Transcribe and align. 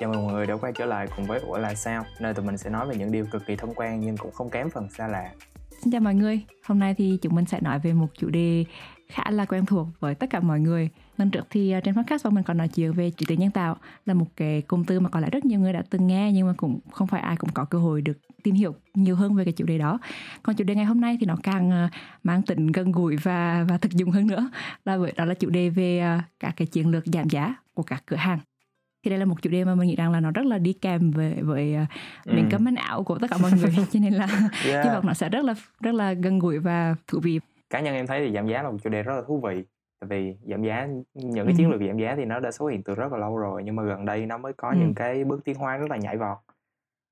Chào 0.00 0.12
mừng 0.12 0.24
mọi 0.24 0.34
người 0.34 0.46
đã 0.46 0.56
quay 0.56 0.72
trở 0.72 0.86
lại 0.86 1.06
cùng 1.16 1.24
với 1.24 1.40
Ủa 1.40 1.58
là 1.58 1.74
sao 1.74 2.04
Nơi 2.20 2.34
tụi 2.34 2.44
mình 2.44 2.58
sẽ 2.58 2.70
nói 2.70 2.86
về 2.88 2.96
những 2.96 3.12
điều 3.12 3.26
cực 3.26 3.46
kỳ 3.46 3.56
thông 3.56 3.74
quan 3.74 4.00
nhưng 4.00 4.16
cũng 4.16 4.32
không 4.32 4.50
kém 4.50 4.70
phần 4.70 4.90
xa 4.90 5.08
lạ. 5.08 5.30
Xin 5.70 5.92
chào 5.92 6.00
mọi 6.00 6.14
người, 6.14 6.40
hôm 6.64 6.78
nay 6.78 6.94
thì 6.94 7.18
chúng 7.22 7.34
mình 7.34 7.44
sẽ 7.44 7.60
nói 7.60 7.78
về 7.78 7.92
một 7.92 8.06
chủ 8.18 8.30
đề 8.30 8.64
khá 9.08 9.30
là 9.30 9.44
quen 9.44 9.66
thuộc 9.66 9.86
với 10.00 10.14
tất 10.14 10.30
cả 10.30 10.40
mọi 10.40 10.60
người. 10.60 10.88
Lần 11.16 11.30
trước 11.30 11.46
thì 11.50 11.70
à, 11.70 11.80
trên 11.80 11.94
podcast 11.94 12.24
bọn 12.24 12.34
mình 12.34 12.44
còn 12.44 12.56
nói 12.56 12.68
chuyện 12.68 12.92
về 12.92 13.10
trí 13.10 13.26
tuệ 13.26 13.36
nhân 13.36 13.50
tạo 13.50 13.76
là 14.06 14.14
một 14.14 14.26
cái 14.36 14.62
cụm 14.62 14.84
từ 14.84 15.00
mà 15.00 15.08
có 15.08 15.20
lẽ 15.20 15.30
rất 15.30 15.44
nhiều 15.44 15.60
người 15.60 15.72
đã 15.72 15.82
từng 15.90 16.06
nghe 16.06 16.32
nhưng 16.32 16.46
mà 16.46 16.54
cũng 16.56 16.80
không 16.92 17.06
phải 17.06 17.20
ai 17.20 17.36
cũng 17.36 17.50
có 17.54 17.64
cơ 17.64 17.78
hội 17.78 18.02
được 18.02 18.18
tìm 18.42 18.54
hiểu 18.54 18.74
nhiều 18.94 19.16
hơn 19.16 19.34
về 19.34 19.44
cái 19.44 19.52
chủ 19.52 19.64
đề 19.64 19.78
đó. 19.78 19.98
Còn 20.42 20.56
chủ 20.56 20.64
đề 20.64 20.74
ngày 20.74 20.84
hôm 20.84 21.00
nay 21.00 21.16
thì 21.20 21.26
nó 21.26 21.36
càng 21.42 21.70
à, 21.70 21.90
mang 22.22 22.42
tính 22.42 22.66
gần 22.66 22.92
gũi 22.92 23.16
và 23.16 23.66
và 23.68 23.78
thực 23.78 23.92
dụng 23.92 24.10
hơn 24.10 24.26
nữa 24.26 24.50
là 24.84 24.98
bởi 24.98 25.12
đó 25.16 25.24
là 25.24 25.34
chủ 25.34 25.50
đề 25.50 25.68
về 25.68 25.98
à, 25.98 26.24
các 26.40 26.54
cái 26.56 26.66
chiến 26.66 26.90
lược 26.90 27.04
giảm 27.06 27.28
giá 27.28 27.54
của 27.74 27.82
các 27.82 28.02
cửa 28.06 28.16
hàng 28.16 28.38
thì 29.04 29.10
đây 29.10 29.18
là 29.18 29.24
một 29.24 29.42
chủ 29.42 29.50
đề 29.50 29.64
mà 29.64 29.74
mình 29.74 29.88
nghĩ 29.88 29.96
rằng 29.96 30.12
là 30.12 30.20
nó 30.20 30.30
rất 30.30 30.46
là 30.46 30.58
đi 30.58 30.72
kèm 30.72 31.10
với 31.10 31.34
với 31.42 31.74
ừ. 32.24 32.32
miếng 32.34 32.48
cấm 32.50 32.74
ảo 32.76 33.02
của 33.02 33.18
tất 33.18 33.26
cả 33.30 33.36
mọi 33.42 33.50
người 33.52 33.74
cho 33.92 34.00
nên 34.00 34.12
là 34.12 34.26
yeah. 34.66 34.84
hy 34.84 34.90
vọng 34.90 35.06
nó 35.06 35.14
sẽ 35.14 35.28
rất 35.28 35.44
là 35.44 35.54
rất 35.80 35.94
là 35.94 36.12
gần 36.12 36.38
gũi 36.38 36.58
và 36.58 36.94
thú 37.06 37.20
vị 37.22 37.40
cá 37.70 37.80
nhân 37.80 37.94
em 37.94 38.06
thấy 38.06 38.26
thì 38.26 38.34
giảm 38.34 38.46
giá 38.46 38.62
là 38.62 38.70
một 38.70 38.78
chủ 38.84 38.90
đề 38.90 39.02
rất 39.02 39.14
là 39.16 39.22
thú 39.26 39.40
vị 39.40 39.64
tại 40.00 40.08
vì 40.08 40.36
giảm 40.50 40.62
giá 40.62 40.88
những 41.14 41.46
cái 41.46 41.54
chiến 41.56 41.70
lược 41.70 41.80
giảm 41.88 41.98
giá 41.98 42.14
thì 42.16 42.24
nó 42.24 42.40
đã 42.40 42.50
xuất 42.50 42.70
hiện 42.70 42.82
từ 42.82 42.94
rất 42.94 43.12
là 43.12 43.18
lâu 43.18 43.36
rồi 43.36 43.62
nhưng 43.64 43.76
mà 43.76 43.82
gần 43.82 44.04
đây 44.04 44.26
nó 44.26 44.38
mới 44.38 44.52
có 44.52 44.68
ừ. 44.68 44.76
những 44.80 44.94
cái 44.94 45.24
bước 45.24 45.44
tiến 45.44 45.56
hóa 45.56 45.76
rất 45.76 45.90
là 45.90 45.96
nhảy 45.96 46.16
vọt 46.16 46.38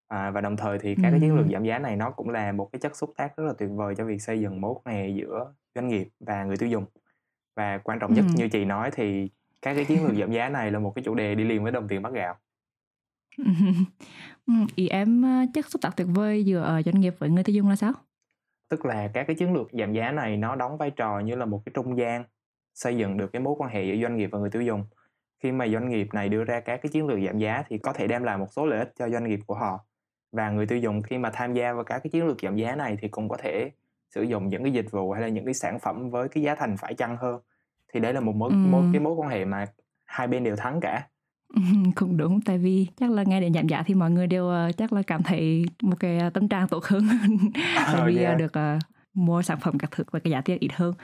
à, 0.09 0.31
và 0.31 0.41
đồng 0.41 0.57
thời 0.57 0.79
thì 0.79 0.95
các 1.03 1.11
cái 1.11 1.21
chiến 1.21 1.35
lược 1.35 1.47
giảm 1.53 1.65
giá 1.65 1.79
này 1.79 1.97
nó 1.97 2.11
cũng 2.11 2.31
là 2.31 2.53
một 2.53 2.69
cái 2.73 2.81
chất 2.81 2.97
xúc 2.97 3.13
tác 3.17 3.37
rất 3.37 3.45
là 3.45 3.53
tuyệt 3.59 3.71
vời 3.73 3.95
cho 3.95 4.05
việc 4.05 4.23
xây 4.23 4.41
dựng 4.41 4.61
mối 4.61 4.75
quan 4.85 4.97
hệ 4.97 5.09
giữa 5.09 5.53
doanh 5.75 5.89
nghiệp 5.89 6.09
và 6.21 6.45
người 6.45 6.57
tiêu 6.57 6.69
dùng 6.69 6.85
và 7.57 7.79
quan 7.79 7.99
trọng 7.99 8.15
nhất 8.15 8.25
ừ. 8.29 8.33
như 8.37 8.49
chị 8.49 8.65
nói 8.65 8.91
thì 8.91 9.31
các 9.63 9.75
cái 9.75 9.85
chiến 9.85 10.05
lược 10.05 10.15
giảm 10.15 10.33
giá 10.33 10.49
này 10.49 10.71
là 10.71 10.79
một 10.79 10.93
cái 10.95 11.03
chủ 11.05 11.15
đề 11.15 11.35
đi 11.35 11.45
liền 11.45 11.63
với 11.63 11.73
đồng 11.73 11.89
tiền 11.89 12.03
bắt 12.03 12.13
gạo. 12.13 12.35
Ý 14.75 14.89
em 14.89 15.25
chất 15.55 15.67
xúc 15.71 15.83
tác 15.83 15.97
tuyệt 15.97 16.07
vời 16.15 16.45
giữa 16.45 16.81
doanh 16.85 17.01
nghiệp 17.01 17.15
với 17.19 17.31
người 17.31 17.45
tiêu 17.45 17.55
dùng 17.55 17.69
là 17.69 17.77
sao? 17.77 17.93
Tức 18.69 18.87
là 18.87 19.11
các 19.15 19.27
cái 19.27 19.37
chiến 19.37 19.55
lược 19.55 19.69
giảm 19.73 19.93
giá 19.93 20.13
này 20.13 20.37
nó 20.37 20.57
đóng 20.57 20.79
vai 20.79 20.91
trò 20.91 21.21
như 21.21 21.35
là 21.35 21.45
một 21.45 21.63
cái 21.67 21.73
trung 21.75 21.99
gian 21.99 22.25
xây 22.75 22.97
dựng 22.97 23.17
được 23.17 23.33
cái 23.33 23.43
mối 23.43 23.55
quan 23.59 23.71
hệ 23.71 23.85
giữa 23.85 24.03
doanh 24.03 24.17
nghiệp 24.17 24.29
và 24.33 24.39
người 24.39 24.51
tiêu 24.51 24.63
dùng. 24.63 24.85
Khi 25.43 25.53
mà 25.53 25.69
doanh 25.69 25.89
nghiệp 25.89 26.09
này 26.13 26.29
đưa 26.29 26.45
ra 26.45 26.61
các 26.61 26.81
cái 26.83 26.91
chiến 26.93 27.07
lược 27.07 27.19
giảm 27.27 27.39
giá 27.39 27.63
thì 27.69 27.79
có 27.79 27.93
thể 27.93 28.07
đem 28.07 28.23
lại 28.23 28.39
một 28.39 28.47
số 28.53 28.67
lợi 28.67 28.79
ích 28.79 28.93
cho 28.99 29.09
doanh 29.09 29.29
nghiệp 29.29 29.41
của 29.47 29.55
họ. 29.55 29.87
Và 30.33 30.51
người 30.51 30.67
tiêu 30.67 30.79
dùng 30.79 31.03
khi 31.03 31.19
mà 31.19 31.31
tham 31.31 31.55
gia 31.55 31.73
vào 31.73 31.85
các 31.85 31.99
cái 31.99 32.11
chiến 32.11 32.27
lược 32.27 32.41
giảm 32.43 32.57
giá 32.57 32.77
này 32.77 32.97
thì 33.01 33.09
cũng 33.09 33.29
có 33.29 33.37
thể 33.37 33.71
sử 34.15 34.23
dụng 34.23 34.49
những 34.49 34.63
cái 34.63 34.73
dịch 34.73 34.91
vụ 34.91 35.13
hay 35.13 35.23
là 35.23 35.29
những 35.29 35.45
cái 35.45 35.55
sản 35.55 35.79
phẩm 35.79 36.11
với 36.11 36.29
cái 36.29 36.43
giá 36.43 36.55
thành 36.55 36.77
phải 36.77 36.95
chăng 36.95 37.17
hơn 37.17 37.41
thì 37.93 38.01
đấy 38.01 38.13
là 38.15 38.21
một 38.21 38.37
mối, 38.37 38.51
ừ. 38.51 38.57
mối 38.57 38.85
cái 38.93 39.01
mối 39.01 39.15
quan 39.15 39.31
hệ 39.31 39.45
mà 39.45 39.67
hai 40.05 40.27
bên 40.27 40.45
đều 40.45 40.57
thắng 40.57 40.81
cả 40.81 41.07
cũng 41.95 42.17
đúng 42.17 42.41
tại 42.41 42.59
vì 42.59 42.87
chắc 42.97 43.11
là 43.11 43.23
nghe 43.23 43.41
đến 43.41 43.55
giảm 43.55 43.67
giá 43.67 43.83
thì 43.83 43.95
mọi 43.95 44.11
người 44.11 44.27
đều 44.27 44.45
uh, 44.45 44.77
chắc 44.77 44.93
là 44.93 45.03
cảm 45.03 45.23
thấy 45.23 45.65
một 45.83 45.97
cái 46.01 46.21
uh, 46.27 46.33
tâm 46.33 46.49
trạng 46.49 46.69
tốt 46.69 46.85
hơn 46.85 47.03
tại 47.77 48.03
vì 48.07 48.17
yeah. 48.17 48.35
uh, 48.35 48.39
được 48.39 48.53
uh, 48.77 48.83
mua 49.15 49.43
sản 49.43 49.59
phẩm 49.61 49.79
các 49.79 49.91
thứ 49.91 50.05
với 50.11 50.21
cái 50.21 50.31
giá 50.31 50.41
tiền 50.41 50.59
ít 50.61 50.73
hơn 50.73 50.95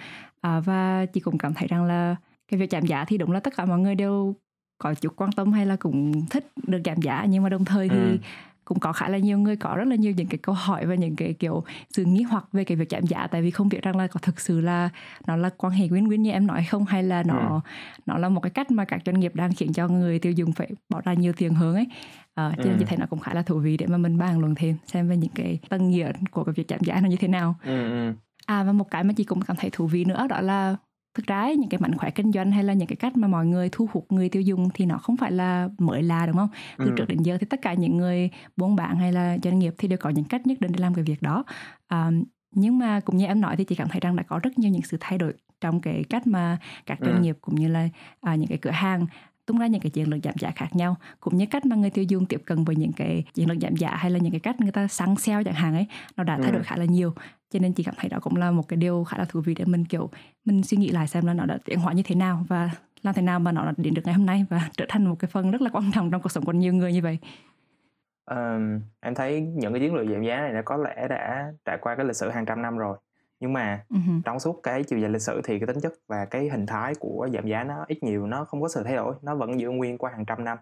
uh, 0.47 0.65
và 0.65 1.07
chị 1.13 1.21
cũng 1.21 1.39
cảm 1.39 1.55
thấy 1.55 1.69
rằng 1.69 1.85
là 1.85 2.17
cái 2.49 2.61
việc 2.61 2.71
giảm 2.71 2.87
giá 2.87 3.05
thì 3.05 3.19
đúng 3.19 3.33
là 3.33 3.41
tất 3.41 3.57
cả 3.57 3.65
mọi 3.65 3.79
người 3.79 3.95
đều 3.95 4.35
có 4.79 4.95
chút 4.95 5.13
quan 5.17 5.33
tâm 5.33 5.53
hay 5.53 5.67
là 5.67 5.77
cũng 5.77 6.27
thích 6.31 6.47
được 6.67 6.81
giảm 6.85 7.03
giá 7.03 7.27
nhưng 7.29 7.43
mà 7.43 7.49
đồng 7.49 7.65
thời 7.65 7.89
thì 7.89 7.97
ừ 7.97 8.19
cũng 8.69 8.81
có 8.81 8.93
khá 8.93 9.09
là 9.09 9.19
nhiều 9.19 9.39
người 9.39 9.57
có 9.57 9.75
rất 9.77 9.89
là 9.89 9.97
nhiều 9.97 10.13
những 10.17 10.27
cái 10.27 10.39
câu 10.39 10.55
hỏi 10.55 10.87
và 10.87 10.95
những 10.95 11.17
cái 11.17 11.33
kiểu 11.33 11.65
sự 11.91 12.05
nghi 12.05 12.23
hoặc 12.23 12.45
về 12.53 12.65
cái 12.65 12.77
việc 12.77 12.91
giảm 12.91 13.07
giá 13.07 13.27
tại 13.27 13.43
vì 13.43 13.51
không 13.51 13.69
biết 13.69 13.83
rằng 13.83 13.97
là 13.97 14.07
có 14.07 14.21
thực 14.21 14.41
sự 14.41 14.61
là 14.61 14.89
nó 15.27 15.37
là 15.37 15.51
quan 15.57 15.73
hệ 15.73 15.87
win-win 15.89 16.17
như 16.17 16.31
em 16.31 16.47
nói 16.47 16.67
không 16.71 16.85
hay 16.85 17.03
là 17.03 17.23
nó 17.23 17.63
ừ. 17.65 17.71
nó 18.07 18.19
là 18.19 18.29
một 18.29 18.41
cái 18.41 18.51
cách 18.51 18.71
mà 18.71 18.85
các 18.85 19.01
doanh 19.07 19.21
nghiệp 19.21 19.35
đang 19.35 19.53
khiến 19.55 19.73
cho 19.73 19.89
người 19.89 20.19
tiêu 20.19 20.33
dùng 20.33 20.53
phải 20.53 20.71
bỏ 20.89 21.01
ra 21.05 21.15
nhiều 21.15 21.33
tiền 21.37 21.55
hơn 21.55 21.75
ấy 21.75 21.87
à, 22.35 22.53
cho 22.57 22.63
nên 22.65 22.73
ừ. 22.73 22.77
chị 22.79 22.85
thấy 22.85 22.99
nó 22.99 23.07
cũng 23.11 23.19
khá 23.19 23.35
là 23.35 23.43
thú 23.43 23.59
vị 23.59 23.77
để 23.77 23.87
mà 23.87 23.99
mình 23.99 24.19
bàn 24.19 24.39
luận 24.41 24.55
thêm 24.55 24.77
xem 24.87 25.09
về 25.09 25.17
những 25.17 25.33
cái 25.35 25.59
tân 25.69 25.89
nghĩa 25.89 26.13
của 26.31 26.45
cái 26.45 26.53
việc 26.53 26.67
giảm 26.69 26.81
giá 26.81 27.01
nó 27.01 27.09
như 27.09 27.17
thế 27.17 27.29
nào 27.29 27.55
ừ, 27.65 27.91
ừ. 27.91 28.13
à 28.47 28.65
và 28.65 28.73
một 28.73 28.91
cái 28.91 29.05
mà 29.05 29.13
chị 29.17 29.25
cũng 29.25 29.41
cảm 29.41 29.57
thấy 29.57 29.71
thú 29.71 29.87
vị 29.87 30.05
nữa 30.05 30.27
đó 30.29 30.41
là 30.41 30.77
thực 31.15 31.27
ra 31.27 31.53
những 31.53 31.69
cái 31.69 31.81
mảnh 31.81 31.97
khóe 31.97 32.11
kinh 32.11 32.33
doanh 32.33 32.53
hay 32.53 32.65
là 32.65 32.73
những 32.73 32.89
cái 32.89 32.97
cách 32.97 33.17
mà 33.17 33.29
mọi 33.29 33.47
người 33.47 33.69
thu 33.73 33.89
hút 33.93 34.13
người 34.13 34.29
tiêu 34.29 34.43
dùng 34.43 34.69
thì 34.75 34.87
nó 34.87 34.99
không 34.99 35.17
phải 35.17 35.33
là 35.33 35.69
mới 35.79 36.03
là 36.03 36.27
đúng 36.27 36.37
không 36.37 36.49
từ 36.79 36.85
ừ. 36.85 36.95
trước 36.97 37.05
đến 37.09 37.23
giờ 37.23 37.37
thì 37.41 37.47
tất 37.51 37.63
cả 37.63 37.75
những 37.75 37.97
người 37.97 38.31
buôn 38.57 38.77
bán 38.77 38.97
hay 38.97 39.13
là 39.13 39.39
doanh 39.43 39.59
nghiệp 39.59 39.75
thì 39.79 39.89
đều 39.89 39.99
có 39.99 40.11
những 40.11 40.25
cách 40.25 40.47
nhất 40.47 40.61
định 40.61 40.73
để 40.73 40.79
làm 40.79 40.95
cái 40.95 41.05
việc 41.05 41.23
đó 41.23 41.45
à, 41.89 42.11
nhưng 42.55 42.79
mà 42.79 43.01
cũng 43.01 43.17
như 43.17 43.27
em 43.27 43.41
nói 43.41 43.57
thì 43.57 43.65
chị 43.65 43.75
cảm 43.75 43.89
thấy 43.89 44.01
rằng 44.01 44.17
đã 44.17 44.23
có 44.23 44.39
rất 44.43 44.59
nhiều 44.59 44.71
những 44.71 44.83
sự 44.83 44.97
thay 45.01 45.19
đổi 45.19 45.33
trong 45.61 45.81
cái 45.81 46.05
cách 46.11 46.27
mà 46.27 46.59
các 46.87 46.99
doanh 47.01 47.17
ừ. 47.17 47.21
nghiệp 47.21 47.37
cũng 47.41 47.55
như 47.55 47.69
là 47.69 47.89
à, 48.21 48.35
những 48.35 48.49
cái 48.49 48.59
cửa 48.59 48.71
hàng 48.71 49.07
tung 49.49 49.59
ra 49.59 49.67
những 49.67 49.81
cái 49.81 49.91
chiến 49.91 50.11
lược 50.11 50.21
giảm 50.23 50.35
giá 50.39 50.51
khác 50.51 50.69
nhau 50.73 50.97
cũng 51.21 51.37
như 51.37 51.47
cách 51.47 51.67
mà 51.67 51.77
người 51.77 51.91
tiêu 51.91 52.05
dùng 52.09 52.27
tiếp 52.27 52.43
cận 52.45 52.65
với 52.65 52.77
những 52.77 52.93
cái 52.93 53.25
chiến 53.35 53.49
lược 53.49 53.59
giảm 53.61 53.77
giá 53.77 53.91
hay 53.91 54.11
là 54.11 54.19
những 54.19 54.33
cái 54.33 54.41
cách 54.41 54.61
người 54.61 54.73
ta 54.73 54.87
săn 54.89 55.17
sale 55.17 55.45
chẳng 55.45 55.55
hạn 55.55 55.75
ấy 55.75 55.87
nó 56.17 56.25
đã 56.25 56.39
thay 56.43 56.53
đổi 56.53 56.61
ừ. 56.61 56.65
khá 56.67 56.77
là 56.77 56.85
nhiều. 56.85 57.13
Cho 57.51 57.59
nên 57.59 57.73
chị 57.73 57.83
cảm 57.83 57.95
thấy 57.99 58.09
đó 58.09 58.19
cũng 58.23 58.37
là 58.37 58.51
một 58.51 58.69
cái 58.69 58.77
điều 58.77 59.05
khá 59.05 59.19
là 59.19 59.25
thú 59.25 59.41
vị 59.41 59.55
để 59.55 59.65
mình 59.65 59.85
kiểu 59.85 60.11
mình 60.45 60.63
suy 60.63 60.77
nghĩ 60.77 60.89
lại 60.89 61.09
xem 61.09 61.27
là 61.27 61.35
nó 61.35 61.47
đã 61.47 61.59
tiến 61.65 61.79
hóa 61.79 61.93
như 61.93 62.03
thế 62.03 62.15
nào 62.15 62.45
và 62.49 62.71
làm 63.03 63.15
thế 63.15 63.23
nào 63.23 63.41
mà 63.41 63.53
nó 63.53 63.73
đến 63.77 63.95
được 63.95 64.03
ngày 64.05 64.15
hôm 64.15 64.27
nay 64.27 64.45
và 64.51 64.71
trở 64.77 64.85
thành 64.89 65.07
một 65.07 65.17
cái 65.19 65.29
phần 65.33 65.51
rất 65.51 65.63
là 65.63 65.71
quan 65.73 65.91
trọng 65.95 66.11
trong 66.11 66.23
cuộc 66.23 66.33
sống 66.33 66.45
của 66.45 66.53
nhiều 66.53 66.75
người 66.75 66.93
như 66.93 67.03
vậy. 67.03 67.19
Um, 68.31 68.81
em 69.01 69.15
thấy 69.15 69.41
những 69.41 69.73
cái 69.73 69.81
chiến 69.81 69.95
lược 69.95 70.07
giảm 70.09 70.23
giá 70.23 70.41
này 70.41 70.53
nó 70.53 70.61
có 70.65 70.77
lẽ 70.77 71.07
đã 71.09 71.53
trải 71.65 71.79
qua 71.81 71.97
cái 71.97 72.07
lịch 72.07 72.17
sử 72.17 72.31
hàng 72.31 72.47
trăm 72.47 72.63
năm 72.63 72.77
rồi 72.77 72.99
nhưng 73.41 73.53
mà 73.53 73.85
uh-huh. 73.91 74.21
trong 74.25 74.41
suốt 74.41 74.61
cái 74.63 74.85
chiều 74.85 74.99
dài 74.99 75.11
lịch 75.11 75.23
sử 75.23 75.41
thì 75.45 75.59
cái 75.59 75.67
tính 75.67 75.81
chất 75.81 75.93
và 76.07 76.25
cái 76.25 76.49
hình 76.49 76.67
thái 76.67 76.95
của 77.01 77.29
giảm 77.33 77.47
giá 77.47 77.65
nó 77.65 77.85
ít 77.89 78.03
nhiều 78.03 78.27
nó 78.27 78.45
không 78.45 78.63
có 78.63 78.69
sự 78.69 78.83
thay 78.83 78.97
đổi 78.97 79.15
nó 79.23 79.35
vẫn 79.35 79.61
giữ 79.61 79.71
nguyên 79.71 79.99
qua 79.99 80.11
hàng 80.11 80.25
trăm 80.25 80.45
năm. 80.45 80.59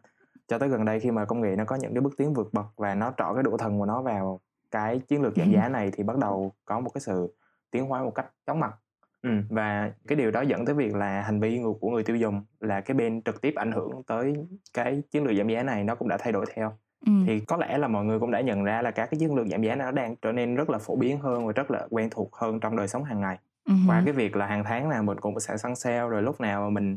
Cho 0.49 0.59
tới 0.59 0.69
gần 0.69 0.85
đây 0.85 1.01
khi 1.01 1.11
mà 1.11 1.25
công 1.25 1.41
nghệ 1.41 1.57
nó 1.57 1.65
có 1.65 1.77
những 1.77 1.95
cái 1.95 2.01
bước 2.01 2.15
tiến 2.17 2.35
vượt 2.35 2.49
bậc 2.53 2.67
và 2.77 2.95
nó 2.95 3.13
trọ 3.17 3.33
cái 3.35 3.43
độ 3.43 3.57
thần 3.57 3.79
của 3.79 3.87
nó 3.87 4.03
vào 4.03 4.41
cái 4.71 5.01
chiến 5.09 5.23
lược 5.23 5.37
giảm 5.37 5.53
giá 5.53 5.69
này 5.69 5.91
thì 5.91 6.03
bắt 6.03 6.19
đầu 6.19 6.53
có 6.65 6.81
một 6.81 6.91
cái 6.95 7.01
sự 7.01 7.35
tiến 7.71 7.87
hóa 7.87 8.03
một 8.03 8.15
cách 8.15 8.27
chóng 8.47 8.61
mặt. 8.61 8.75
Ừ, 9.23 9.31
và 9.51 9.93
cái 10.07 10.17
điều 10.17 10.31
đó 10.31 10.41
dẫn 10.41 10.65
tới 10.65 10.75
việc 10.75 10.95
là 10.95 11.23
hành 11.23 11.41
vi 11.41 11.61
của 11.81 11.91
người 11.91 12.03
tiêu 12.03 12.17
dùng 12.17 12.45
là 12.61 12.81
cái 12.81 12.95
bên 12.95 13.23
trực 13.23 13.41
tiếp 13.41 13.55
ảnh 13.57 13.73
hưởng 13.73 14.03
tới 14.07 14.35
cái 14.75 15.03
chiến 15.11 15.25
lược 15.25 15.37
giảm 15.37 15.49
giá 15.49 15.63
này 15.63 15.85
nó 15.85 15.95
cũng 15.95 16.09
đã 16.09 16.17
thay 16.21 16.33
đổi 16.33 16.47
theo 16.55 16.73
ừ. 17.07 17.13
thì 17.27 17.41
có 17.41 17.57
lẽ 17.57 17.79
là 17.79 17.89
mọi 17.89 18.05
người 18.05 18.19
cũng 18.19 18.31
đã 18.31 18.41
nhận 18.41 18.65
ra 18.65 18.83
là 18.83 18.91
các 18.91 19.11
cái 19.11 19.21
chiến 19.21 19.35
lược 19.35 19.47
giảm 19.47 19.63
giá 19.63 19.75
nó 19.75 19.91
đang 19.91 20.17
trở 20.17 20.33
nên 20.33 20.55
rất 20.55 20.71
là 20.71 20.79
phổ 20.79 20.97
biến 20.97 21.19
hơn 21.19 21.47
và 21.47 21.53
rất 21.53 21.71
là 21.71 21.87
quen 21.91 22.09
thuộc 22.11 22.37
hơn 22.37 22.61
trong 22.61 22.77
đời 22.77 22.89
sống 22.89 23.05
hàng 23.05 23.21
ngày 23.21 23.39
ừ. 23.65 23.75
qua 23.87 24.03
cái 24.05 24.15
việc 24.15 24.37
là 24.37 24.47
hàng 24.47 24.65
tháng 24.65 24.89
nào 24.89 25.03
mình 25.03 25.21
cũng 25.21 25.41
sẽ 25.41 25.57
săn 25.57 25.77
sale 25.77 26.09
rồi 26.09 26.23
lúc 26.23 26.41
nào 26.41 26.63
mà 26.63 26.71
mình 26.71 26.97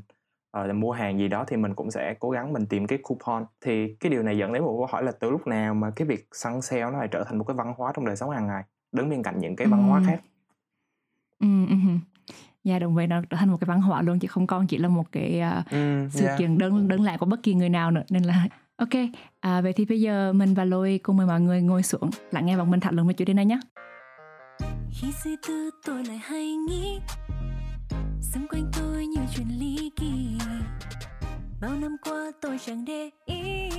uh, 0.57 0.75
mua 0.75 0.91
hàng 0.91 1.19
gì 1.19 1.27
đó 1.27 1.45
thì 1.47 1.57
mình 1.57 1.75
cũng 1.75 1.91
sẽ 1.91 2.13
cố 2.19 2.29
gắng 2.29 2.53
mình 2.53 2.65
tìm 2.65 2.87
cái 2.87 2.99
coupon 3.03 3.45
thì 3.61 3.95
cái 3.99 4.09
điều 4.09 4.23
này 4.23 4.37
dẫn 4.37 4.53
đến 4.53 4.63
một 4.63 4.75
câu 4.77 4.85
hỏi 4.85 5.03
là 5.03 5.11
từ 5.11 5.29
lúc 5.29 5.47
nào 5.47 5.73
mà 5.73 5.91
cái 5.95 6.07
việc 6.07 6.27
săn 6.31 6.61
sale 6.61 6.81
nó 6.81 6.97
lại 6.97 7.07
trở 7.11 7.23
thành 7.23 7.37
một 7.37 7.43
cái 7.43 7.55
văn 7.55 7.73
hóa 7.77 7.91
trong 7.95 8.05
đời 8.05 8.15
sống 8.15 8.29
hàng 8.29 8.47
ngày 8.47 8.63
đứng 8.91 9.09
bên 9.09 9.23
cạnh 9.23 9.39
những 9.39 9.55
cái 9.55 9.67
văn 9.67 9.83
hóa 9.83 10.01
khác 10.07 10.21
ừ. 11.39 11.47
Dạ 12.63 12.79
đồng 12.79 12.95
vậy 12.95 13.07
nó 13.07 13.21
trở 13.29 13.37
thành 13.37 13.49
một 13.49 13.57
cái 13.61 13.65
văn 13.65 13.81
hóa 13.81 14.01
luôn 14.01 14.19
chứ 14.19 14.27
không 14.27 14.47
còn 14.47 14.67
chỉ 14.67 14.77
là 14.77 14.87
một 14.87 15.11
cái 15.11 15.41
uh, 15.59 15.71
ừ, 15.71 16.07
sự 16.11 16.25
yeah. 16.25 16.39
kiện 16.39 16.57
đơn 16.57 16.87
đơn 16.87 17.01
lẻ 17.01 17.17
của 17.17 17.25
bất 17.25 17.43
kỳ 17.43 17.53
người 17.53 17.69
nào 17.69 17.91
nữa 17.91 18.03
nên 18.09 18.23
là 18.23 18.47
ok 18.79 18.89
à, 19.39 19.61
vậy 19.61 19.73
thì 19.73 19.85
bây 19.85 20.01
giờ 20.01 20.33
mình 20.33 20.53
và 20.53 20.65
lôi 20.65 20.99
cùng 21.03 21.17
mời 21.17 21.27
mọi 21.27 21.41
người 21.41 21.61
ngồi 21.61 21.83
xuống 21.83 22.09
lắng 22.31 22.45
nghe 22.45 22.57
bọn 22.57 22.71
mình 22.71 22.79
thảo 22.79 22.93
luận 22.93 23.07
về 23.07 23.13
chủ 23.13 23.25
đề 23.25 23.33
này 23.33 23.45
nhé. 23.45 23.59
Khi 24.91 25.07
suy 25.23 25.35
tư 25.47 25.69
tôi 25.85 26.03
lại 26.05 26.17
hay 26.17 26.55
nghĩ 26.55 26.99
xung 28.21 28.47
quanh 28.47 28.71
tôi 28.77 29.05
nhiều 29.05 29.23
chuyện 29.35 29.47
ly 29.59 29.91
kỳ. 29.95 30.37
Bao 31.61 31.71
năm 31.75 31.95
qua 32.05 32.31
tôi 32.41 32.57
chẳng 32.65 32.85
để 32.85 33.09
ý 33.25 33.69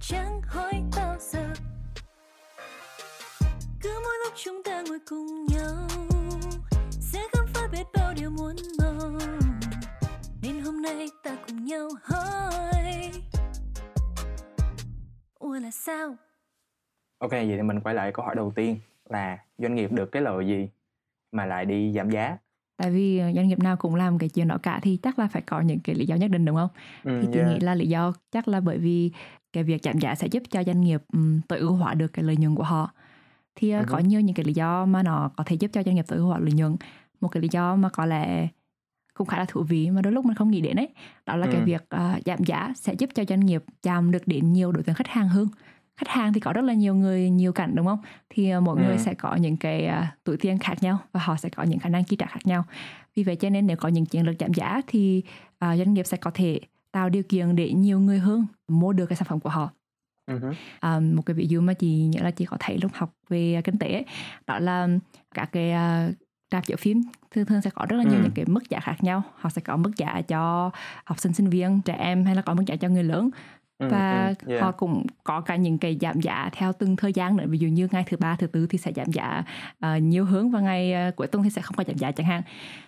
chẳng 0.00 0.40
hỏi 0.46 0.72
bao 0.96 1.16
giờ. 1.20 1.46
Cứ 3.80 3.90
mỗi 4.04 4.14
lúc 4.24 4.32
chúng 4.44 4.62
ta 4.64 4.82
ngồi 4.88 4.98
cùng 5.08 5.46
nhau 5.46 5.88
sẽ 6.90 7.22
khám 7.32 7.46
phá 7.54 7.60
biết 7.72 7.84
bao 7.94 8.14
điều 8.14 8.30
muốn 8.30 8.56
mong 8.78 9.18
nên 10.42 10.60
hôm 10.60 10.82
nay 10.82 11.08
ta 11.22 11.36
cùng 11.46 11.64
nhau 11.64 11.88
hỏi 12.02 12.75
ủa 15.56 15.60
là 15.60 15.70
sao? 15.70 16.16
Ok 17.18 17.30
vậy 17.30 17.54
thì 17.56 17.62
mình 17.62 17.80
quay 17.80 17.94
lại 17.94 18.12
câu 18.12 18.24
hỏi 18.24 18.34
đầu 18.34 18.52
tiên 18.56 18.76
là 19.10 19.38
doanh 19.58 19.74
nghiệp 19.74 19.92
được 19.92 20.12
cái 20.12 20.22
lợi 20.22 20.46
gì 20.46 20.68
mà 21.32 21.46
lại 21.46 21.64
đi 21.64 21.92
giảm 21.92 22.10
giá? 22.10 22.38
Tại 22.76 22.90
vì 22.90 23.18
ờ, 23.18 23.32
doanh 23.32 23.48
nghiệp 23.48 23.58
nào 23.58 23.76
cũng 23.76 23.94
làm 23.94 24.18
cái 24.18 24.28
chuyện 24.28 24.48
đó 24.48 24.58
cả 24.62 24.80
thì 24.82 24.98
chắc 25.02 25.18
là 25.18 25.28
phải 25.28 25.42
có 25.42 25.60
những 25.60 25.78
cái 25.80 25.96
lý 25.96 26.06
do 26.06 26.16
nhất 26.16 26.30
định 26.30 26.44
đúng 26.44 26.56
không? 26.56 26.68
Ừ, 27.04 27.18
thì 27.22 27.28
chị 27.32 27.38
yeah. 27.38 27.50
nghĩ 27.50 27.60
là 27.60 27.74
lý 27.74 27.86
do 27.86 28.12
chắc 28.30 28.48
là 28.48 28.60
bởi 28.60 28.78
vì 28.78 29.10
cái 29.52 29.64
việc 29.64 29.82
giảm 29.82 29.98
giá 29.98 30.14
sẽ 30.14 30.26
giúp 30.26 30.42
cho 30.50 30.64
doanh 30.64 30.80
nghiệp 30.80 31.02
um, 31.12 31.40
tối 31.48 31.58
ưu 31.58 31.72
hóa 31.72 31.94
được 31.94 32.08
cái 32.08 32.24
lợi 32.24 32.36
nhuận 32.36 32.54
của 32.54 32.62
họ. 32.62 32.90
Thì 33.54 33.76
uh, 33.76 33.82
uh-huh. 33.82 33.84
có 33.88 33.98
nhiều 33.98 34.20
những 34.20 34.36
cái 34.36 34.44
lý 34.44 34.52
do 34.52 34.86
mà 34.86 35.02
nó 35.02 35.30
có 35.36 35.44
thể 35.46 35.56
giúp 35.56 35.70
cho 35.72 35.82
doanh 35.82 35.94
nghiệp 35.94 36.04
tối 36.08 36.18
ưu 36.18 36.28
hóa 36.28 36.38
lợi 36.38 36.52
nhuận. 36.52 36.76
Một 37.20 37.28
cái 37.28 37.40
lý 37.40 37.48
do 37.52 37.76
mà 37.76 37.88
có 37.88 38.06
lẽ 38.06 38.48
cũng 39.16 39.26
khá 39.26 39.38
là 39.38 39.44
thú 39.48 39.62
vị 39.62 39.90
mà 39.90 40.02
đôi 40.02 40.12
lúc 40.12 40.24
mình 40.24 40.34
không 40.34 40.50
nghĩ 40.50 40.60
đến 40.60 40.76
ấy 40.76 40.88
đó 41.26 41.36
là 41.36 41.46
ừ. 41.46 41.52
cái 41.52 41.62
việc 41.62 41.84
uh, 41.94 42.24
giảm 42.26 42.44
giá 42.44 42.72
sẽ 42.76 42.94
giúp 42.98 43.10
cho 43.14 43.24
doanh 43.28 43.40
nghiệp 43.40 43.64
chạm 43.82 44.10
được 44.10 44.26
đến 44.26 44.52
nhiều 44.52 44.72
đối 44.72 44.82
tượng 44.82 44.94
khách 44.94 45.08
hàng 45.08 45.28
hơn 45.28 45.48
khách 45.96 46.08
hàng 46.08 46.32
thì 46.32 46.40
có 46.40 46.52
rất 46.52 46.64
là 46.64 46.74
nhiều 46.74 46.94
người 46.94 47.30
nhiều 47.30 47.52
cảnh 47.52 47.74
đúng 47.74 47.86
không 47.86 47.98
thì 48.30 48.56
uh, 48.56 48.62
mỗi 48.62 48.80
ừ. 48.80 48.86
người 48.86 48.98
sẽ 48.98 49.14
có 49.14 49.36
những 49.36 49.56
cái 49.56 49.88
uh, 49.88 50.04
tuổi 50.24 50.36
tiền 50.36 50.58
khác 50.58 50.82
nhau 50.82 50.98
và 51.12 51.20
họ 51.20 51.36
sẽ 51.36 51.48
có 51.48 51.62
những 51.62 51.78
khả 51.78 51.88
năng 51.88 52.04
chi 52.04 52.16
trả 52.16 52.26
khác 52.26 52.46
nhau 52.46 52.64
vì 53.14 53.22
vậy 53.22 53.36
cho 53.36 53.50
nên 53.50 53.66
nếu 53.66 53.76
có 53.76 53.88
những 53.88 54.06
chiến 54.06 54.26
lược 54.26 54.34
giảm 54.38 54.54
giá 54.54 54.80
thì 54.86 55.22
uh, 55.48 55.60
doanh 55.60 55.94
nghiệp 55.94 56.06
sẽ 56.06 56.16
có 56.16 56.30
thể 56.34 56.60
tạo 56.92 57.08
điều 57.08 57.22
kiện 57.22 57.56
để 57.56 57.72
nhiều 57.72 58.00
người 58.00 58.18
hơn 58.18 58.46
mua 58.68 58.92
được 58.92 59.06
cái 59.06 59.16
sản 59.16 59.28
phẩm 59.28 59.40
của 59.40 59.50
họ 59.50 59.70
Uh-huh. 60.26 60.54
À, 60.80 61.00
một 61.00 61.22
cái 61.26 61.34
ví 61.34 61.46
dụ 61.46 61.60
mà 61.60 61.72
chị 61.72 61.88
nhớ 61.88 62.22
là 62.22 62.30
chị 62.30 62.44
có 62.44 62.56
thấy 62.60 62.78
lúc 62.78 62.92
học 62.94 63.12
về 63.28 63.60
kinh 63.64 63.78
tế 63.78 63.92
ấy, 63.92 64.04
đó 64.46 64.58
là 64.58 64.88
các 65.34 65.48
cái 65.52 65.72
uh, 66.08 66.14
rạp 66.50 66.66
chiếu 66.66 66.76
phim 66.76 67.02
thường 67.30 67.46
thường 67.46 67.62
sẽ 67.62 67.70
có 67.70 67.86
rất 67.88 67.96
là 67.96 68.04
nhiều 68.04 68.18
ừ. 68.18 68.22
những 68.22 68.32
cái 68.34 68.44
mức 68.48 68.70
giá 68.70 68.80
khác 68.80 68.96
nhau 69.00 69.22
họ 69.36 69.50
sẽ 69.50 69.62
có 69.62 69.76
mức 69.76 69.90
giá 69.96 70.22
cho 70.28 70.70
học 71.04 71.20
sinh 71.20 71.32
sinh 71.32 71.48
viên 71.48 71.80
trẻ 71.84 71.94
em 71.94 72.24
hay 72.24 72.34
là 72.34 72.42
có 72.42 72.54
mức 72.54 72.62
giá 72.66 72.76
cho 72.76 72.88
người 72.88 73.04
lớn 73.04 73.30
và 73.78 74.34
ừ, 74.46 74.50
yeah. 74.50 74.62
họ 74.62 74.72
cũng 74.72 75.06
có 75.24 75.40
cả 75.40 75.56
những 75.56 75.78
cái 75.78 75.98
giảm 76.00 76.20
giá 76.20 76.50
theo 76.52 76.72
từng 76.72 76.96
thời 76.96 77.12
gian 77.12 77.36
nữa 77.36 77.44
ví 77.48 77.58
dụ 77.58 77.68
như 77.68 77.88
ngày 77.92 78.04
thứ 78.06 78.16
ba 78.16 78.36
thứ 78.36 78.46
tư 78.46 78.66
thì 78.70 78.78
sẽ 78.78 78.92
giảm 78.92 79.12
giá 79.12 79.44
uh, 79.86 80.02
nhiều 80.02 80.24
hướng 80.24 80.50
và 80.50 80.60
ngày 80.60 81.08
uh, 81.08 81.16
cuối 81.16 81.26
tuần 81.26 81.44
thì 81.44 81.50
sẽ 81.50 81.62
không 81.62 81.76
có 81.76 81.84
giảm 81.86 81.98
giá 81.98 82.12
chẳng 82.12 82.26
hạn 82.26 82.42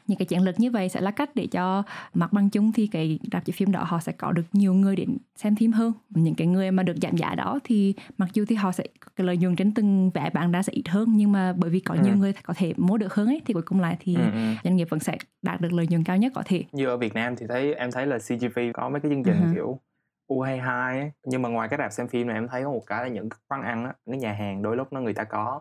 những 0.06 0.18
cái 0.18 0.26
chiến 0.26 0.42
lược 0.42 0.60
như 0.60 0.70
vậy 0.70 0.88
sẽ 0.88 1.00
là 1.00 1.10
cách 1.10 1.30
để 1.34 1.46
cho 1.46 1.82
mặt 2.14 2.32
bằng 2.32 2.50
chung 2.50 2.72
thì 2.72 2.86
cái 2.86 3.18
rạp 3.32 3.44
chiếu 3.44 3.54
phim 3.56 3.72
đó 3.72 3.84
họ 3.84 4.00
sẽ 4.00 4.12
có 4.12 4.32
được 4.32 4.42
nhiều 4.52 4.74
người 4.74 4.96
đến 4.96 5.16
xem 5.36 5.56
phim 5.56 5.72
hơn 5.72 5.92
những 6.10 6.34
cái 6.34 6.46
người 6.46 6.70
mà 6.70 6.82
được 6.82 6.96
giảm 7.02 7.16
giá 7.16 7.34
đó 7.34 7.58
thì 7.64 7.94
mặc 8.18 8.28
dù 8.32 8.44
thì 8.48 8.56
họ 8.56 8.72
sẽ 8.72 8.84
cái 9.16 9.26
lợi 9.26 9.36
nhuận 9.36 9.56
trên 9.56 9.74
từng 9.74 10.10
vé 10.10 10.30
bán 10.30 10.52
ra 10.52 10.62
sẽ 10.62 10.72
ít 10.72 10.88
hơn 10.88 11.08
nhưng 11.16 11.32
mà 11.32 11.52
bởi 11.56 11.70
vì 11.70 11.80
có 11.80 11.94
ừ. 11.94 12.00
nhiều 12.04 12.16
người 12.16 12.32
có 12.42 12.54
thể 12.56 12.74
mua 12.76 12.98
được 12.98 13.14
hơn 13.14 13.26
ấy 13.26 13.42
thì 13.46 13.54
cuối 13.54 13.62
cùng 13.62 13.80
lại 13.80 13.96
thì 14.00 14.14
ừ, 14.14 14.22
ừ. 14.32 14.40
doanh 14.64 14.76
nghiệp 14.76 14.86
vẫn 14.90 15.00
sẽ 15.00 15.16
đạt 15.42 15.60
được 15.60 15.72
lợi 15.72 15.86
nhuận 15.90 16.04
cao 16.04 16.16
nhất 16.16 16.32
có 16.34 16.42
thể 16.46 16.64
như 16.72 16.86
ở 16.86 16.96
Việt 16.96 17.14
Nam 17.14 17.36
thì 17.36 17.46
thấy 17.48 17.74
em 17.74 17.90
thấy 17.90 18.06
là 18.06 18.18
CGV 18.18 18.58
có 18.74 18.88
mấy 18.88 19.00
cái 19.00 19.10
chương 19.10 19.24
trình 19.24 19.36
uh-huh. 19.36 19.54
kiểu 19.54 19.80
U22 20.28 20.98
ấy. 20.98 21.12
Nhưng 21.24 21.42
mà 21.42 21.48
ngoài 21.48 21.68
cái 21.68 21.78
rạp 21.78 21.92
xem 21.92 22.08
phim 22.08 22.26
này 22.26 22.36
em 22.36 22.48
thấy 22.48 22.64
có 22.64 22.70
một 22.70 22.82
cái 22.86 23.02
là 23.02 23.08
những 23.08 23.28
quán 23.48 23.62
ăn 23.62 23.84
á, 23.84 23.92
cái 24.06 24.18
nhà 24.18 24.32
hàng 24.32 24.62
đôi 24.62 24.76
lúc 24.76 24.92
nó 24.92 25.00
người 25.00 25.14
ta 25.14 25.24
có 25.24 25.60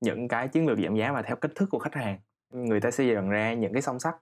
những 0.00 0.28
cái 0.28 0.48
chiến 0.48 0.66
lược 0.66 0.78
giảm 0.78 0.94
giá 0.94 1.12
mà 1.12 1.22
theo 1.22 1.36
kích 1.36 1.52
thước 1.54 1.66
của 1.70 1.78
khách 1.78 1.94
hàng. 1.94 2.18
Người 2.50 2.80
ta 2.80 2.90
xây 2.90 3.06
dựng 3.08 3.30
ra 3.30 3.52
những 3.52 3.72
cái 3.72 3.82
song 3.82 4.00
sắt 4.00 4.14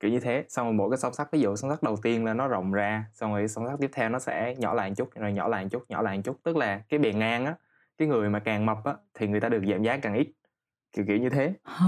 kiểu 0.00 0.10
như 0.10 0.20
thế. 0.20 0.44
Xong 0.48 0.66
rồi 0.66 0.74
mỗi 0.74 0.90
cái 0.90 0.98
song 0.98 1.12
sắt 1.12 1.32
ví 1.32 1.40
dụ 1.40 1.56
song 1.56 1.70
sắt 1.70 1.82
đầu 1.82 1.96
tiên 1.96 2.24
là 2.24 2.34
nó 2.34 2.48
rộng 2.48 2.72
ra 2.72 3.04
xong 3.12 3.32
rồi 3.32 3.48
song 3.48 3.66
sắt 3.68 3.80
tiếp 3.80 3.90
theo 3.92 4.08
nó 4.08 4.18
sẽ 4.18 4.54
nhỏ 4.58 4.74
lại 4.74 4.90
một 4.90 4.94
chút 4.96 5.14
rồi 5.14 5.32
nhỏ 5.32 5.48
lại 5.48 5.64
một 5.64 5.68
chút 5.72 5.84
nhỏ 5.88 6.02
lại 6.02 6.16
một 6.16 6.22
chút. 6.24 6.36
Tức 6.42 6.56
là 6.56 6.82
cái 6.88 6.98
bề 6.98 7.12
ngang 7.12 7.46
á 7.46 7.54
cái 7.98 8.08
người 8.08 8.30
mà 8.30 8.38
càng 8.38 8.66
mập 8.66 8.84
á 8.84 8.94
thì 9.14 9.26
người 9.26 9.40
ta 9.40 9.48
được 9.48 9.62
giảm 9.70 9.82
giá 9.82 9.96
càng 9.96 10.14
ít 10.14 10.32
kiểu 10.92 11.04
kiểu 11.08 11.16
như 11.16 11.30
thế. 11.30 11.54
Hả? 11.64 11.86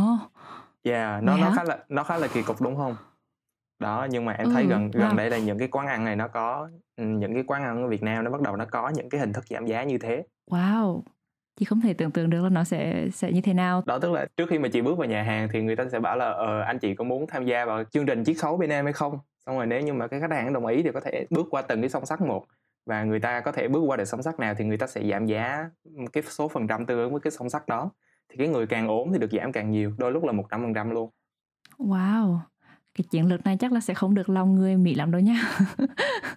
Yeah 0.83 1.23
nó 1.23 1.37
nó 1.37 1.53
khá 1.57 1.65
là 1.65 1.79
nó 1.89 2.05
khá 2.05 2.19
là 2.19 2.29
kỳ 2.35 2.43
cục 2.43 2.63
đúng 2.63 2.77
không 2.77 2.97
đó 3.85 4.07
nhưng 4.11 4.25
mà 4.25 4.33
em 4.33 4.51
thấy 4.51 4.63
ừ, 4.63 4.69
gần 4.69 4.91
gần 4.91 5.09
vâng. 5.09 5.17
đây 5.17 5.31
là 5.31 5.39
những 5.39 5.59
cái 5.59 5.69
quán 5.69 5.87
ăn 5.87 6.05
này 6.05 6.17
nó 6.17 6.29
có 6.29 6.69
những 6.97 7.35
cái 7.35 7.45
quán 7.47 7.65
ăn 7.65 7.83
ở 7.83 7.89
Việt 7.89 8.03
Nam 8.03 8.25
nó 8.25 8.31
bắt 8.31 8.41
đầu 8.41 8.57
nó 8.57 8.65
có 8.65 8.89
những 8.89 9.11
cái 9.11 9.21
hình 9.21 9.33
thức 9.33 9.45
giảm 9.51 9.67
giá 9.67 9.83
như 9.83 9.99
thế. 9.99 10.25
Wow! 10.51 11.03
Chị 11.57 11.65
không 11.65 11.81
thể 11.81 11.95
tưởng 11.95 12.11
tượng 12.11 12.31
được 12.31 12.43
là 12.43 12.49
nó 12.49 12.65
sẽ 12.65 13.09
sẽ 13.13 13.33
như 13.33 13.41
thế 13.41 13.55
nào. 13.55 13.83
Đó 13.87 13.99
tức 13.99 14.13
là 14.13 14.27
trước 14.37 14.49
khi 14.49 14.59
mà 14.59 14.69
chị 14.69 14.81
bước 14.81 14.99
vào 14.99 15.09
nhà 15.09 15.23
hàng 15.23 15.49
thì 15.53 15.63
người 15.63 15.77
ta 15.77 15.85
sẽ 15.93 16.01
bảo 16.01 16.17
là 16.17 16.31
ờ 16.31 16.61
anh 16.61 16.79
chị 16.79 16.95
có 16.95 17.05
muốn 17.05 17.27
tham 17.27 17.45
gia 17.45 17.65
vào 17.65 17.85
chương 17.85 18.07
trình 18.07 18.25
chiết 18.25 18.37
khấu 18.39 18.57
bên 18.57 18.71
em 18.71 18.85
hay 18.85 18.93
không? 18.93 19.19
Xong 19.47 19.57
rồi 19.57 19.67
nếu 19.67 19.81
như 19.81 19.93
mà 19.93 20.07
cái 20.07 20.21
khách 20.21 20.31
hàng 20.31 20.53
đồng 20.53 20.67
ý 20.67 20.83
thì 20.83 20.91
có 20.95 21.01
thể 21.01 21.27
bước 21.31 21.47
qua 21.51 21.63
từng 21.63 21.81
cái 21.81 21.91
song 21.91 22.07
sắt 22.07 22.21
một 22.21 22.45
và 22.87 23.05
người 23.05 23.21
ta 23.21 23.41
có 23.41 23.53
thể 23.53 23.69
bước 23.69 23.81
qua 23.81 23.97
được 23.97 24.05
song 24.05 24.23
sắt 24.23 24.41
nào 24.41 24.55
thì 24.59 24.65
người 24.65 24.79
ta 24.79 24.87
sẽ 24.87 25.03
giảm 25.11 25.27
giá 25.27 25.71
cái 26.13 26.23
số 26.23 26.49
phần 26.49 26.69
trăm 26.69 26.87
tương 26.87 26.99
ứng 26.99 27.13
với 27.13 27.21
cái 27.21 27.31
song 27.31 27.51
sắt 27.51 27.69
đó. 27.69 27.91
Thì 28.29 28.37
cái 28.39 28.49
người 28.49 28.67
càng 28.67 28.89
ốm 28.89 29.09
thì 29.13 29.19
được 29.19 29.33
giảm 29.33 29.53
càng 29.53 29.71
nhiều 29.71 29.93
đôi 29.99 30.13
lúc 30.13 30.25
là 30.25 30.33
một 30.33 30.45
trăm 30.51 30.63
phần 30.63 30.75
trăm 30.75 30.91
luôn. 30.91 31.11
Wow 31.79 32.39
cái 32.95 33.05
chiến 33.11 33.27
lược 33.27 33.45
này 33.45 33.57
chắc 33.57 33.73
là 33.73 33.81
sẽ 33.81 33.95
không 33.95 34.15
được 34.15 34.29
lòng 34.29 34.55
người 34.55 34.77
Mỹ 34.77 34.95
lắm 34.95 35.11
đâu 35.11 35.21
nhá 35.21 35.57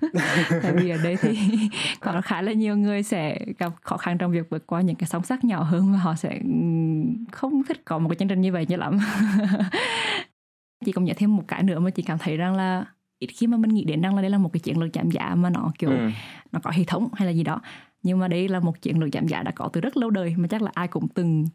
tại 0.63 0.74
vì 0.75 0.89
ở 0.89 0.98
đây 1.04 1.18
thì 1.21 1.38
có 2.00 2.21
khá 2.21 2.42
là 2.42 2.54
nhiều 2.54 2.77
người 2.77 3.04
sẽ 3.04 3.39
gặp 3.59 3.74
khó 3.81 3.98
khăn 3.98 4.18
trong 4.18 4.31
việc 4.31 4.50
vượt 4.50 4.68
qua 4.68 4.81
những 4.81 4.95
cái 4.95 5.07
sóng 5.07 5.24
sắc 5.24 5.44
nhỏ 5.44 5.63
hơn 5.63 5.92
và 5.94 5.98
họ 5.98 6.15
sẽ 6.15 6.39
không 7.31 7.63
thích 7.63 7.81
có 7.86 7.98
một 7.98 8.09
cái 8.09 8.15
chương 8.15 8.27
trình 8.27 8.42
như 8.42 8.51
vậy 8.51 8.65
như 8.69 8.75
lắm 8.75 9.00
chị 10.86 10.92
cũng 10.92 11.04
nhớ 11.04 11.13
thêm 11.18 11.36
một 11.36 11.44
cái 11.48 11.63
nữa 11.63 11.80
mà 11.80 11.89
chị 11.89 12.04
cảm 12.04 12.18
thấy 12.18 12.38
rằng 12.38 12.56
là 12.56 12.86
ít 13.19 13.27
khi 13.27 13.48
mà 13.48 13.57
mình 13.57 13.74
nghĩ 13.74 13.83
đến 13.83 14.01
rằng 14.01 14.15
là 14.15 14.21
đây 14.21 14.31
là 14.31 14.38
một 14.38 14.54
cái 14.54 14.59
chiến 14.59 14.80
lược 14.80 14.89
giảm 14.94 15.12
giá 15.12 15.36
mà 15.36 15.50
nó 15.50 15.71
kiểu 15.80 15.89
ừ. 15.89 16.09
nó 16.51 16.59
có 16.63 16.71
hệ 16.71 16.83
thống 16.88 17.09
hay 17.13 17.25
là 17.25 17.31
gì 17.31 17.44
đó 17.44 17.62
nhưng 18.04 18.19
mà 18.19 18.27
đây 18.27 18.48
là 18.48 18.59
một 18.59 18.81
chiến 18.81 19.00
lược 19.00 19.09
giảm 19.13 19.27
giá 19.27 19.44
đã 19.44 19.51
có 19.51 19.69
từ 19.74 19.81
rất 19.81 19.98
lâu 19.98 20.09
đời 20.09 20.33
mà 20.38 20.48
chắc 20.48 20.62
là 20.62 20.71
ai 20.74 20.88
cũng 20.88 21.07
từng 21.07 21.45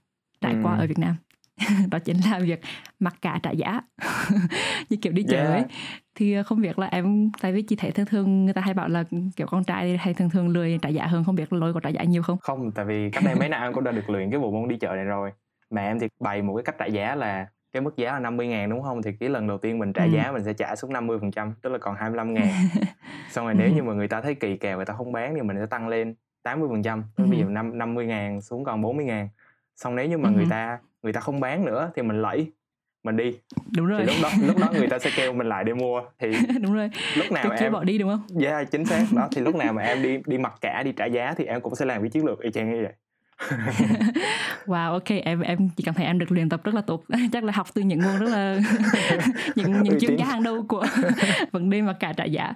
trải 0.41 0.53
ừ. 0.53 0.61
qua 0.63 0.77
ở 0.77 0.87
Việt 0.87 0.99
Nam 0.99 1.17
đó 1.91 1.99
chính 1.99 2.17
là 2.31 2.39
việc 2.39 2.61
mặc 2.99 3.15
cả 3.23 3.41
trả 3.43 3.51
giá. 3.51 3.81
Như 4.91 4.97
kiểu 5.03 5.13
đi 5.13 5.23
chợ 5.23 5.37
yeah. 5.37 5.53
ấy 5.53 5.65
thì 6.15 6.33
ờ, 6.33 6.43
không 6.43 6.61
biết 6.61 6.79
là 6.79 6.87
em 6.87 7.31
tại 7.41 7.53
vì 7.53 7.63
chị 7.63 7.77
thấy 7.77 7.91
thường 7.91 8.07
thường 8.07 8.45
người 8.45 8.55
ta 8.55 8.61
hay 8.61 8.75
bảo 8.75 8.89
là 8.89 9.05
kiểu 9.37 9.47
con 9.47 9.65
trai 9.65 9.97
hay 9.97 10.15
thường 10.15 10.31
thường 10.31 10.49
lười 10.49 10.79
trả 10.83 10.89
giá 10.89 11.07
hơn 11.07 11.25
không 11.25 11.35
biết 11.35 11.53
lôi 11.53 11.75
có 11.75 11.81
trả 11.81 11.89
giá 11.89 12.03
nhiều 12.03 12.23
không? 12.23 12.39
Không 12.39 12.71
tại 12.71 12.85
vì 12.85 13.11
cách 13.11 13.25
đây 13.27 13.35
mấy 13.35 13.49
năm 13.49 13.63
em 13.63 13.73
cũng 13.73 13.85
đã 13.85 13.93
được 13.93 14.11
luyện 14.11 14.31
cái 14.31 14.41
bộ 14.41 14.51
môn 14.51 14.69
đi 14.69 14.77
chợ 14.77 14.93
này 14.97 15.05
rồi. 15.05 15.31
Mà 15.71 15.83
em 15.83 15.99
thì 15.99 16.09
bày 16.21 16.43
một 16.43 16.55
cái 16.57 16.65
cách 16.65 16.77
trả 16.79 16.87
giá 16.87 17.15
là 17.15 17.47
cái 17.73 17.83
mức 17.83 17.97
giá 17.97 18.13
là 18.13 18.19
50 18.19 18.47
ngàn 18.47 18.71
đúng 18.71 18.83
không? 18.83 19.03
Thì 19.03 19.11
cái 19.21 19.29
lần 19.29 19.47
đầu 19.47 19.59
tiên 19.59 19.79
mình 19.79 19.93
trả 19.93 20.05
ừ. 20.05 20.11
giá 20.11 20.33
mình 20.33 20.45
sẽ 20.45 20.53
trả 20.53 20.77
xuống 20.77 20.93
50 20.93 21.19
phần 21.21 21.31
trăm 21.31 21.55
tức 21.63 21.71
là 21.71 21.79
còn 21.79 21.97
25 21.97 22.35
ngàn. 22.35 22.49
Xong 23.31 23.45
rồi 23.45 23.55
nếu 23.55 23.71
như 23.71 23.83
mà 23.83 23.93
người 23.93 24.09
ta 24.09 24.21
thấy 24.21 24.35
kỳ 24.35 24.57
kèo 24.57 24.77
người 24.77 24.87
ta 24.87 24.95
không 24.95 25.13
bán 25.13 25.35
thì 25.35 25.43
mình 25.43 25.57
sẽ 25.61 25.67
tăng 25.67 25.89
lên 25.89 26.15
80 26.43 26.69
phần 26.71 26.83
trăm. 26.83 27.05
Ví 27.17 27.39
dụ 27.39 27.49
năm 27.49 27.79
50 27.79 28.07
ngàn 28.07 28.41
xuống 28.41 28.65
còn 28.65 28.83
40 28.83 29.05
ngàn. 29.05 29.29
Xong 29.77 29.97
nếu 29.97 30.07
như 30.07 30.19
mà 30.19 30.29
ừ. 30.29 30.35
người 30.35 30.47
ta 30.51 30.79
người 31.03 31.13
ta 31.13 31.21
không 31.21 31.41
bán 31.41 31.65
nữa 31.65 31.91
thì 31.97 32.03
mình 32.03 32.23
lẫy 32.23 32.53
mình 33.05 33.17
đi. 33.17 33.39
Đúng 33.77 33.87
rồi. 33.87 34.01
thì 34.01 34.07
lúc 34.07 34.17
đó 34.23 34.31
lúc 34.47 34.59
đó 34.59 34.69
người 34.79 34.89
ta 34.89 34.99
sẽ 34.99 35.11
kêu 35.17 35.33
mình 35.33 35.49
lại 35.49 35.65
để 35.65 35.75
mua. 35.75 36.03
Thì 36.19 36.29
đúng 36.63 36.75
rồi. 36.75 36.91
lúc 37.17 37.33
nào 37.33 37.45
Chứ 37.59 37.65
em 37.65 37.73
bỏ 37.73 37.85
đi 37.85 37.99
đúng 37.99 38.11
không? 38.11 38.41
Yeah 38.43 38.71
chính 38.71 38.85
xác. 38.85 39.07
Đó 39.17 39.29
thì 39.33 39.43
lúc 39.43 39.55
nào 39.55 39.73
mà 39.73 39.83
em 39.83 40.03
đi 40.03 40.19
đi 40.27 40.39
mặc 40.39 40.55
cả 40.61 40.83
đi 40.83 40.93
trả 40.93 41.07
giá 41.07 41.35
thì 41.37 41.45
em 41.45 41.61
cũng 41.61 41.75
sẽ 41.75 41.85
làm 41.85 42.03
cái 42.03 42.11
chiến 42.11 42.25
lược 42.25 42.41
y 42.41 42.51
chang 42.51 42.75
như 42.75 42.83
vậy 42.83 42.93
wow 44.67 44.93
ok 44.93 45.09
em 45.25 45.41
em 45.41 45.69
chỉ 45.77 45.85
cảm 45.85 45.95
thấy 45.95 46.07
em 46.07 46.19
được 46.19 46.33
luyện 46.33 46.49
tập 46.49 46.61
rất 46.65 46.75
là 46.75 46.81
tốt. 46.81 47.05
Chắc 47.33 47.45
là 47.45 47.53
học 47.53 47.67
từ 47.75 47.83
những 47.83 47.99
nguồn 47.99 48.19
rất 48.19 48.31
là 48.31 48.61
những 49.55 49.83
những 49.83 49.99
chuyên 50.01 50.17
gia 50.17 50.25
hàng 50.25 50.43
đầu 50.43 50.63
của 50.69 50.87
vấn 51.53 51.71
đề 51.71 51.83
mà 51.83 51.93
cả 51.93 52.13
trả 52.13 52.25
giá. 52.25 52.55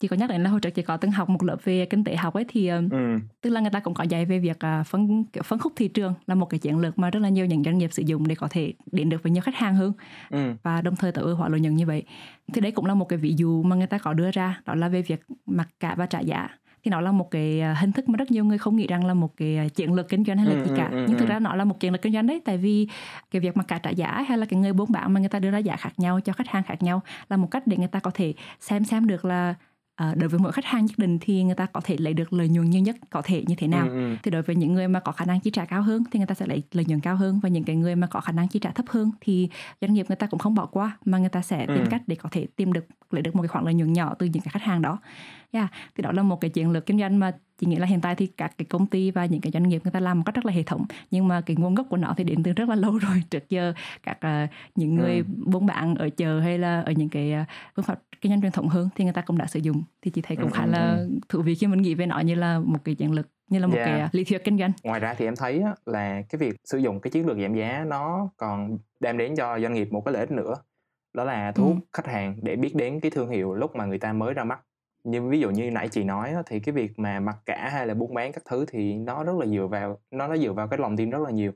Chị 0.00 0.08
có 0.08 0.16
nhắc 0.16 0.30
đến 0.30 0.42
là 0.42 0.50
hồi 0.50 0.60
trước 0.60 0.70
chị 0.70 0.82
có 0.82 0.96
từng 0.96 1.10
học 1.10 1.28
một 1.28 1.42
lớp 1.42 1.56
về 1.64 1.86
kinh 1.86 2.04
tế 2.04 2.16
học 2.16 2.34
ấy 2.34 2.44
thì 2.48 2.68
ừ. 2.68 3.18
tức 3.42 3.50
là 3.50 3.60
người 3.60 3.70
ta 3.70 3.80
cũng 3.80 3.94
có 3.94 4.04
dạy 4.04 4.24
về 4.24 4.38
việc 4.38 4.58
uh, 4.80 4.86
phân 4.86 5.24
phân 5.44 5.58
khúc 5.58 5.72
thị 5.76 5.88
trường 5.88 6.14
là 6.26 6.34
một 6.34 6.46
cái 6.46 6.58
chiến 6.58 6.78
lược 6.78 6.98
mà 6.98 7.10
rất 7.10 7.20
là 7.20 7.28
nhiều 7.28 7.46
những 7.46 7.64
doanh 7.64 7.78
nghiệp 7.78 7.92
sử 7.92 8.02
dụng 8.06 8.28
để 8.28 8.34
có 8.34 8.48
thể 8.50 8.72
đến 8.92 9.08
được 9.08 9.22
với 9.22 9.32
nhiều 9.32 9.42
khách 9.42 9.54
hàng 9.54 9.74
hơn. 9.74 9.92
Ừ. 10.30 10.52
và 10.62 10.82
đồng 10.82 10.96
thời 10.96 11.12
tối 11.12 11.24
ưu 11.24 11.36
hóa 11.36 11.48
lợi 11.48 11.60
nhuận 11.60 11.76
như 11.76 11.86
vậy. 11.86 12.02
Thì 12.52 12.60
đấy 12.60 12.72
cũng 12.72 12.86
là 12.86 12.94
một 12.94 13.04
cái 13.04 13.18
ví 13.18 13.34
dụ 13.36 13.62
mà 13.62 13.76
người 13.76 13.86
ta 13.86 13.98
có 13.98 14.12
đưa 14.12 14.30
ra 14.30 14.60
đó 14.66 14.74
là 14.74 14.88
về 14.88 15.02
việc 15.02 15.20
mặc 15.46 15.68
cả 15.80 15.94
và 15.94 16.06
trả 16.06 16.20
giá 16.20 16.48
thì 16.88 16.90
nó 16.90 17.00
là 17.00 17.12
một 17.12 17.30
cái 17.30 17.60
à, 17.60 17.74
hình 17.74 17.92
thức 17.92 18.08
mà 18.08 18.16
rất 18.16 18.30
nhiều 18.30 18.44
người 18.44 18.58
không 18.58 18.76
nghĩ 18.76 18.86
rằng 18.86 19.06
là 19.06 19.14
một 19.14 19.36
cái 19.36 19.56
à, 19.56 19.68
chiến 19.68 19.94
lược 19.94 20.08
kinh 20.08 20.24
doanh 20.24 20.38
hay 20.38 20.46
là 20.46 20.62
ừ, 20.62 20.64
gì 20.64 20.70
cả 20.76 20.88
ừ, 20.92 21.04
nhưng 21.08 21.18
thực 21.18 21.28
ra 21.28 21.38
nó 21.38 21.54
là 21.54 21.64
một 21.64 21.80
chiến 21.80 21.92
lược 21.92 22.02
kinh 22.02 22.12
doanh 22.12 22.26
đấy 22.26 22.42
tại 22.44 22.58
vì 22.58 22.88
cái 23.30 23.40
việc 23.40 23.56
mà 23.56 23.64
cả 23.64 23.78
trả 23.78 23.90
giá 23.90 24.24
hay 24.28 24.38
là 24.38 24.46
cái 24.46 24.60
người 24.60 24.72
buôn 24.72 24.92
bán 24.92 25.12
mà 25.12 25.20
người 25.20 25.28
ta 25.28 25.38
đưa 25.38 25.50
ra 25.50 25.58
giá 25.58 25.76
khác 25.76 25.92
nhau 25.96 26.20
cho 26.20 26.32
khách 26.32 26.48
hàng 26.48 26.62
khác 26.62 26.82
nhau 26.82 27.02
là 27.28 27.36
một 27.36 27.50
cách 27.50 27.66
để 27.66 27.76
người 27.76 27.88
ta 27.88 28.00
có 28.00 28.10
thể 28.14 28.34
xem 28.60 28.84
xem 28.84 29.06
được 29.06 29.24
là 29.24 29.54
À, 29.98 30.14
đối 30.16 30.28
với 30.28 30.40
mỗi 30.40 30.52
khách 30.52 30.64
hàng 30.64 30.86
nhất 30.86 30.98
định 30.98 31.18
thì 31.20 31.44
người 31.44 31.54
ta 31.54 31.66
có 31.66 31.80
thể 31.84 31.96
lấy 31.98 32.14
được 32.14 32.32
lợi 32.32 32.48
nhuận 32.48 32.70
nhiều 32.70 32.82
nhất 32.82 32.96
có 33.10 33.22
thể 33.22 33.44
như 33.46 33.54
thế 33.58 33.66
nào 33.66 33.88
ừ, 33.88 33.94
ừ. 33.94 34.16
thì 34.22 34.30
đối 34.30 34.42
với 34.42 34.56
những 34.56 34.74
người 34.74 34.88
mà 34.88 35.00
có 35.00 35.12
khả 35.12 35.24
năng 35.24 35.40
chi 35.40 35.50
trả 35.50 35.64
cao 35.64 35.82
hơn 35.82 36.04
thì 36.10 36.18
người 36.18 36.26
ta 36.26 36.34
sẽ 36.34 36.46
lấy 36.46 36.62
lợi 36.72 36.84
nhuận 36.88 37.00
cao 37.00 37.16
hơn 37.16 37.40
và 37.42 37.48
những 37.48 37.64
cái 37.64 37.76
người 37.76 37.96
mà 37.96 38.06
có 38.06 38.20
khả 38.20 38.32
năng 38.32 38.48
chi 38.48 38.58
trả 38.58 38.70
thấp 38.70 38.86
hơn 38.88 39.10
thì 39.20 39.48
doanh 39.80 39.94
nghiệp 39.94 40.06
người 40.08 40.16
ta 40.16 40.26
cũng 40.26 40.38
không 40.38 40.54
bỏ 40.54 40.66
qua 40.66 40.98
mà 41.04 41.18
người 41.18 41.28
ta 41.28 41.42
sẽ 41.42 41.66
tìm 41.66 41.78
ừ. 41.78 41.86
cách 41.90 42.02
để 42.06 42.16
có 42.16 42.28
thể 42.32 42.46
tìm 42.56 42.72
được 42.72 42.86
lấy 43.10 43.22
được 43.22 43.36
một 43.36 43.42
cái 43.42 43.48
khoản 43.48 43.64
lợi 43.64 43.74
nhuận 43.74 43.92
nhỏ 43.92 44.14
từ 44.18 44.26
những 44.26 44.42
cái 44.42 44.50
khách 44.50 44.62
hàng 44.62 44.82
đó 44.82 44.98
yeah. 45.52 45.70
thì 45.96 46.02
đó 46.02 46.12
là 46.12 46.22
một 46.22 46.40
cái 46.40 46.50
chiến 46.50 46.70
lược 46.70 46.86
kinh 46.86 46.98
doanh 46.98 47.18
mà 47.18 47.32
chị 47.58 47.66
nghĩ 47.66 47.76
là 47.76 47.86
hiện 47.86 48.00
tại 48.00 48.14
thì 48.14 48.26
các 48.26 48.52
cái 48.58 48.66
công 48.66 48.86
ty 48.86 49.10
và 49.10 49.26
những 49.26 49.40
cái 49.40 49.52
doanh 49.52 49.68
nghiệp 49.68 49.80
người 49.84 49.92
ta 49.92 50.00
làm 50.00 50.18
một 50.18 50.22
cách 50.26 50.34
rất 50.34 50.46
là 50.46 50.52
hệ 50.52 50.62
thống 50.62 50.84
nhưng 51.10 51.28
mà 51.28 51.40
cái 51.40 51.56
nguồn 51.56 51.74
gốc 51.74 51.86
của 51.90 51.96
nó 51.96 52.14
thì 52.16 52.24
đến 52.24 52.42
từ 52.42 52.52
rất 52.52 52.68
là 52.68 52.74
lâu 52.84 52.98
rồi 52.98 53.22
trước 53.30 53.48
giờ 53.48 53.72
các 54.02 54.18
uh, 54.44 54.50
những 54.74 54.94
người 54.94 55.16
ừ. 55.16 55.24
buôn 55.46 55.66
bán 55.66 55.94
ở 55.94 56.08
chợ 56.16 56.40
hay 56.40 56.58
là 56.58 56.80
ở 56.80 56.92
những 56.92 57.08
cái 57.08 57.34
uh, 57.42 57.46
phương 57.76 57.84
pháp 57.84 58.00
kinh 58.20 58.32
doanh 58.32 58.40
truyền 58.40 58.52
thống 58.52 58.68
hơn 58.68 58.88
thì 58.94 59.04
người 59.04 59.12
ta 59.12 59.22
cũng 59.22 59.38
đã 59.38 59.46
sử 59.46 59.60
dụng 59.60 59.82
thì 60.02 60.10
chị 60.10 60.22
thấy 60.22 60.36
cũng 60.36 60.50
ừ, 60.50 60.52
khá 60.54 60.64
ừ, 60.64 60.70
là 60.70 60.96
ừ. 60.96 61.18
thú 61.28 61.42
vị 61.42 61.54
khi 61.54 61.66
mình 61.66 61.82
nghĩ 61.82 61.94
về 61.94 62.06
nó 62.06 62.20
như 62.20 62.34
là 62.34 62.60
một 62.64 62.78
cái 62.84 62.94
chiến 62.94 63.12
lược 63.12 63.28
như 63.50 63.58
là 63.58 63.66
một 63.66 63.76
yeah. 63.76 63.86
cái 63.86 64.04
uh, 64.04 64.14
lý 64.14 64.24
thuyết 64.24 64.44
kinh 64.44 64.58
doanh 64.58 64.72
ngoài 64.82 65.00
ra 65.00 65.14
thì 65.14 65.24
em 65.24 65.36
thấy 65.36 65.62
là 65.86 66.22
cái 66.28 66.38
việc 66.38 66.56
sử 66.64 66.78
dụng 66.78 67.00
cái 67.00 67.10
chiến 67.10 67.26
lược 67.26 67.38
giảm 67.38 67.54
giá 67.54 67.84
nó 67.86 68.30
còn 68.36 68.78
đem 69.00 69.18
đến 69.18 69.36
cho 69.36 69.60
doanh 69.60 69.74
nghiệp 69.74 69.92
một 69.92 70.02
cái 70.04 70.12
lợi 70.12 70.20
ích 70.20 70.30
nữa 70.30 70.54
đó 71.14 71.24
là 71.24 71.52
thu 71.52 71.64
hút 71.64 71.76
ừ. 71.76 71.86
khách 71.92 72.06
hàng 72.06 72.36
để 72.42 72.56
biết 72.56 72.74
đến 72.74 73.00
cái 73.00 73.10
thương 73.10 73.28
hiệu 73.28 73.54
lúc 73.54 73.76
mà 73.76 73.84
người 73.84 73.98
ta 73.98 74.12
mới 74.12 74.34
ra 74.34 74.44
mắt 74.44 74.60
như 75.10 75.22
ví 75.22 75.40
dụ 75.40 75.50
như 75.50 75.70
nãy 75.70 75.88
chị 75.88 76.04
nói 76.04 76.34
thì 76.46 76.60
cái 76.60 76.72
việc 76.72 76.98
mà 76.98 77.20
mặc 77.20 77.36
cả 77.46 77.68
hay 77.72 77.86
là 77.86 77.94
buôn 77.94 78.14
bán 78.14 78.32
các 78.32 78.42
thứ 78.48 78.64
thì 78.68 78.94
nó 78.94 79.24
rất 79.24 79.36
là 79.38 79.46
dựa 79.46 79.66
vào 79.66 79.98
nó 80.10 80.28
nó 80.28 80.36
dựa 80.36 80.52
vào 80.52 80.68
cái 80.68 80.78
lòng 80.78 80.96
tin 80.96 81.10
rất 81.10 81.18
là 81.18 81.30
nhiều. 81.30 81.52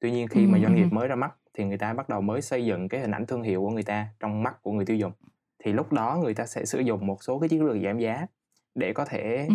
Tuy 0.00 0.10
nhiên 0.10 0.28
khi 0.28 0.46
mà 0.46 0.58
doanh 0.58 0.74
nghiệp 0.74 0.86
mới 0.90 1.08
ra 1.08 1.14
mắt 1.14 1.34
thì 1.54 1.64
người 1.64 1.78
ta 1.78 1.94
bắt 1.94 2.08
đầu 2.08 2.20
mới 2.20 2.42
xây 2.42 2.64
dựng 2.64 2.88
cái 2.88 3.00
hình 3.00 3.10
ảnh 3.10 3.26
thương 3.26 3.42
hiệu 3.42 3.60
của 3.60 3.70
người 3.70 3.82
ta 3.82 4.06
trong 4.20 4.42
mắt 4.42 4.62
của 4.62 4.72
người 4.72 4.84
tiêu 4.84 4.96
dùng. 4.96 5.12
Thì 5.64 5.72
lúc 5.72 5.92
đó 5.92 6.18
người 6.22 6.34
ta 6.34 6.46
sẽ 6.46 6.64
sử 6.64 6.80
dụng 6.80 7.06
một 7.06 7.22
số 7.22 7.38
cái 7.38 7.48
chiến 7.48 7.64
lược 7.64 7.76
giảm 7.84 7.98
giá 7.98 8.26
để 8.74 8.92
có 8.92 9.04
thể 9.04 9.48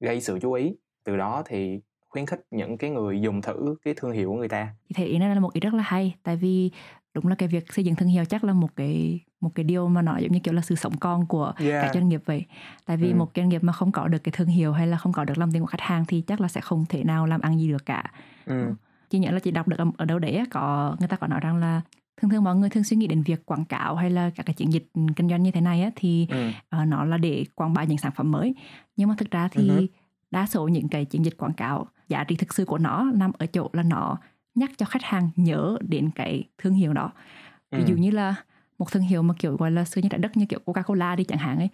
gây 0.00 0.20
sự 0.20 0.38
chú 0.42 0.52
ý. 0.52 0.76
Từ 1.04 1.16
đó 1.16 1.42
thì 1.46 1.80
khuyến 2.08 2.26
khích 2.26 2.40
những 2.50 2.76
cái 2.76 2.90
người 2.90 3.20
dùng 3.20 3.42
thử 3.42 3.76
cái 3.84 3.94
thương 3.96 4.12
hiệu 4.12 4.30
của 4.30 4.36
người 4.36 4.48
ta. 4.48 4.68
Thì 4.94 5.04
ý 5.04 5.18
nó 5.18 5.28
là 5.28 5.40
một 5.40 5.52
ý 5.52 5.60
rất 5.60 5.74
là 5.74 5.82
hay 5.82 6.14
tại 6.22 6.36
vì 6.36 6.70
đúng 7.14 7.26
là 7.26 7.34
cái 7.34 7.48
việc 7.48 7.72
xây 7.72 7.84
dựng 7.84 7.94
thương 7.94 8.08
hiệu 8.08 8.24
chắc 8.24 8.44
là 8.44 8.52
một 8.52 8.76
cái 8.76 9.20
một 9.40 9.50
cái 9.54 9.64
điều 9.64 9.88
mà 9.88 10.02
nó 10.02 10.18
giống 10.18 10.32
như 10.32 10.38
kiểu 10.40 10.54
là 10.54 10.62
sự 10.62 10.74
sống 10.74 10.96
con 10.96 11.26
của 11.26 11.52
yeah. 11.58 11.82
các 11.82 11.94
doanh 11.94 12.08
nghiệp 12.08 12.22
vậy 12.24 12.44
tại 12.86 12.96
vì 12.96 13.10
ừ. 13.10 13.16
một 13.16 13.30
doanh 13.36 13.48
nghiệp 13.48 13.62
mà 13.62 13.72
không 13.72 13.92
có 13.92 14.08
được 14.08 14.18
cái 14.18 14.32
thương 14.32 14.48
hiệu 14.48 14.72
hay 14.72 14.86
là 14.86 14.96
không 14.96 15.12
có 15.12 15.24
được 15.24 15.38
lòng 15.38 15.52
tin 15.52 15.62
của 15.62 15.66
khách 15.66 15.80
hàng 15.80 16.04
thì 16.08 16.20
chắc 16.20 16.40
là 16.40 16.48
sẽ 16.48 16.60
không 16.60 16.84
thể 16.88 17.04
nào 17.04 17.26
làm 17.26 17.40
ăn 17.40 17.58
gì 17.58 17.68
được 17.68 17.86
cả 17.86 18.12
ừ. 18.46 18.74
chị 19.10 19.18
nhớ 19.18 19.30
là 19.30 19.38
chị 19.38 19.50
đọc 19.50 19.68
được 19.68 19.76
ở 19.96 20.04
đâu 20.04 20.18
đấy 20.18 20.44
có 20.50 20.96
người 20.98 21.08
ta 21.08 21.16
có 21.16 21.26
nói 21.26 21.40
rằng 21.40 21.56
là 21.56 21.80
thường 22.20 22.30
thường 22.30 22.44
mọi 22.44 22.56
người 22.56 22.70
thường 22.70 22.84
suy 22.84 22.96
nghĩ 22.96 23.06
đến 23.06 23.22
việc 23.22 23.46
quảng 23.46 23.64
cáo 23.64 23.96
hay 23.96 24.10
là 24.10 24.30
các 24.36 24.46
cái 24.46 24.54
chiến 24.54 24.72
dịch 24.72 24.86
kinh 25.16 25.28
doanh 25.28 25.42
như 25.42 25.50
thế 25.50 25.60
này 25.60 25.82
á 25.82 25.90
thì 25.96 26.26
ừ. 26.30 26.48
uh, 26.48 26.88
nó 26.88 27.04
là 27.04 27.16
để 27.16 27.44
quảng 27.54 27.74
bá 27.74 27.84
những 27.84 27.98
sản 27.98 28.12
phẩm 28.16 28.30
mới 28.30 28.54
nhưng 28.96 29.08
mà 29.08 29.14
thực 29.18 29.30
ra 29.30 29.48
thì 29.52 29.68
uh-huh. 29.68 29.86
đa 30.30 30.46
số 30.46 30.68
những 30.68 30.88
cái 30.88 31.04
chiến 31.04 31.24
dịch 31.24 31.36
quảng 31.36 31.52
cáo 31.52 31.86
giá 32.08 32.24
trị 32.24 32.36
thực 32.36 32.54
sự 32.54 32.64
của 32.64 32.78
nó 32.78 33.10
nằm 33.14 33.32
ở 33.38 33.46
chỗ 33.46 33.70
là 33.72 33.82
nó 33.82 34.18
nhắc 34.54 34.70
cho 34.76 34.86
khách 34.86 35.02
hàng 35.02 35.30
nhớ 35.36 35.78
đến 35.80 36.10
cái 36.14 36.44
thương 36.58 36.74
hiệu 36.74 36.92
đó 36.92 37.12
ví 37.70 37.78
ừ. 37.78 37.84
dụ 37.86 37.94
như 37.94 38.10
là 38.10 38.34
một 38.80 38.92
thương 38.92 39.02
hiệu 39.02 39.22
mà 39.22 39.34
kiểu 39.38 39.56
gọi 39.56 39.70
là 39.70 39.84
xưa 39.84 40.00
như 40.00 40.08
trái 40.08 40.18
đất 40.18 40.36
như 40.36 40.46
kiểu 40.46 40.60
Coca-Cola 40.64 41.16
đi 41.16 41.24
chẳng 41.24 41.38
hạn 41.38 41.58
ấy 41.58 41.68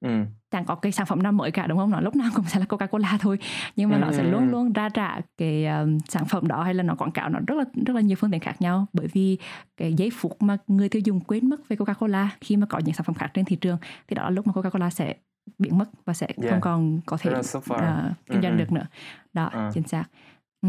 ừ. 0.00 0.24
chẳng 0.50 0.64
có 0.64 0.74
cái 0.74 0.92
sản 0.92 1.06
phẩm 1.06 1.22
nào 1.22 1.32
mới 1.32 1.50
cả 1.50 1.66
đúng 1.66 1.78
không 1.78 1.90
nó 1.90 2.00
lúc 2.00 2.16
nào 2.16 2.30
cũng 2.34 2.44
sẽ 2.44 2.60
là 2.60 2.66
Coca-Cola 2.66 3.18
thôi 3.20 3.38
nhưng 3.76 3.90
mà 3.90 3.96
ừ. 3.96 4.00
nó 4.00 4.12
sẽ 4.12 4.22
luôn 4.22 4.50
luôn 4.50 4.72
ra 4.72 4.88
trả 4.88 5.20
cái 5.36 5.66
um, 5.66 5.98
sản 6.08 6.24
phẩm 6.24 6.48
đó 6.48 6.62
hay 6.62 6.74
là 6.74 6.82
nó 6.82 6.94
quảng 6.94 7.10
cáo 7.10 7.28
nó 7.28 7.38
rất 7.46 7.54
là 7.54 7.64
rất 7.86 7.94
là 7.96 8.00
nhiều 8.00 8.16
phương 8.16 8.30
tiện 8.30 8.40
khác 8.40 8.62
nhau 8.62 8.86
bởi 8.92 9.06
vì 9.06 9.38
cái 9.76 9.94
giây 9.94 10.10
phút 10.14 10.42
mà 10.42 10.56
người 10.66 10.88
tiêu 10.88 11.02
dùng 11.04 11.20
quên 11.20 11.48
mất 11.48 11.68
về 11.68 11.76
Coca-Cola 11.76 12.26
khi 12.40 12.56
mà 12.56 12.66
có 12.66 12.78
những 12.78 12.94
sản 12.94 13.04
phẩm 13.04 13.14
khác 13.14 13.30
trên 13.34 13.44
thị 13.44 13.56
trường 13.56 13.78
thì 14.08 14.14
đó 14.14 14.22
là 14.22 14.30
lúc 14.30 14.46
mà 14.46 14.52
Coca-Cola 14.52 14.90
sẽ 14.90 15.14
biến 15.58 15.78
mất 15.78 15.88
và 16.04 16.14
sẽ 16.14 16.26
yeah. 16.26 16.50
không 16.50 16.60
còn 16.60 17.00
có 17.06 17.16
thể 17.16 17.30
uh, 17.34 17.72
kinh 18.26 18.42
doanh 18.42 18.56
được 18.56 18.72
nữa 18.72 18.86
đó 19.32 19.50
uh. 19.68 19.74
chính 19.74 19.88
xác 19.88 20.04
ừ 20.62 20.68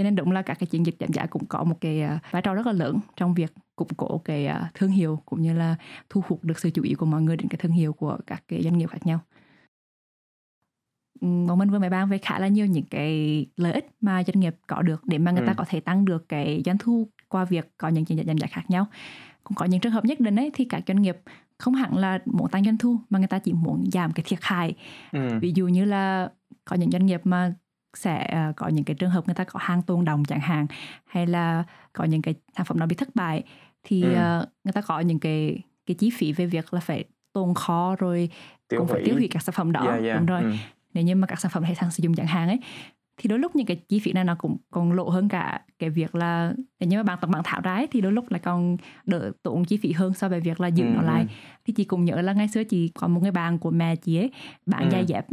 cho 0.00 0.04
nên 0.04 0.16
đúng 0.16 0.32
là 0.32 0.42
các 0.42 0.58
cái 0.58 0.66
chiến 0.66 0.86
dịch 0.86 0.96
giảm 1.00 1.12
giá 1.12 1.26
cũng 1.26 1.46
có 1.46 1.64
một 1.64 1.76
cái 1.80 2.02
à, 2.02 2.18
vai 2.30 2.42
trò 2.42 2.54
rất 2.54 2.66
là 2.66 2.72
lớn 2.72 2.98
trong 3.16 3.34
việc 3.34 3.52
củng 3.76 3.88
cố 3.96 4.18
cái 4.24 4.46
à, 4.46 4.70
thương 4.74 4.90
hiệu 4.90 5.22
cũng 5.24 5.42
như 5.42 5.54
là 5.54 5.76
thu 6.10 6.22
hút 6.28 6.44
được 6.44 6.58
sự 6.58 6.70
chú 6.70 6.82
ý 6.82 6.94
của 6.94 7.06
mọi 7.06 7.22
người 7.22 7.36
đến 7.36 7.48
cái 7.48 7.58
thương 7.62 7.72
hiệu 7.72 7.92
của 7.92 8.18
các 8.26 8.42
cái 8.48 8.62
doanh 8.62 8.78
nghiệp 8.78 8.90
khác 8.90 9.06
nhau 9.06 9.20
bọn 11.20 11.58
mình 11.58 11.70
vừa 11.70 11.78
mới 11.78 11.90
bàn 11.90 12.08
về 12.08 12.18
khá 12.18 12.38
là 12.38 12.48
nhiều 12.48 12.66
những 12.66 12.84
cái 12.84 13.46
lợi 13.56 13.72
ích 13.72 13.86
mà 14.00 14.22
doanh 14.26 14.40
nghiệp 14.40 14.56
có 14.66 14.82
được 14.82 15.06
để 15.06 15.18
mà 15.18 15.30
người 15.30 15.40
ừ. 15.40 15.46
ta 15.46 15.54
có 15.54 15.64
thể 15.68 15.80
tăng 15.80 16.04
được 16.04 16.28
cái 16.28 16.62
doanh 16.64 16.78
thu 16.78 17.08
qua 17.28 17.44
việc 17.44 17.72
có 17.78 17.88
những 17.88 18.04
chiến 18.04 18.18
dịch 18.18 18.26
giảm 18.26 18.38
giá 18.38 18.46
khác 18.46 18.64
nhau 18.68 18.86
cũng 19.44 19.56
có 19.56 19.64
những 19.64 19.80
trường 19.80 19.92
hợp 19.92 20.04
nhất 20.04 20.20
định 20.20 20.36
ấy 20.36 20.50
thì 20.54 20.64
các 20.64 20.82
doanh 20.86 21.02
nghiệp 21.02 21.16
không 21.58 21.74
hẳn 21.74 21.96
là 21.96 22.18
muốn 22.24 22.48
tăng 22.48 22.64
doanh 22.64 22.78
thu 22.78 22.96
mà 23.10 23.18
người 23.18 23.28
ta 23.28 23.38
chỉ 23.38 23.52
muốn 23.52 23.84
giảm 23.92 24.12
cái 24.12 24.24
thiệt 24.28 24.38
hại 24.42 24.74
ừ. 25.12 25.38
ví 25.40 25.52
dụ 25.54 25.68
như 25.68 25.84
là 25.84 26.30
có 26.64 26.76
những 26.76 26.90
doanh 26.90 27.06
nghiệp 27.06 27.20
mà 27.24 27.54
sẽ 27.94 28.46
uh, 28.50 28.56
có 28.56 28.68
những 28.68 28.84
cái 28.84 28.96
trường 28.96 29.10
hợp 29.10 29.26
người 29.26 29.34
ta 29.34 29.44
có 29.44 29.60
hàng 29.62 29.82
tồn 29.82 30.04
động 30.04 30.24
chẳng 30.24 30.40
hạn 30.40 30.66
hay 31.04 31.26
là 31.26 31.64
có 31.92 32.04
những 32.04 32.22
cái 32.22 32.34
sản 32.56 32.66
phẩm 32.66 32.78
nó 32.78 32.86
bị 32.86 32.96
thất 32.96 33.08
bại 33.14 33.42
thì 33.82 34.02
ừ. 34.02 34.10
uh, 34.10 34.48
người 34.64 34.72
ta 34.72 34.80
có 34.80 35.00
những 35.00 35.18
cái 35.18 35.62
cái 35.86 35.94
chi 35.94 36.10
phí 36.10 36.32
về 36.32 36.46
việc 36.46 36.74
là 36.74 36.80
phải 36.80 37.04
tồn 37.32 37.54
kho 37.54 37.96
rồi 37.98 38.28
tiêu 38.68 38.80
cũng 38.80 38.88
hủy. 38.88 38.94
phải 38.94 39.04
tiêu 39.04 39.14
hủy 39.14 39.28
các 39.30 39.42
sản 39.42 39.54
phẩm 39.56 39.72
đó 39.72 39.82
yeah, 39.82 40.02
yeah. 40.02 40.18
đúng 40.18 40.26
rồi 40.26 40.42
ừ. 40.42 40.52
nếu 40.94 41.04
như 41.04 41.14
mà 41.14 41.26
các 41.26 41.40
sản 41.40 41.50
phẩm 41.54 41.62
hết 41.62 41.78
hàng 41.78 41.90
sử 41.90 42.02
dụng 42.02 42.14
chẳng 42.14 42.26
hạn 42.26 42.48
ấy 42.48 42.58
thì 43.16 43.28
đôi 43.28 43.38
lúc 43.38 43.56
những 43.56 43.66
cái 43.66 43.76
chi 43.76 43.98
phí 43.98 44.12
này 44.12 44.24
nó 44.24 44.34
cũng 44.34 44.56
còn 44.70 44.92
lộ 44.92 45.08
hơn 45.08 45.28
cả 45.28 45.60
cái 45.78 45.90
việc 45.90 46.14
là 46.14 46.54
nếu 46.80 46.88
như 46.88 46.96
mà 46.96 47.02
bạn 47.02 47.18
tập 47.20 47.30
bạn 47.30 47.42
thảo 47.44 47.60
ra 47.60 47.82
thì 47.90 48.00
đôi 48.00 48.12
lúc 48.12 48.30
lại 48.30 48.40
còn 48.44 48.76
đỡ 49.06 49.32
tốn 49.42 49.64
chi 49.64 49.76
phí 49.76 49.92
hơn 49.92 50.14
so 50.14 50.28
với 50.28 50.40
việc 50.40 50.60
là 50.60 50.68
giữ 50.68 50.84
ừ, 50.84 50.90
nó 50.94 51.02
lại 51.02 51.20
ừ. 51.22 51.26
thì 51.66 51.72
chị 51.72 51.84
cũng 51.84 52.04
nhớ 52.04 52.20
là 52.20 52.32
ngày 52.32 52.48
xưa 52.48 52.64
chị 52.64 52.88
có 52.88 53.08
một 53.08 53.20
người 53.22 53.30
bạn 53.30 53.58
của 53.58 53.70
mẹ 53.70 53.96
chị 53.96 54.16
ấy 54.16 54.30
bạn 54.66 54.82
ừ. 54.84 54.88
giày 54.90 55.04
dép 55.04 55.26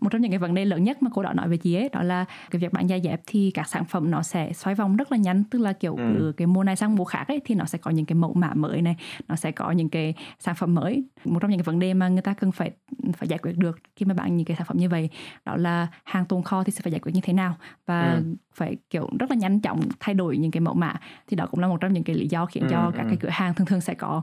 một 0.00 0.08
trong 0.12 0.20
những 0.20 0.30
cái 0.30 0.38
vấn 0.38 0.54
đề 0.54 0.64
lớn 0.64 0.84
nhất 0.84 1.02
mà 1.02 1.10
cô 1.14 1.22
đã 1.22 1.32
nói 1.32 1.48
về 1.48 1.56
chị 1.56 1.74
ấy 1.74 1.88
đó 1.92 2.02
là 2.02 2.24
cái 2.50 2.60
việc 2.60 2.72
bạn 2.72 2.86
da 2.86 2.98
dẹp 2.98 3.20
thì 3.26 3.50
các 3.54 3.68
sản 3.68 3.84
phẩm 3.84 4.10
nó 4.10 4.22
sẽ 4.22 4.52
xoay 4.52 4.74
vòng 4.74 4.96
rất 4.96 5.12
là 5.12 5.18
nhanh 5.18 5.44
tức 5.44 5.58
là 5.58 5.72
kiểu 5.72 5.96
ừ. 5.96 6.14
từ 6.18 6.32
cái 6.32 6.46
mùa 6.46 6.64
này 6.64 6.76
sang 6.76 6.96
mùa 6.96 7.04
khác 7.04 7.28
ấy 7.28 7.40
thì 7.44 7.54
nó 7.54 7.64
sẽ 7.64 7.78
có 7.78 7.90
những 7.90 8.06
cái 8.06 8.14
mẫu 8.14 8.34
mã 8.34 8.54
mới 8.54 8.82
này 8.82 8.96
nó 9.28 9.36
sẽ 9.36 9.52
có 9.52 9.70
những 9.70 9.88
cái 9.88 10.14
sản 10.38 10.54
phẩm 10.54 10.74
mới 10.74 11.04
một 11.24 11.38
trong 11.40 11.50
những 11.50 11.58
cái 11.58 11.64
vấn 11.64 11.78
đề 11.78 11.94
mà 11.94 12.08
người 12.08 12.22
ta 12.22 12.34
cần 12.34 12.52
phải 12.52 12.70
phải 13.12 13.28
giải 13.28 13.38
quyết 13.38 13.58
được 13.58 13.78
khi 13.96 14.06
mà 14.06 14.14
bạn 14.14 14.36
những 14.36 14.46
cái 14.46 14.56
sản 14.56 14.66
phẩm 14.66 14.76
như 14.76 14.88
vậy 14.88 15.08
đó 15.44 15.56
là 15.56 15.86
hàng 16.04 16.24
tồn 16.24 16.42
kho 16.42 16.64
thì 16.64 16.72
sẽ 16.72 16.80
phải 16.82 16.92
giải 16.92 17.00
quyết 17.00 17.14
như 17.14 17.20
thế 17.20 17.32
nào 17.32 17.56
và 17.86 18.12
ừ. 18.12 18.36
phải 18.54 18.76
kiểu 18.90 19.08
rất 19.18 19.30
là 19.30 19.36
nhanh 19.36 19.60
chóng 19.60 19.80
thay 20.00 20.14
đổi 20.14 20.36
những 20.36 20.50
cái 20.50 20.60
mẫu 20.60 20.74
mã 20.74 20.94
thì 21.26 21.36
đó 21.36 21.46
cũng 21.50 21.60
là 21.60 21.68
một 21.68 21.80
trong 21.80 21.92
những 21.92 22.04
cái 22.04 22.16
lý 22.16 22.28
do 22.28 22.46
khiến 22.46 22.62
ừ, 22.62 22.68
cho 22.70 22.92
các 22.96 23.02
ừ. 23.02 23.08
cái 23.08 23.16
cửa 23.20 23.28
hàng 23.32 23.54
thường 23.54 23.66
thường 23.66 23.80
sẽ 23.80 23.94
có 23.94 24.22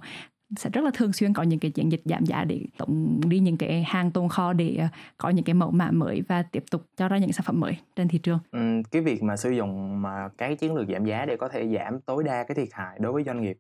sẽ 0.56 0.70
rất 0.70 0.84
là 0.84 0.92
thường 0.94 1.14
xuyên 1.14 1.34
có 1.34 1.44
những 1.44 1.60
cái 1.60 1.72
chiến 1.72 1.92
dịch 1.92 2.02
giảm 2.06 2.26
giá 2.26 2.44
để 2.44 2.62
tổng 2.78 3.20
đi 3.28 3.40
những 3.40 3.58
cái 3.58 3.84
hàng 3.84 4.12
tồn 4.12 4.30
kho 4.30 4.54
để 4.54 4.76
ờ, 4.76 4.88
có 5.18 5.30
những 5.30 5.46
cái 5.46 5.54
mẫu 5.54 5.72
mã 5.72 5.92
mới 5.92 6.24
và 6.28 6.44
tiếp 6.44 6.64
tục 6.72 6.82
cho 6.96 7.08
ra 7.08 7.18
những 7.18 7.34
sản 7.34 7.44
phẩm 7.46 7.60
mới 7.60 7.78
trên 7.96 8.08
thị 8.08 8.18
trường. 8.18 8.40
Ừ, 8.52 8.60
cái 8.92 9.02
việc 9.02 9.24
mà 9.24 9.38
sử 9.38 9.50
dụng 9.50 10.02
mà 10.02 10.30
cái 10.38 10.56
chiến 10.56 10.74
lược 10.74 10.88
giảm 10.88 11.06
giá 11.06 11.26
để 11.26 11.38
có 11.38 11.50
thể 11.50 11.68
giảm 11.78 12.02
tối 12.02 12.24
đa 12.24 12.44
cái 12.44 12.56
thiệt 12.56 12.68
hại 12.72 13.00
đối 13.00 13.12
với 13.12 13.24
doanh 13.24 13.42
nghiệp 13.42 13.58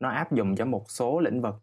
nó 0.00 0.08
áp 0.08 0.32
dụng 0.32 0.56
cho 0.56 0.64
một 0.64 0.84
số 0.88 1.20
lĩnh 1.20 1.42
vực 1.42 1.54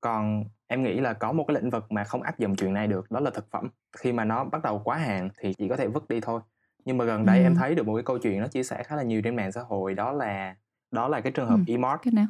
còn 0.00 0.44
em 0.66 0.82
nghĩ 0.82 1.00
là 1.00 1.12
có 1.12 1.32
một 1.32 1.44
cái 1.48 1.54
lĩnh 1.54 1.70
vực 1.70 1.92
mà 1.92 2.04
không 2.04 2.22
áp 2.22 2.38
dụng 2.38 2.56
chuyện 2.56 2.72
này 2.72 2.86
được 2.86 3.10
đó 3.10 3.20
là 3.20 3.30
thực 3.30 3.50
phẩm 3.50 3.68
khi 3.96 4.12
mà 4.12 4.24
nó 4.24 4.44
bắt 4.44 4.62
đầu 4.62 4.80
quá 4.84 4.96
hạn 4.96 5.28
thì 5.38 5.54
chỉ 5.58 5.68
có 5.68 5.76
thể 5.76 5.86
vứt 5.88 6.08
đi 6.08 6.20
thôi 6.20 6.40
nhưng 6.84 6.98
mà 6.98 7.04
gần 7.04 7.26
đây 7.26 7.38
ừ. 7.38 7.42
em 7.42 7.54
thấy 7.54 7.74
được 7.74 7.86
một 7.86 7.94
cái 7.94 8.02
câu 8.02 8.18
chuyện 8.18 8.40
nó 8.40 8.46
chia 8.46 8.62
sẻ 8.62 8.82
khá 8.82 8.96
là 8.96 9.02
nhiều 9.02 9.22
trên 9.22 9.36
mạng 9.36 9.52
xã 9.52 9.60
hội 9.62 9.94
đó 9.94 10.12
là 10.12 10.56
đó 10.90 11.08
là 11.08 11.20
cái 11.20 11.32
trường 11.32 11.48
hợp 11.48 11.58
ừ. 11.66 11.72
Emart 11.72 12.00
cái 12.02 12.12
nào 12.12 12.26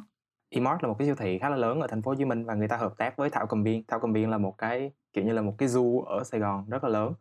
Emart 0.53 0.83
là 0.83 0.87
một 0.87 0.95
cái 0.99 1.07
siêu 1.07 1.15
thị 1.15 1.39
khá 1.39 1.49
là 1.49 1.55
lớn 1.55 1.81
ở 1.81 1.87
thành 1.87 2.01
phố 2.01 2.11
Hồ 2.11 2.15
Chí 2.15 2.25
Minh 2.25 2.45
và 2.45 2.53
người 2.53 2.67
ta 2.67 2.77
hợp 2.77 2.93
tác 2.97 3.17
với 3.17 3.29
Thảo 3.29 3.47
Cầm 3.47 3.63
Viên. 3.63 3.83
Thảo 3.87 3.99
Cầm 3.99 4.13
Viên 4.13 4.29
là 4.29 4.37
một 4.37 4.57
cái 4.57 4.91
kiểu 5.13 5.23
như 5.23 5.33
là 5.33 5.41
một 5.41 5.55
cái 5.57 5.69
zoo 5.69 6.03
ở 6.03 6.23
Sài 6.23 6.39
Gòn 6.39 6.69
rất 6.69 6.83
là 6.83 6.89
lớn. 6.89 7.13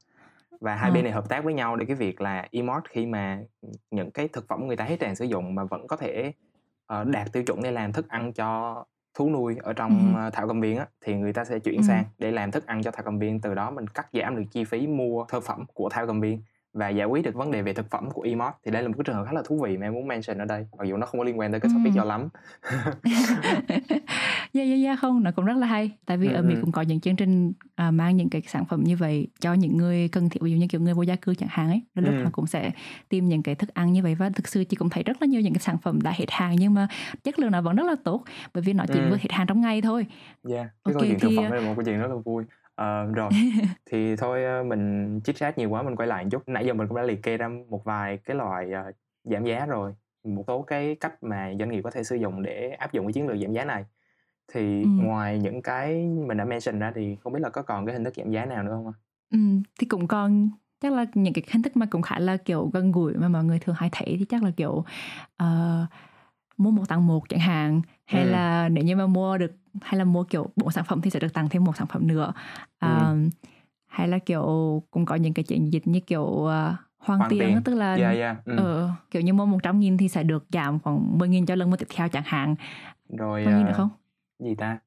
Và 0.61 0.75
hai 0.75 0.91
ừ. 0.91 0.95
bên 0.95 1.05
này 1.05 1.13
hợp 1.13 1.29
tác 1.29 1.45
với 1.45 1.55
nhau 1.55 1.77
để 1.77 1.87
cái 1.87 1.97
việc 1.97 2.21
là 2.21 2.49
Emart 2.51 2.85
khi 2.89 3.07
mà 3.07 3.41
những 3.91 4.11
cái 4.11 4.29
thực 4.29 4.49
phẩm 4.49 4.67
người 4.67 4.77
ta 4.77 4.85
hết 4.85 4.97
tràn 5.01 5.15
sử 5.15 5.25
dụng 5.25 5.55
mà 5.55 5.65
vẫn 5.65 5.87
có 5.87 5.97
thể 5.97 6.33
uh, 7.01 7.07
đạt 7.07 7.33
tiêu 7.33 7.43
chuẩn 7.43 7.63
để 7.63 7.71
làm 7.71 7.93
thức 7.93 8.09
ăn 8.09 8.33
cho 8.33 8.85
thú 9.15 9.31
nuôi 9.31 9.57
ở 9.63 9.73
trong 9.73 10.15
ừ. 10.17 10.31
thảo 10.33 10.49
cầm 10.49 10.61
viên 10.61 10.79
á 10.79 10.87
thì 11.01 11.15
người 11.15 11.33
ta 11.33 11.45
sẽ 11.45 11.59
chuyển 11.59 11.77
ừ. 11.77 11.83
sang 11.83 12.05
để 12.19 12.31
làm 12.31 12.51
thức 12.51 12.67
ăn 12.67 12.83
cho 12.83 12.91
thảo 12.91 13.03
cầm 13.05 13.19
viên 13.19 13.41
từ 13.41 13.55
đó 13.55 13.71
mình 13.71 13.87
cắt 13.87 14.07
giảm 14.13 14.37
được 14.37 14.43
chi 14.51 14.65
phí 14.65 14.87
mua 14.87 15.25
thực 15.25 15.45
phẩm 15.45 15.65
của 15.75 15.89
thảo 15.89 16.07
cầm 16.07 16.21
viên 16.21 16.43
và 16.73 16.89
giải 16.89 17.07
quyết 17.07 17.25
được 17.25 17.35
vấn 17.35 17.51
đề 17.51 17.63
về 17.63 17.73
thực 17.73 17.91
phẩm 17.91 18.11
của 18.11 18.23
Emot 18.23 18.55
thì 18.65 18.71
đây 18.71 18.83
là 18.83 18.89
một 18.89 18.95
cái 18.99 19.05
trường 19.05 19.17
hợp 19.17 19.25
khá 19.27 19.33
là 19.33 19.43
thú 19.47 19.61
vị 19.63 19.77
mà 19.77 19.87
em 19.87 19.93
muốn 19.93 20.09
mention 20.09 20.39
ở 20.39 20.45
đây 20.45 20.67
mặc 20.79 20.85
dù 20.89 20.97
nó 20.97 21.07
không 21.07 21.19
có 21.19 21.25
liên 21.25 21.39
quan 21.39 21.51
tới 21.51 21.61
cái 21.61 21.71
topic 21.75 21.95
ừ. 21.95 21.97
cho 21.97 22.05
lắm 22.05 22.29
yeah, 24.53 24.69
yeah, 24.69 24.85
yeah, 24.85 24.99
không 24.99 25.23
nó 25.23 25.31
cũng 25.37 25.45
rất 25.45 25.57
là 25.57 25.67
hay 25.67 25.91
tại 26.07 26.17
vì 26.17 26.29
ừ, 26.29 26.35
ở 26.35 26.43
Mỹ 26.43 26.55
cũng 26.61 26.73
có 26.73 26.83
những 26.83 27.01
chương 27.01 27.17
trình 27.17 27.53
à, 27.75 27.91
mang 27.91 28.17
những 28.17 28.31
cái 28.31 28.43
sản 28.47 28.65
phẩm 28.65 28.85
như 28.85 28.97
vậy 28.97 29.29
cho 29.41 29.55
những 29.55 29.77
người 29.77 30.09
cần 30.09 30.29
thiết 30.29 30.43
ví 30.43 30.51
dụ 30.51 30.57
như 30.57 30.67
kiểu 30.67 30.81
người 30.81 30.95
vô 30.95 31.03
gia 31.03 31.17
cư 31.17 31.35
chẳng 31.35 31.49
hạn 31.53 31.69
ấy 31.69 31.83
đôi 31.95 32.07
lúc 32.07 32.15
ừ. 32.15 32.25
họ 32.25 32.31
cũng 32.33 32.47
sẽ 32.47 32.71
tìm 33.09 33.29
những 33.29 33.43
cái 33.43 33.55
thức 33.55 33.75
ăn 33.75 33.93
như 33.93 34.03
vậy 34.03 34.15
và 34.15 34.31
thực 34.31 34.49
sự 34.49 34.65
chị 34.65 34.77
cũng 34.77 34.91
thấy 34.91 35.03
rất 35.03 35.23
là 35.23 35.27
nhiều 35.27 35.41
những 35.41 35.53
cái 35.53 35.61
sản 35.61 35.79
phẩm 35.79 36.03
đã 36.03 36.13
hết 36.17 36.27
hàng 36.29 36.57
nhưng 36.59 36.75
mà 36.75 36.89
chất 37.25 37.39
lượng 37.39 37.51
nó 37.51 37.61
vẫn 37.61 37.77
rất 37.77 37.85
là 37.87 37.95
tốt 38.05 38.25
bởi 38.55 38.63
vì 38.63 38.73
nó 38.73 38.85
chỉ 38.89 38.99
ừ. 38.99 39.11
vừa 39.11 39.17
hết 39.17 39.31
hàng 39.31 39.47
trong 39.47 39.61
ngày 39.61 39.83
thôi 39.83 40.07
yeah 40.51 40.67
cái 40.85 40.95
okay, 40.95 40.95
câu 40.95 41.03
chuyện 41.03 41.19
thì... 41.21 41.37
thực 41.37 41.43
phẩm 41.43 41.53
là 41.53 41.61
một 41.61 41.73
câu 41.77 41.85
chuyện 41.85 41.99
rất 41.99 42.09
là 42.09 42.17
vui 42.25 42.45
Uh, 42.81 43.15
rồi. 43.15 43.31
Thì 43.87 44.17
thôi 44.17 44.61
uh, 44.61 44.67
mình 44.67 45.21
chit 45.25 45.37
chat 45.37 45.59
nhiều 45.59 45.71
quá 45.71 45.83
mình 45.83 45.97
quay 45.97 46.09
lại 46.09 46.25
một 46.25 46.29
chút. 46.33 46.43
Nãy 46.49 46.67
giờ 46.67 46.75
mình 46.75 46.89
cũng 46.89 46.97
đã 46.97 47.03
liệt 47.03 47.23
kê 47.23 47.37
ra 47.37 47.49
một 47.49 47.85
vài 47.85 48.17
cái 48.17 48.37
loại 48.37 48.71
uh, 48.89 48.95
giảm 49.25 49.45
giá 49.45 49.67
rồi. 49.67 49.95
Một 50.25 50.45
số 50.47 50.63
cái 50.63 50.97
cách 51.01 51.23
mà 51.23 51.53
doanh 51.59 51.71
nghiệp 51.71 51.83
có 51.85 51.91
thể 51.91 52.05
sử 52.05 52.17
dụng 52.17 52.43
để 52.43 52.71
áp 52.71 52.93
dụng 52.93 53.07
cái 53.07 53.13
chiến 53.13 53.29
lược 53.29 53.37
giảm 53.43 53.53
giá 53.53 53.65
này. 53.65 53.85
Thì 54.53 54.83
ừ. 54.83 54.89
ngoài 55.03 55.39
những 55.39 55.63
cái 55.63 56.09
mình 56.27 56.37
đã 56.37 56.45
mention 56.45 56.79
ra 56.79 56.93
thì 56.95 57.17
không 57.17 57.33
biết 57.33 57.41
là 57.43 57.51
có 57.51 57.63
còn 57.63 57.87
cái 57.87 57.95
hình 57.95 58.05
thức 58.05 58.15
giảm 58.17 58.31
giá 58.31 58.45
nào 58.45 58.63
nữa 58.63 58.73
không 58.75 58.87
ạ? 58.87 58.95
Ừ, 59.31 59.39
thì 59.81 59.87
cũng 59.87 60.09
còn 60.09 60.51
chắc 60.81 60.93
là 60.93 61.07
những 61.15 61.35
cái 61.35 61.45
hình 61.51 61.63
thức 61.63 61.77
mà 61.77 61.87
cũng 61.91 62.03
khá 62.03 62.19
là 62.19 62.37
kiểu 62.37 62.71
gần 62.73 62.93
gũi 62.93 63.15
mà 63.15 63.29
mọi 63.29 63.45
người 63.45 63.59
thường 63.59 63.77
hay 63.79 63.89
thấy 63.93 64.17
thì 64.19 64.25
chắc 64.25 64.43
là 64.43 64.51
kiểu 64.57 64.85
uh, 65.43 65.89
mua 66.57 66.71
một 66.71 66.89
tặng 66.89 67.07
một 67.07 67.29
chẳng 67.29 67.41
hạn 67.41 67.83
hay 68.05 68.23
ừ. 68.23 68.31
là 68.31 68.69
nếu 68.69 68.85
như 68.85 68.97
mà 68.97 69.07
mua 69.07 69.39
được 69.39 69.53
hay 69.83 69.99
là 69.99 70.05
mua 70.05 70.25
kiểu 70.25 70.51
bộ 70.57 70.71
sản 70.71 70.85
phẩm 70.85 71.01
thì 71.01 71.11
sẽ 71.11 71.21
được 71.21 71.33
tặng 71.35 71.49
thêm 71.49 71.65
một 71.65 71.77
sản 71.77 71.87
phẩm 71.87 72.07
nữa. 72.07 72.33
Uh, 72.85 72.91
ừ. 72.91 73.29
hay 73.87 74.09
là 74.09 74.19
kiểu 74.19 74.43
cũng 74.91 75.05
có 75.05 75.15
những 75.15 75.35
cái 75.35 75.43
chiến 75.43 75.73
dịch 75.73 75.87
như 75.87 76.01
kiểu 76.01 76.23
uh, 76.23 76.49
hoàng, 76.49 77.19
hoàng 77.19 77.31
tiền, 77.31 77.61
tức 77.65 77.75
là 77.75 77.95
yeah, 77.95 78.17
yeah. 78.17 78.37
Ừ. 78.45 78.85
Uh, 78.85 78.91
kiểu 79.11 79.23
như 79.23 79.33
mua 79.33 79.47
100 79.47 79.81
nghìn 79.81 79.97
thì 79.97 80.09
sẽ 80.09 80.23
được 80.23 80.47
giảm 80.53 80.79
khoảng 80.79 81.19
10 81.19 81.29
nghìn 81.29 81.47
cho 81.47 81.55
lần 81.55 81.71
mua 81.71 81.77
tiếp 81.77 81.89
theo 81.97 82.09
chẳng 82.09 82.23
hạn. 82.27 82.55
Rồi 83.19 83.45
có 83.45 83.59
uh, 83.61 83.67
nữa 83.67 83.73
không? 83.75 83.89
gì 84.39 84.55
ta? 84.55 84.79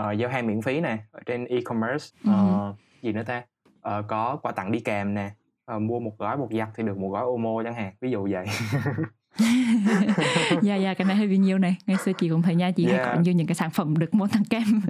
Uh, 0.00 0.18
giao 0.18 0.30
hàng 0.30 0.46
miễn 0.46 0.62
phí 0.62 0.80
nè 0.80 0.98
ở 1.10 1.20
trên 1.26 1.44
e-commerce. 1.44 2.06
Uh, 2.30 2.76
gì 3.02 3.12
nữa 3.12 3.22
ta? 3.26 3.42
Uh, 3.88 4.06
có 4.08 4.36
quà 4.42 4.52
tặng 4.52 4.72
đi 4.72 4.80
kèm 4.80 5.14
nè. 5.14 5.30
Uh, 5.76 5.82
mua 5.82 6.00
một 6.00 6.18
gói 6.18 6.36
một 6.36 6.48
giặt 6.50 6.68
thì 6.74 6.82
được 6.82 6.98
một 6.98 7.08
gói 7.08 7.22
omo 7.22 7.62
chẳng 7.64 7.74
hạn 7.74 7.94
ví 8.00 8.10
dụ 8.10 8.28
vậy 8.30 8.46
dạ 10.62 10.76
dạ 10.76 10.94
cái 10.94 11.06
này 11.06 11.16
hơi 11.16 11.28
bị 11.28 11.38
nhiều 11.38 11.58
này. 11.58 11.76
Ngày 11.86 11.96
xưa 12.04 12.12
chị 12.12 12.28
cũng 12.28 12.42
thấy 12.42 12.54
nha 12.54 12.70
chị 12.70 12.86
yeah. 12.86 13.06
hay 13.06 13.16
có 13.16 13.22
nhiều 13.22 13.34
những 13.34 13.46
cái 13.46 13.54
sản 13.54 13.70
phẩm 13.70 13.98
được 13.98 14.14
mua 14.14 14.26
tặng 14.26 14.44
kem. 14.44 14.82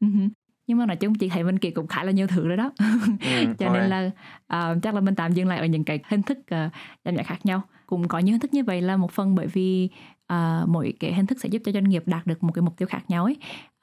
Nhưng 0.66 0.78
mà 0.78 0.86
nói 0.86 0.96
chung 0.96 1.14
chị 1.14 1.28
thấy 1.28 1.44
bên 1.44 1.58
kia 1.58 1.70
cũng 1.70 1.86
khá 1.86 2.04
là 2.04 2.10
nhiều 2.10 2.26
thứ 2.26 2.48
rồi 2.48 2.56
đó. 2.56 2.72
Ừ, 3.20 3.54
cho 3.58 3.72
nên 3.72 3.82
là 3.90 4.10
uh, 4.54 4.82
chắc 4.82 4.94
là 4.94 5.00
mình 5.00 5.14
tạm 5.14 5.32
dừng 5.32 5.48
lại 5.48 5.58
ở 5.58 5.66
những 5.66 5.84
cái 5.84 6.00
hình 6.08 6.22
thức 6.22 6.38
uh, 6.38 6.72
giảm 7.04 7.16
giá 7.16 7.22
khác 7.22 7.46
nhau. 7.46 7.62
Cũng 7.86 8.08
có 8.08 8.18
những 8.18 8.32
hình 8.32 8.40
thức 8.40 8.54
như 8.54 8.64
vậy 8.64 8.82
là 8.82 8.96
một 8.96 9.12
phần 9.12 9.34
bởi 9.34 9.46
vì 9.46 9.88
uh, 10.32 10.68
mỗi 10.68 10.92
cái 11.00 11.12
hình 11.12 11.26
thức 11.26 11.38
sẽ 11.40 11.48
giúp 11.48 11.62
cho 11.64 11.72
doanh 11.72 11.84
nghiệp 11.84 12.02
đạt 12.06 12.26
được 12.26 12.42
một 12.42 12.52
cái 12.52 12.62
mục 12.62 12.76
tiêu 12.76 12.88
khác 12.88 13.02
nhau 13.08 13.24
ấy. 13.24 13.36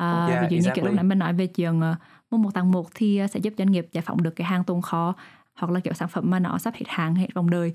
Uh, 0.04 0.30
yeah, 0.30 0.42
ví 0.42 0.48
dụ 0.50 0.56
exactly. 0.56 0.60
như 0.60 0.72
kiểu 0.76 0.86
lúc 0.86 0.94
nãy 0.94 1.04
mình 1.04 1.20
nói 1.20 1.34
về 1.34 1.48
chuyện 1.48 1.80
uh, 1.80 1.98
mua 2.32 2.38
một 2.38 2.54
tặng 2.54 2.72
một 2.72 2.88
thì 2.96 3.22
sẽ 3.32 3.40
giúp 3.40 3.54
doanh 3.58 3.72
nghiệp 3.72 3.88
giải 3.92 4.02
phóng 4.02 4.24
được 4.24 4.36
cái 4.36 4.48
hàng 4.48 4.64
tồn 4.64 4.82
kho 4.82 5.16
hoặc 5.56 5.72
là 5.72 5.80
kiểu 5.80 5.94
sản 5.94 6.10
phẩm 6.10 6.30
mà 6.30 6.40
nó 6.40 6.58
sắp 6.58 6.74
hết 6.74 6.86
hàng 6.88 7.16
hết 7.16 7.28
vòng 7.34 7.50
đời 7.50 7.74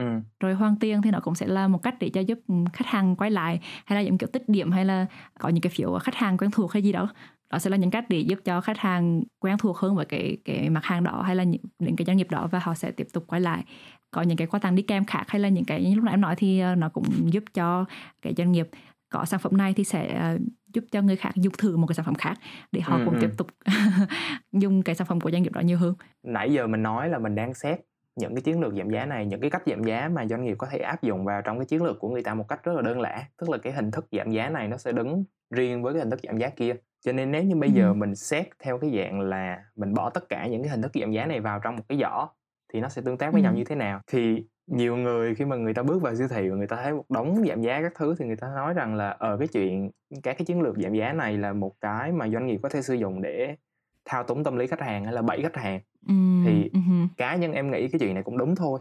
Ừ. 0.00 0.20
rồi 0.40 0.54
hoang 0.54 0.76
tiền 0.76 1.02
thì 1.02 1.10
nó 1.10 1.20
cũng 1.20 1.34
sẽ 1.34 1.46
là 1.46 1.68
một 1.68 1.82
cách 1.82 1.94
để 2.00 2.08
cho 2.08 2.20
giúp 2.20 2.38
khách 2.72 2.86
hàng 2.86 3.16
quay 3.16 3.30
lại 3.30 3.60
hay 3.86 3.96
là 3.96 4.02
những 4.02 4.18
kiểu 4.18 4.28
tích 4.32 4.48
điểm 4.48 4.72
hay 4.72 4.84
là 4.84 5.06
có 5.38 5.48
những 5.48 5.60
cái 5.60 5.70
phiếu 5.70 5.98
khách 5.98 6.14
hàng 6.14 6.36
quen 6.38 6.50
thuộc 6.50 6.72
hay 6.72 6.82
gì 6.82 6.92
đó 6.92 7.08
đó 7.50 7.58
sẽ 7.58 7.70
là 7.70 7.76
những 7.76 7.90
cách 7.90 8.04
để 8.08 8.18
giúp 8.18 8.38
cho 8.44 8.60
khách 8.60 8.78
hàng 8.78 9.22
quen 9.40 9.58
thuộc 9.58 9.76
hơn 9.76 9.96
với 9.96 10.04
cái 10.04 10.36
cái 10.44 10.70
mặt 10.70 10.84
hàng 10.84 11.04
đó 11.04 11.22
hay 11.22 11.36
là 11.36 11.44
những, 11.44 11.62
những 11.78 11.96
cái 11.96 12.04
doanh 12.04 12.16
nghiệp 12.16 12.30
đó 12.30 12.48
và 12.52 12.58
họ 12.58 12.74
sẽ 12.74 12.90
tiếp 12.90 13.06
tục 13.12 13.24
quay 13.26 13.40
lại 13.40 13.64
có 14.10 14.22
những 14.22 14.36
cái 14.36 14.46
quà 14.46 14.60
tặng 14.60 14.74
đi 14.74 14.82
kèm 14.82 15.04
khác 15.04 15.24
hay 15.28 15.40
là 15.40 15.48
những 15.48 15.64
cái 15.64 15.82
như 15.84 15.94
lúc 15.94 16.04
nãy 16.04 16.14
em 16.14 16.20
nói 16.20 16.36
thì 16.36 16.60
ờ, 16.60 16.74
nó 16.74 16.88
cũng 16.88 17.32
giúp 17.32 17.44
cho 17.54 17.84
cái 18.22 18.34
doanh 18.36 18.52
nghiệp 18.52 18.68
có 19.10 19.24
sản 19.24 19.40
phẩm 19.40 19.56
này 19.56 19.74
thì 19.74 19.84
sẽ 19.84 20.32
uh, 20.34 20.40
giúp 20.74 20.84
cho 20.90 21.02
người 21.02 21.16
khác 21.16 21.30
dùng 21.34 21.52
thử 21.58 21.76
một 21.76 21.86
cái 21.86 21.94
sản 21.94 22.04
phẩm 22.04 22.14
khác 22.14 22.38
để 22.72 22.80
họ 22.80 22.96
ừ, 22.96 23.02
cũng 23.04 23.14
ừ. 23.14 23.20
tiếp 23.20 23.30
tục 23.36 23.46
dùng 24.52 24.82
cái 24.82 24.94
sản 24.94 25.06
phẩm 25.06 25.20
của 25.20 25.30
doanh 25.30 25.42
nghiệp 25.42 25.52
đó 25.52 25.60
nhiều 25.60 25.78
hơn 25.78 25.94
nãy 26.22 26.52
giờ 26.52 26.66
mình 26.66 26.82
nói 26.82 27.08
là 27.08 27.18
mình 27.18 27.34
đang 27.34 27.54
xét 27.54 27.80
những 28.16 28.34
cái 28.34 28.42
chiến 28.42 28.60
lược 28.60 28.74
giảm 28.74 28.90
giá 28.90 29.06
này 29.06 29.26
những 29.26 29.40
cái 29.40 29.50
cách 29.50 29.62
giảm 29.66 29.84
giá 29.84 30.08
mà 30.08 30.26
doanh 30.26 30.44
nghiệp 30.44 30.54
có 30.58 30.66
thể 30.70 30.78
áp 30.78 31.02
dụng 31.02 31.24
vào 31.24 31.42
trong 31.42 31.58
cái 31.58 31.66
chiến 31.66 31.82
lược 31.82 31.98
của 31.98 32.08
người 32.08 32.22
ta 32.22 32.34
một 32.34 32.48
cách 32.48 32.64
rất 32.64 32.72
là 32.72 32.82
đơn 32.82 33.00
lẻ. 33.00 33.24
Tức 33.38 33.50
là 33.50 33.58
cái 33.58 33.72
hình 33.72 33.90
thức 33.90 34.06
giảm 34.12 34.30
giá 34.30 34.50
này 34.50 34.68
nó 34.68 34.76
sẽ 34.76 34.92
đứng 34.92 35.24
riêng 35.50 35.82
với 35.82 35.92
cái 35.92 36.00
hình 36.00 36.10
thức 36.10 36.20
giảm 36.22 36.38
giá 36.38 36.48
kia. 36.48 36.74
Cho 37.04 37.12
nên 37.12 37.30
nếu 37.30 37.42
như 37.42 37.56
bây 37.56 37.70
giờ 37.70 37.94
mình 37.94 38.14
xét 38.14 38.46
theo 38.58 38.78
cái 38.78 38.90
dạng 38.96 39.20
là 39.20 39.64
mình 39.76 39.94
bỏ 39.94 40.10
tất 40.10 40.28
cả 40.28 40.46
những 40.46 40.62
cái 40.62 40.70
hình 40.70 40.82
thức 40.82 40.92
giảm 41.00 41.12
giá 41.12 41.26
này 41.26 41.40
vào 41.40 41.60
trong 41.60 41.76
một 41.76 41.82
cái 41.88 41.98
giỏ 41.98 42.28
thì 42.72 42.80
nó 42.80 42.88
sẽ 42.88 43.02
tương 43.02 43.18
tác 43.18 43.32
với 43.32 43.42
nhau 43.42 43.54
như 43.54 43.64
thế 43.64 43.74
nào? 43.74 44.00
Thì 44.06 44.44
nhiều 44.66 44.96
người 44.96 45.34
khi 45.34 45.44
mà 45.44 45.56
người 45.56 45.74
ta 45.74 45.82
bước 45.82 46.02
vào 46.02 46.14
siêu 46.14 46.28
thị 46.28 46.48
và 46.48 46.56
người 46.56 46.66
ta 46.66 46.76
thấy 46.76 46.92
một 46.92 47.04
đống 47.08 47.44
giảm 47.48 47.62
giá 47.62 47.82
các 47.82 47.92
thứ 47.94 48.14
thì 48.18 48.26
người 48.26 48.36
ta 48.36 48.48
nói 48.56 48.74
rằng 48.74 48.94
là 48.94 49.10
ở 49.10 49.30
ờ, 49.30 49.36
cái 49.36 49.48
chuyện 49.48 49.90
các 50.22 50.38
cái 50.38 50.46
chiến 50.46 50.60
lược 50.60 50.76
giảm 50.78 50.94
giá 50.94 51.12
này 51.12 51.38
là 51.38 51.52
một 51.52 51.72
cái 51.80 52.12
mà 52.12 52.28
doanh 52.28 52.46
nghiệp 52.46 52.60
có 52.62 52.68
thể 52.68 52.82
sử 52.82 52.94
dụng 52.94 53.22
để 53.22 53.56
thao 54.04 54.22
túng 54.22 54.44
tâm 54.44 54.56
lý 54.56 54.66
khách 54.66 54.80
hàng 54.80 55.04
hay 55.04 55.12
là 55.12 55.22
bẫy 55.22 55.42
khách 55.42 55.56
hàng. 55.56 55.80
Ừ, 56.08 56.14
thì 56.44 56.49
uh-huh. 56.72 57.08
cá 57.16 57.36
nhân 57.36 57.52
em 57.52 57.70
nghĩ 57.70 57.88
cái 57.88 57.98
chuyện 57.98 58.14
này 58.14 58.22
cũng 58.22 58.38
đúng 58.38 58.56
thôi 58.56 58.80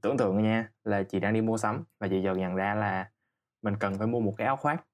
tưởng 0.00 0.16
tượng 0.16 0.42
nha 0.42 0.68
là 0.84 1.02
chị 1.02 1.20
đang 1.20 1.34
đi 1.34 1.40
mua 1.40 1.56
sắm 1.56 1.84
và 2.00 2.08
chị 2.08 2.22
dần 2.22 2.38
nhận 2.38 2.54
ra 2.54 2.74
là 2.74 3.10
mình 3.62 3.76
cần 3.80 3.98
phải 3.98 4.06
mua 4.06 4.20
một 4.20 4.34
cái 4.38 4.46
áo 4.46 4.56
khoác 4.56 4.84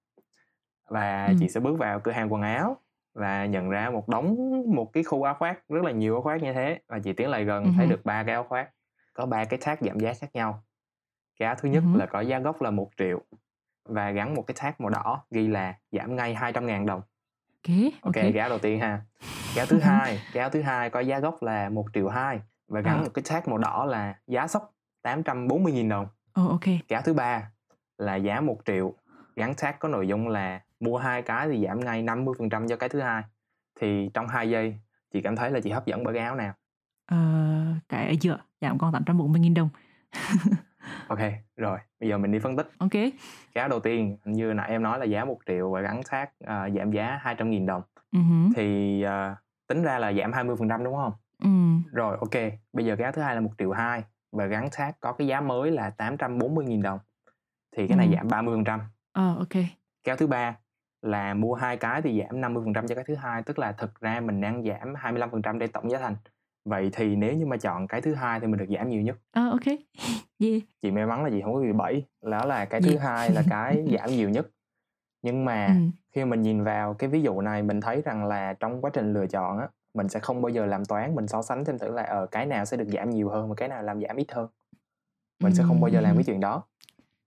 và 0.88 1.26
ừ. 1.26 1.34
chị 1.40 1.48
sẽ 1.48 1.60
bước 1.60 1.78
vào 1.78 2.00
cửa 2.00 2.12
hàng 2.12 2.32
quần 2.32 2.42
áo 2.42 2.76
và 3.14 3.46
nhận 3.46 3.70
ra 3.70 3.90
một 3.90 4.08
đống 4.08 4.36
một 4.74 4.92
cái 4.92 5.04
khu 5.04 5.22
áo 5.22 5.34
khoác 5.38 5.68
rất 5.68 5.84
là 5.84 5.90
nhiều 5.90 6.14
áo 6.14 6.22
khoác 6.22 6.42
như 6.42 6.52
thế 6.52 6.80
và 6.88 6.98
chị 6.98 7.12
tiến 7.12 7.28
lại 7.28 7.44
gần 7.44 7.64
uh-huh. 7.64 7.76
thấy 7.76 7.86
được 7.86 8.04
ba 8.04 8.22
cái 8.24 8.34
áo 8.34 8.44
khoác 8.44 8.70
có 9.12 9.26
ba 9.26 9.44
cái 9.44 9.60
tag 9.64 9.76
giảm 9.80 9.98
giá 10.00 10.12
khác 10.20 10.30
nhau 10.34 10.62
cái 11.38 11.46
áo 11.46 11.54
thứ 11.58 11.68
nhất 11.68 11.82
uh-huh. 11.86 11.98
là 11.98 12.06
có 12.06 12.20
giá 12.20 12.38
gốc 12.38 12.62
là 12.62 12.70
một 12.70 12.90
triệu 12.98 13.22
và 13.84 14.10
gắn 14.10 14.34
một 14.34 14.44
cái 14.46 14.54
tag 14.62 14.72
màu 14.78 14.90
đỏ 14.90 15.24
ghi 15.30 15.48
là 15.48 15.74
giảm 15.92 16.16
ngay 16.16 16.34
200 16.34 16.66
ngàn 16.66 16.86
đồng 16.86 17.02
okay, 17.68 17.92
ok, 18.02 18.14
cái 18.14 18.38
áo 18.38 18.48
đầu 18.48 18.58
tiên 18.58 18.80
ha. 18.80 19.00
Áo 19.56 19.66
thứ 19.66 19.78
hai. 19.78 20.20
áo 20.34 20.50
thứ 20.50 20.62
hai 20.62 20.90
có 20.90 21.00
giá 21.00 21.18
gốc 21.18 21.42
là 21.42 21.68
một 21.68 21.86
triệu 21.94 22.08
hai 22.08 22.40
và 22.68 22.80
gắn 22.80 22.98
à. 22.98 23.02
một 23.02 23.10
cái 23.14 23.24
tag 23.28 23.42
màu 23.46 23.58
đỏ 23.58 23.84
là 23.84 24.14
giá 24.26 24.46
sốc 24.46 24.74
840 25.02 25.72
nghìn 25.72 25.88
đồng. 25.88 26.06
Oh, 26.40 26.50
ok. 26.50 26.64
Áo 26.88 27.02
thứ 27.04 27.14
ba 27.14 27.50
là 27.98 28.16
giá 28.16 28.40
một 28.40 28.58
triệu 28.66 28.94
gắn 29.36 29.54
tag 29.54 29.74
có 29.78 29.88
nội 29.88 30.08
dung 30.08 30.28
là 30.28 30.60
mua 30.80 30.98
hai 30.98 31.22
cái 31.22 31.48
thì 31.48 31.66
giảm 31.66 31.80
ngay 31.80 32.02
50% 32.02 32.68
cho 32.68 32.76
cái 32.76 32.88
thứ 32.88 33.00
hai. 33.00 33.22
Thì 33.80 34.10
trong 34.14 34.28
2 34.28 34.50
giây 34.50 34.78
chị 35.12 35.20
cảm 35.20 35.36
thấy 35.36 35.50
là 35.50 35.60
chị 35.60 35.70
hấp 35.70 35.86
dẫn 35.86 36.04
bởi 36.04 36.14
cái 36.14 36.22
áo 36.24 36.34
nào? 36.34 36.54
Ờ, 37.06 37.16
cái 37.88 38.06
ở 38.06 38.14
giữa 38.20 38.38
giảm 38.60 38.78
còn 38.78 38.92
840 38.92 39.40
nghìn 39.40 39.54
đồng 39.54 39.68
ok 41.08 41.18
rồi 41.56 41.78
bây 42.00 42.08
giờ 42.08 42.18
mình 42.18 42.32
đi 42.32 42.38
phân 42.38 42.56
tích. 42.56 42.68
Ok. 42.78 42.90
Áo 43.54 43.68
đầu 43.68 43.80
tiên 43.80 44.18
như 44.24 44.52
nãy 44.52 44.70
em 44.70 44.82
nói 44.82 44.98
là 44.98 45.04
giá 45.04 45.24
một 45.24 45.38
triệu 45.46 45.70
và 45.70 45.80
gắn 45.80 46.02
sát 46.02 46.30
uh, 46.44 46.76
giảm 46.76 46.90
giá 46.90 47.18
200 47.22 47.50
nghìn 47.50 47.66
đồng. 47.66 47.82
Uh-huh. 48.12 48.52
thì 48.56 49.04
uh, 49.06 49.36
tính 49.66 49.82
ra 49.82 49.98
là 49.98 50.12
giảm 50.12 50.32
20% 50.32 50.84
đúng 50.84 50.94
không? 50.96 51.12
Uh. 51.44 51.92
rồi 51.92 52.16
ok 52.20 52.52
bây 52.72 52.84
giờ 52.84 52.96
cái 52.96 53.04
áo 53.04 53.12
thứ 53.12 53.22
hai 53.22 53.34
là 53.34 53.40
một 53.40 53.50
triệu 53.58 53.72
hai 53.72 54.04
và 54.32 54.46
gắn 54.46 54.70
sát 54.70 55.00
có 55.00 55.12
cái 55.12 55.26
giá 55.26 55.40
mới 55.40 55.70
là 55.70 55.90
840 55.90 56.64
nghìn 56.64 56.82
đồng. 56.82 56.98
Thì 57.76 57.86
cái 57.88 57.96
này 57.96 58.08
uh. 58.08 58.14
giảm 58.14 58.28
30% 58.28 58.78
ờ 59.12 59.32
uh, 59.32 59.38
ok. 59.38 59.52
Cái 60.04 60.12
áo 60.12 60.16
thứ 60.16 60.26
ba 60.26 60.56
là 61.02 61.34
mua 61.34 61.54
hai 61.54 61.76
cái 61.76 62.02
thì 62.02 62.20
giảm 62.20 62.40
50% 62.40 62.86
cho 62.86 62.94
cái 62.94 63.04
thứ 63.04 63.14
hai 63.14 63.42
tức 63.42 63.58
là 63.58 63.72
thực 63.72 64.00
ra 64.00 64.20
mình 64.20 64.40
đang 64.40 64.64
giảm 64.64 64.94
25% 64.94 65.58
để 65.58 65.66
tổng 65.66 65.90
giá 65.90 65.98
thành 65.98 66.16
vậy 66.64 66.90
thì 66.92 67.16
nếu 67.16 67.34
như 67.34 67.46
mà 67.46 67.56
chọn 67.56 67.86
cái 67.86 68.00
thứ 68.00 68.14
hai 68.14 68.40
thì 68.40 68.46
mình 68.46 68.58
được 68.58 68.76
giảm 68.76 68.88
nhiều 68.88 69.02
nhất? 69.02 69.16
Ờ 69.32 69.46
uh, 69.46 69.52
ok. 69.52 69.74
Yeah. 70.38 70.62
chị 70.82 70.90
may 70.90 71.06
mắn 71.06 71.24
là 71.24 71.30
chị 71.30 71.40
không 71.42 71.54
có 71.54 71.60
bị 71.60 71.72
bẫy 71.72 72.04
đó 72.22 72.44
là 72.44 72.64
cái 72.64 72.80
thứ 72.80 72.96
hai 72.96 73.30
là 73.30 73.42
cái 73.50 73.84
giảm 73.98 74.10
nhiều 74.10 74.30
nhất. 74.30 74.50
Nhưng 75.22 75.44
mà 75.44 75.66
ừ. 75.66 75.72
khi 76.12 76.24
mình 76.24 76.42
nhìn 76.42 76.64
vào 76.64 76.94
cái 76.94 77.10
ví 77.10 77.22
dụ 77.22 77.40
này 77.40 77.62
mình 77.62 77.80
thấy 77.80 78.02
rằng 78.04 78.26
là 78.26 78.52
trong 78.52 78.80
quá 78.82 78.90
trình 78.94 79.12
lựa 79.12 79.26
chọn 79.26 79.58
á 79.58 79.68
mình 79.94 80.08
sẽ 80.08 80.20
không 80.20 80.42
bao 80.42 80.50
giờ 80.50 80.66
làm 80.66 80.84
toán 80.84 81.14
mình 81.14 81.28
so 81.28 81.42
sánh 81.42 81.64
xem 81.64 81.78
thử 81.78 81.90
là 81.90 82.02
ở 82.02 82.20
ờ, 82.20 82.26
cái 82.26 82.46
nào 82.46 82.64
sẽ 82.64 82.76
được 82.76 82.88
giảm 82.88 83.10
nhiều 83.10 83.28
hơn 83.28 83.48
và 83.48 83.54
cái 83.54 83.68
nào 83.68 83.82
làm 83.82 84.00
giảm 84.00 84.16
ít 84.16 84.32
hơn. 84.32 84.48
Mình 85.40 85.52
ừ. 85.52 85.56
sẽ 85.56 85.64
không 85.66 85.80
bao 85.80 85.90
giờ 85.90 86.00
làm 86.00 86.14
cái 86.14 86.24
chuyện 86.24 86.40
đó. 86.40 86.62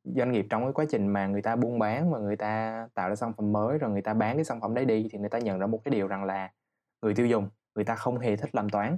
Doanh 0.03 0.31
nghiệp 0.31 0.47
trong 0.49 0.63
cái 0.63 0.73
quá 0.73 0.85
trình 0.89 1.07
mà 1.07 1.27
người 1.27 1.41
ta 1.41 1.55
buôn 1.55 1.79
bán 1.79 2.11
và 2.11 2.19
người 2.19 2.35
ta 2.35 2.87
tạo 2.93 3.09
ra 3.09 3.15
sản 3.15 3.33
phẩm 3.37 3.51
mới 3.51 3.77
rồi 3.77 3.91
người 3.91 4.01
ta 4.01 4.13
bán 4.13 4.37
cái 4.37 4.45
sản 4.45 4.61
phẩm 4.61 4.73
đấy 4.73 4.85
đi 4.85 5.07
thì 5.11 5.19
người 5.19 5.29
ta 5.29 5.39
nhận 5.39 5.59
ra 5.59 5.67
một 5.67 5.83
cái 5.83 5.91
điều 5.91 6.07
rằng 6.07 6.23
là 6.23 6.51
người 7.01 7.13
tiêu 7.13 7.27
dùng 7.27 7.49
người 7.75 7.85
ta 7.85 7.95
không 7.95 8.19
hề 8.19 8.35
thích 8.35 8.55
làm 8.55 8.69
toán 8.69 8.97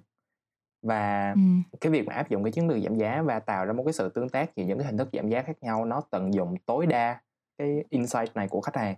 và 0.82 1.32
ừ. 1.32 1.42
cái 1.82 1.92
việc 1.92 2.08
mà 2.08 2.14
áp 2.14 2.30
dụng 2.30 2.44
cái 2.44 2.52
chiến 2.52 2.68
lược 2.68 2.84
giảm 2.84 2.96
giá 2.96 3.22
và 3.22 3.40
tạo 3.40 3.66
ra 3.66 3.74
một 3.74 3.84
cái 3.86 3.94
sự 3.94 4.10
tương 4.10 4.30
tác 4.30 4.56
giữa 4.56 4.64
những 4.64 4.78
cái 4.78 4.88
hình 4.88 4.98
thức 4.98 5.10
giảm 5.14 5.30
giá 5.30 5.42
khác 5.42 5.58
nhau 5.62 5.86
nó 5.86 6.02
tận 6.02 6.34
dụng 6.34 6.56
tối 6.66 6.86
đa 6.86 7.20
cái 7.58 7.84
insight 7.90 8.36
này 8.36 8.48
của 8.48 8.62
khách 8.62 8.76
hàng 8.76 8.96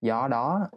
do 0.00 0.28
đó 0.28 0.68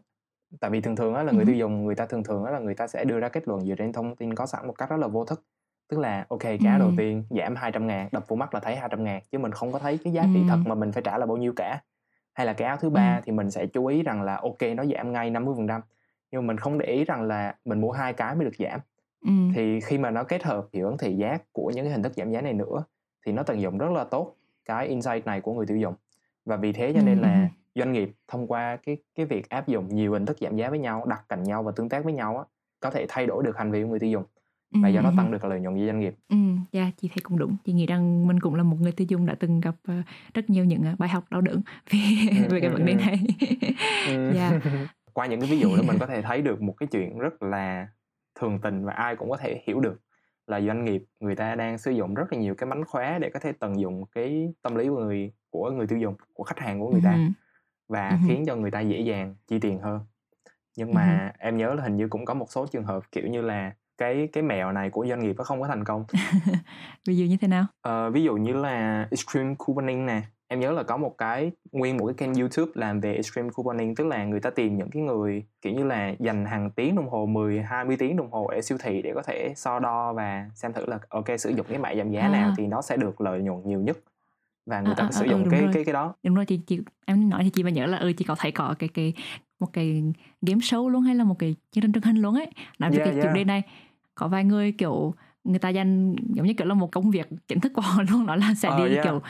tại 0.59 0.71
vì 0.71 0.81
thường 0.81 0.95
thường 0.95 1.13
á 1.13 1.23
là 1.23 1.31
người 1.31 1.43
ừ. 1.43 1.47
tiêu 1.47 1.55
dùng 1.55 1.85
người 1.85 1.95
ta 1.95 2.05
thường 2.05 2.23
thường 2.23 2.43
á 2.43 2.51
là 2.51 2.59
người 2.59 2.75
ta 2.75 2.87
sẽ 2.87 3.05
đưa 3.05 3.19
ra 3.19 3.29
kết 3.29 3.47
luận 3.47 3.61
dựa 3.61 3.75
trên 3.75 3.93
thông 3.93 4.15
tin 4.15 4.35
có 4.35 4.45
sẵn 4.45 4.67
một 4.67 4.73
cách 4.77 4.89
rất 4.89 4.97
là 4.97 5.07
vô 5.07 5.25
thức 5.25 5.45
tức 5.89 5.99
là 5.99 6.25
ok 6.29 6.43
giá 6.43 6.73
ừ. 6.73 6.79
đầu 6.79 6.91
tiên 6.97 7.23
giảm 7.29 7.55
200 7.55 7.87
ngàn 7.87 8.09
đập 8.11 8.23
vô 8.27 8.35
mắt 8.35 8.53
là 8.53 8.59
thấy 8.59 8.75
200 8.75 9.03
ngàn 9.03 9.21
chứ 9.31 9.37
mình 9.37 9.51
không 9.51 9.71
có 9.71 9.79
thấy 9.79 9.99
cái 10.03 10.13
giá 10.13 10.23
trị 10.33 10.39
ừ. 10.39 10.45
thật 10.49 10.57
mà 10.65 10.75
mình 10.75 10.91
phải 10.91 11.03
trả 11.03 11.17
là 11.17 11.25
bao 11.25 11.37
nhiêu 11.37 11.53
cả 11.55 11.81
hay 12.33 12.45
là 12.45 12.53
cái 12.53 12.67
áo 12.67 12.77
thứ 12.77 12.89
ba 12.89 13.15
ừ. 13.15 13.21
thì 13.25 13.31
mình 13.31 13.51
sẽ 13.51 13.65
chú 13.65 13.85
ý 13.85 14.03
rằng 14.03 14.21
là 14.21 14.35
ok 14.35 14.61
nó 14.75 14.85
giảm 14.85 15.13
ngay 15.13 15.29
50 15.29 15.53
phần 15.57 15.67
trăm 15.67 15.81
nhưng 16.31 16.41
mà 16.41 16.47
mình 16.47 16.57
không 16.57 16.77
để 16.77 16.85
ý 16.85 17.03
rằng 17.03 17.21
là 17.23 17.55
mình 17.65 17.81
mua 17.81 17.91
hai 17.91 18.13
cái 18.13 18.35
mới 18.35 18.45
được 18.45 18.55
giảm 18.59 18.79
ừ. 19.25 19.31
thì 19.55 19.79
khi 19.79 19.97
mà 19.97 20.11
nó 20.11 20.23
kết 20.23 20.43
hợp 20.43 20.67
hiệu 20.73 20.87
ứng 20.87 20.97
thị 20.97 21.15
giác 21.15 21.43
của 21.51 21.71
những 21.75 21.85
cái 21.85 21.91
hình 21.91 22.03
thức 22.03 22.13
giảm 22.15 22.31
giá 22.31 22.41
này 22.41 22.53
nữa 22.53 22.83
thì 23.25 23.31
nó 23.31 23.43
tận 23.43 23.61
dụng 23.61 23.77
rất 23.77 23.91
là 23.91 24.03
tốt 24.03 24.35
cái 24.65 24.87
insight 24.87 25.25
này 25.25 25.41
của 25.41 25.53
người 25.53 25.65
tiêu 25.65 25.77
dùng 25.77 25.93
và 26.45 26.57
vì 26.57 26.73
thế 26.73 26.93
cho 26.93 27.01
nên 27.01 27.17
ừ. 27.17 27.21
là 27.21 27.49
doanh 27.75 27.91
nghiệp 27.91 28.11
thông 28.27 28.47
qua 28.47 28.77
cái 28.85 28.97
cái 29.15 29.25
việc 29.25 29.49
áp 29.49 29.67
dụng 29.67 29.87
nhiều 29.87 30.13
hình 30.13 30.25
thức 30.25 30.37
giảm 30.41 30.55
giá 30.55 30.69
với 30.69 30.79
nhau 30.79 31.05
đặt 31.05 31.21
cạnh 31.29 31.43
nhau 31.43 31.63
và 31.63 31.71
tương 31.75 31.89
tác 31.89 32.03
với 32.03 32.13
nhau 32.13 32.37
á 32.37 32.43
có 32.79 32.89
thể 32.89 33.05
thay 33.09 33.25
đổi 33.25 33.43
được 33.43 33.57
hành 33.57 33.71
vi 33.71 33.83
của 33.83 33.89
người 33.89 33.99
tiêu 33.99 34.09
dùng 34.09 34.23
và 34.73 34.89
do 34.89 35.01
đó 35.01 35.13
tăng 35.17 35.31
được 35.31 35.45
lợi 35.45 35.59
nhuận 35.59 35.79
cho 35.79 35.85
doanh 35.85 35.99
nghiệp. 35.99 36.15
Ừ, 36.29 36.37
dạ 36.71 36.81
yeah, 36.81 36.93
chị 36.97 37.07
thấy 37.07 37.17
cũng 37.23 37.37
đúng. 37.37 37.55
Chị 37.65 37.73
nghĩ 37.73 37.85
rằng 37.85 38.27
mình 38.27 38.39
cũng 38.39 38.55
là 38.55 38.63
một 38.63 38.77
người 38.81 38.91
tiêu 38.91 39.07
dùng 39.09 39.25
đã 39.25 39.35
từng 39.39 39.61
gặp 39.61 39.75
uh, 39.91 40.05
rất 40.33 40.49
nhiều 40.49 40.65
những 40.65 40.81
uh, 40.93 40.99
bài 40.99 41.09
học 41.09 41.23
đau 41.29 41.41
đớn 41.41 41.61
về 41.91 41.99
ừ, 42.29 42.47
về 42.49 42.59
cái 42.59 42.69
ừ, 42.69 42.73
vấn 42.73 42.85
đề 42.85 42.93
này. 42.93 43.19
Dạ. 44.35 44.49
yeah. 44.49 44.63
Qua 45.13 45.25
những 45.25 45.41
cái 45.41 45.49
ví 45.49 45.59
dụ 45.59 45.75
đó 45.75 45.83
mình 45.87 45.97
có 45.99 46.05
thể 46.05 46.21
thấy 46.21 46.41
được 46.41 46.61
một 46.61 46.73
cái 46.77 46.87
chuyện 46.91 47.17
rất 47.17 47.43
là 47.43 47.87
thường 48.41 48.59
tình 48.61 48.85
và 48.85 48.93
ai 48.93 49.15
cũng 49.15 49.29
có 49.29 49.37
thể 49.37 49.61
hiểu 49.67 49.79
được 49.79 50.01
là 50.47 50.61
doanh 50.61 50.85
nghiệp 50.85 51.03
người 51.19 51.35
ta 51.35 51.55
đang 51.55 51.77
sử 51.77 51.91
dụng 51.91 52.13
rất 52.13 52.33
là 52.33 52.39
nhiều 52.39 52.55
cái 52.55 52.67
mánh 52.69 52.85
khóe 52.85 53.19
để 53.19 53.29
có 53.29 53.39
thể 53.39 53.51
tận 53.51 53.79
dụng 53.79 54.05
cái 54.05 54.53
tâm 54.61 54.75
lý 54.75 54.87
của 54.89 54.99
người 54.99 55.31
của 55.49 55.71
người 55.71 55.87
tiêu 55.87 55.99
dùng 55.99 56.15
của 56.33 56.43
khách 56.43 56.59
hàng 56.59 56.79
của 56.79 56.89
người 56.89 57.01
ta. 57.03 57.17
Và 57.87 58.19
khiến 58.27 58.43
cho 58.47 58.55
người 58.55 58.71
ta 58.71 58.79
dễ 58.79 58.99
dàng 58.99 59.35
chi 59.47 59.59
tiền 59.59 59.79
hơn. 59.79 59.99
Nhưng 60.77 60.93
mà 60.93 61.31
em 61.39 61.57
nhớ 61.57 61.73
là 61.73 61.83
hình 61.83 61.97
như 61.97 62.07
cũng 62.07 62.25
có 62.25 62.33
một 62.33 62.51
số 62.51 62.67
trường 62.67 62.83
hợp 62.83 63.03
kiểu 63.11 63.27
như 63.27 63.41
là 63.41 63.73
cái 63.97 64.29
cái 64.33 64.43
mẹo 64.43 64.71
này 64.71 64.89
của 64.89 65.05
doanh 65.09 65.19
nghiệp 65.19 65.35
nó 65.37 65.43
không 65.43 65.61
có 65.61 65.67
thành 65.67 65.83
công. 65.83 66.05
Ví 67.07 67.17
dụ 67.17 67.25
như 67.25 67.37
thế 67.41 67.47
nào? 67.47 67.65
Ờ, 67.81 68.09
ví 68.09 68.23
dụ 68.23 68.35
như 68.35 68.53
là 68.53 69.07
extreme 69.11 69.55
couponing 69.57 70.05
nè 70.05 70.21
em 70.51 70.59
nhớ 70.59 70.71
là 70.71 70.83
có 70.83 70.97
một 70.97 71.17
cái 71.17 71.51
nguyên 71.71 71.97
một 71.97 72.05
cái 72.05 72.13
kênh 72.13 72.33
YouTube 72.33 72.71
làm 72.75 72.99
về 72.99 73.13
extreme 73.13 73.49
couponing 73.49 73.95
tức 73.95 74.07
là 74.07 74.25
người 74.25 74.39
ta 74.39 74.49
tìm 74.49 74.77
những 74.77 74.89
cái 74.89 75.01
người 75.01 75.43
kiểu 75.61 75.73
như 75.73 75.83
là 75.83 76.13
dành 76.19 76.45
hàng 76.45 76.71
tiếng 76.71 76.95
đồng 76.95 77.09
hồ 77.09 77.25
10 77.25 77.61
20 77.61 77.97
tiếng 77.99 78.17
đồng 78.17 78.31
hồ 78.31 78.45
ở 78.45 78.61
siêu 78.61 78.77
thị 78.81 79.01
để 79.01 79.11
có 79.15 79.21
thể 79.21 79.53
so 79.55 79.79
đo 79.79 80.13
và 80.13 80.49
xem 80.55 80.73
thử 80.73 80.85
là 80.85 80.99
ok 81.09 81.25
sử 81.39 81.49
dụng 81.49 81.65
cái 81.69 81.77
mã 81.77 81.95
giảm 81.95 82.11
giá 82.11 82.21
à. 82.21 82.29
nào 82.29 82.53
thì 82.57 82.67
nó 82.67 82.81
sẽ 82.81 82.97
được 82.97 83.21
lợi 83.21 83.39
nhuận 83.39 83.61
nhiều 83.65 83.79
nhất 83.79 83.97
và 84.65 84.81
người 84.81 84.93
à, 84.93 84.95
ta 84.97 85.03
à, 85.03 85.11
sử 85.11 85.25
dụng 85.25 85.43
ừ, 85.43 85.49
cái 85.51 85.61
rồi. 85.61 85.71
cái 85.73 85.83
cái 85.83 85.93
đó 85.93 86.13
đúng 86.23 86.35
rồi 86.35 86.45
chị 86.45 86.59
chị 86.67 86.79
em 87.05 87.29
nói 87.29 87.43
thì 87.43 87.49
chị 87.49 87.63
mà 87.63 87.69
nhớ 87.69 87.85
là 87.85 87.97
ừ 87.97 88.13
chị 88.17 88.25
có 88.25 88.35
thấy 88.39 88.51
có 88.51 88.75
cái 88.79 88.89
cái 88.93 89.13
một 89.59 89.73
cái 89.73 90.03
game 90.41 90.59
show 90.59 90.89
luôn 90.89 91.01
hay 91.01 91.15
là 91.15 91.23
một 91.23 91.35
cái 91.39 91.55
chương 91.71 91.81
trình 91.81 91.91
truyền 91.91 92.03
hình 92.03 92.17
luôn 92.17 92.35
ấy 92.35 92.47
nói 92.79 92.91
về 92.91 92.97
yeah, 92.97 93.05
cái 93.05 93.13
yeah. 93.13 93.23
chủ 93.23 93.35
đề 93.35 93.43
này 93.43 93.61
có 94.15 94.27
vài 94.27 94.43
người 94.43 94.71
kiểu 94.71 95.13
người 95.43 95.59
ta 95.59 95.69
dành 95.69 96.15
giống 96.29 96.47
như 96.47 96.53
kiểu 96.53 96.67
là 96.67 96.73
một 96.73 96.91
công 96.91 97.11
việc 97.11 97.29
chính 97.47 97.59
thức 97.59 97.73
của 97.73 97.81
họ 97.81 98.03
luôn 98.11 98.25
đó 98.25 98.35
là 98.35 98.53
sẽ 98.53 98.69
oh, 98.69 98.77
đi 98.77 98.93
yeah. 98.93 99.03
kiểu 99.03 99.21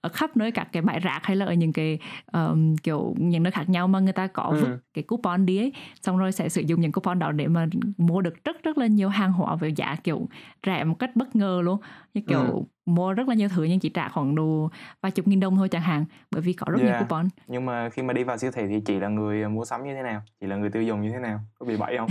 ở 0.00 0.08
khắp 0.08 0.36
nơi 0.36 0.50
các 0.50 0.68
cái 0.72 0.82
bãi 0.82 1.00
rác 1.00 1.20
hay 1.22 1.36
là 1.36 1.46
ở 1.46 1.52
những 1.52 1.72
cái 1.72 1.98
um, 2.32 2.76
kiểu 2.76 3.14
những 3.18 3.42
nơi 3.42 3.50
khác 3.50 3.68
nhau 3.68 3.88
mà 3.88 4.00
người 4.00 4.12
ta 4.12 4.26
có 4.26 4.42
ừ. 4.42 4.60
vứt 4.60 4.78
cái 4.98 5.02
coupon 5.02 5.46
đi 5.46 5.58
ấy. 5.58 5.72
Xong 6.02 6.18
rồi 6.18 6.32
sẽ 6.32 6.48
sử 6.48 6.60
dụng 6.60 6.80
những 6.80 6.92
coupon 6.92 7.18
đó 7.18 7.32
để 7.32 7.46
mà 7.46 7.66
mua 7.96 8.20
được 8.20 8.44
rất 8.44 8.62
rất 8.62 8.78
là 8.78 8.86
nhiều 8.86 9.08
hàng 9.08 9.32
hóa 9.32 9.56
với 9.56 9.72
giá 9.72 9.96
kiểu 10.04 10.28
rẻ 10.66 10.84
một 10.84 10.98
cách 10.98 11.16
bất 11.16 11.36
ngờ 11.36 11.60
luôn. 11.64 11.78
Như 12.14 12.20
kiểu 12.28 12.40
ừ. 12.40 12.62
mua 12.86 13.12
rất 13.12 13.28
là 13.28 13.34
nhiều 13.34 13.48
thứ 13.48 13.64
nhưng 13.64 13.80
chỉ 13.80 13.88
trả 13.88 14.08
khoảng 14.08 14.34
đồ 14.34 14.70
vài 15.02 15.12
chục 15.12 15.28
nghìn 15.28 15.40
đồng 15.40 15.56
thôi 15.56 15.68
chẳng 15.68 15.82
hạn 15.82 16.04
bởi 16.30 16.42
vì 16.42 16.52
có 16.52 16.66
rất 16.70 16.80
yeah. 16.80 16.90
nhiều 16.90 16.98
coupon. 17.00 17.28
Nhưng 17.46 17.66
mà 17.66 17.88
khi 17.88 18.02
mà 18.02 18.12
đi 18.12 18.24
vào 18.24 18.38
siêu 18.38 18.50
thị 18.50 18.62
thì 18.68 18.80
chị 18.80 18.98
là 18.98 19.08
người 19.08 19.42
à, 19.42 19.48
mua 19.48 19.64
sắm 19.64 19.84
như 19.84 19.94
thế 19.94 20.02
nào? 20.02 20.22
Chị 20.40 20.46
là 20.46 20.56
người 20.56 20.70
tiêu 20.70 20.82
dùng 20.82 21.02
như 21.02 21.10
thế 21.10 21.18
nào? 21.18 21.40
Có 21.58 21.66
bị 21.66 21.76
bẫy 21.76 21.96
không? 21.98 22.08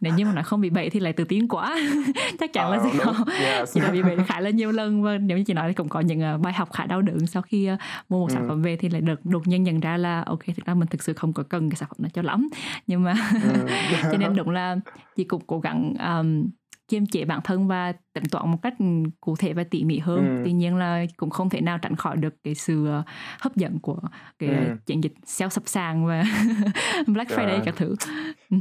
Nếu 0.00 0.14
như 0.14 0.24
mà 0.24 0.32
nó 0.32 0.42
không 0.42 0.60
bị 0.60 0.70
bẫy 0.70 0.90
thì 0.90 1.00
lại 1.00 1.12
tự 1.12 1.24
tin 1.24 1.48
quá. 1.48 1.78
Chắc 2.40 2.52
chắn 2.52 2.68
uh, 2.68 2.76
là 2.76 2.82
sẽ 2.84 2.98
không 2.98 3.16
yes. 3.40 3.74
chị 3.74 3.80
đã 3.80 3.90
bị 3.90 4.02
bẫy 4.02 4.16
khá 4.26 4.40
là 4.40 4.50
nhiều 4.50 4.72
lần 4.72 5.02
và 5.02 5.18
nếu 5.18 5.38
như 5.38 5.44
chị 5.44 5.54
nói 5.54 5.68
thì 5.68 5.74
cũng 5.74 5.88
có 5.88 6.00
những 6.00 6.34
uh, 6.34 6.40
bài 6.40 6.52
học 6.52 6.72
khá 6.72 6.86
đau 6.86 7.02
đớn 7.02 7.26
sau 7.26 7.42
khi 7.42 7.70
uh, 7.72 7.78
mua 8.08 8.18
một 8.18 8.28
ừ. 8.28 8.34
sản 8.34 8.48
phẩm 8.48 8.62
về 8.62 8.76
thì 8.76 8.88
lại 8.88 9.00
được 9.00 9.26
đột 9.26 9.46
nhiên 9.46 9.62
nhận 9.62 9.80
ra 9.80 9.96
là 9.96 10.22
ok 10.26 10.37
thực 10.46 10.66
ra 10.66 10.74
mình 10.74 10.88
thực 10.88 11.02
sự 11.02 11.12
không 11.12 11.32
có 11.32 11.42
cần 11.42 11.70
cái 11.70 11.76
sản 11.76 11.88
phẩm 11.88 11.96
này 11.98 12.10
cho 12.14 12.22
lắm. 12.22 12.48
Nhưng 12.86 13.02
mà 13.02 13.14
ừ. 13.42 13.66
cho 14.02 14.18
nên 14.18 14.32
đúng 14.36 14.50
là 14.50 14.76
chị 15.16 15.24
cũng 15.24 15.42
cố 15.46 15.60
gắng 15.60 15.94
um, 15.98 16.50
kiềm 16.88 17.06
chế 17.06 17.24
bản 17.24 17.40
thân 17.44 17.68
và 17.68 17.92
tính 18.12 18.24
toán 18.30 18.50
một 18.50 18.58
cách 18.62 18.74
cụ 19.20 19.36
thể 19.36 19.52
và 19.52 19.64
tỉ 19.64 19.84
mỉ 19.84 19.98
hơn. 19.98 20.18
Ừ. 20.18 20.42
tuy 20.44 20.52
nhiên 20.52 20.76
là 20.76 21.04
cũng 21.16 21.30
không 21.30 21.50
thể 21.50 21.60
nào 21.60 21.78
tránh 21.78 21.96
khỏi 21.96 22.16
được 22.16 22.34
cái 22.44 22.54
sự 22.54 22.86
ờ, 22.86 23.02
hấp 23.40 23.56
dẫn 23.56 23.78
của 23.78 23.98
cái 24.38 24.48
ừ. 24.48 24.76
chiến 24.86 25.04
dịch 25.04 25.12
xéo 25.26 25.48
sập 25.48 25.62
sàng 25.66 26.06
và 26.06 26.24
Black 27.06 27.30
Friday 27.30 27.60
các 27.64 27.74
thứ. 27.76 27.94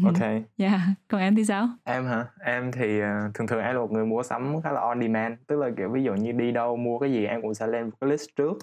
Ok. 0.05 0.21
Yeah. 0.57 0.81
Còn 1.07 1.21
em 1.21 1.35
thì 1.35 1.45
sao? 1.45 1.69
Em 1.83 2.05
hả? 2.05 2.25
Em 2.39 2.71
thì 2.71 3.01
uh, 3.01 3.33
thường 3.33 3.47
thường 3.47 3.59
em 3.59 3.75
là 3.75 3.81
một 3.81 3.91
người 3.91 4.05
mua 4.05 4.23
sắm 4.23 4.61
khá 4.61 4.71
là 4.71 4.81
on 4.81 5.01
demand. 5.01 5.33
Tức 5.47 5.55
là 5.59 5.69
kiểu 5.77 5.89
ví 5.89 6.03
dụ 6.03 6.13
như 6.13 6.31
đi 6.31 6.51
đâu 6.51 6.77
mua 6.77 6.99
cái 6.99 7.11
gì 7.11 7.25
em 7.25 7.41
cũng 7.41 7.53
sẽ 7.53 7.67
lên 7.67 7.83
một 7.83 7.91
cái 8.01 8.09
list 8.09 8.29
trước 8.35 8.57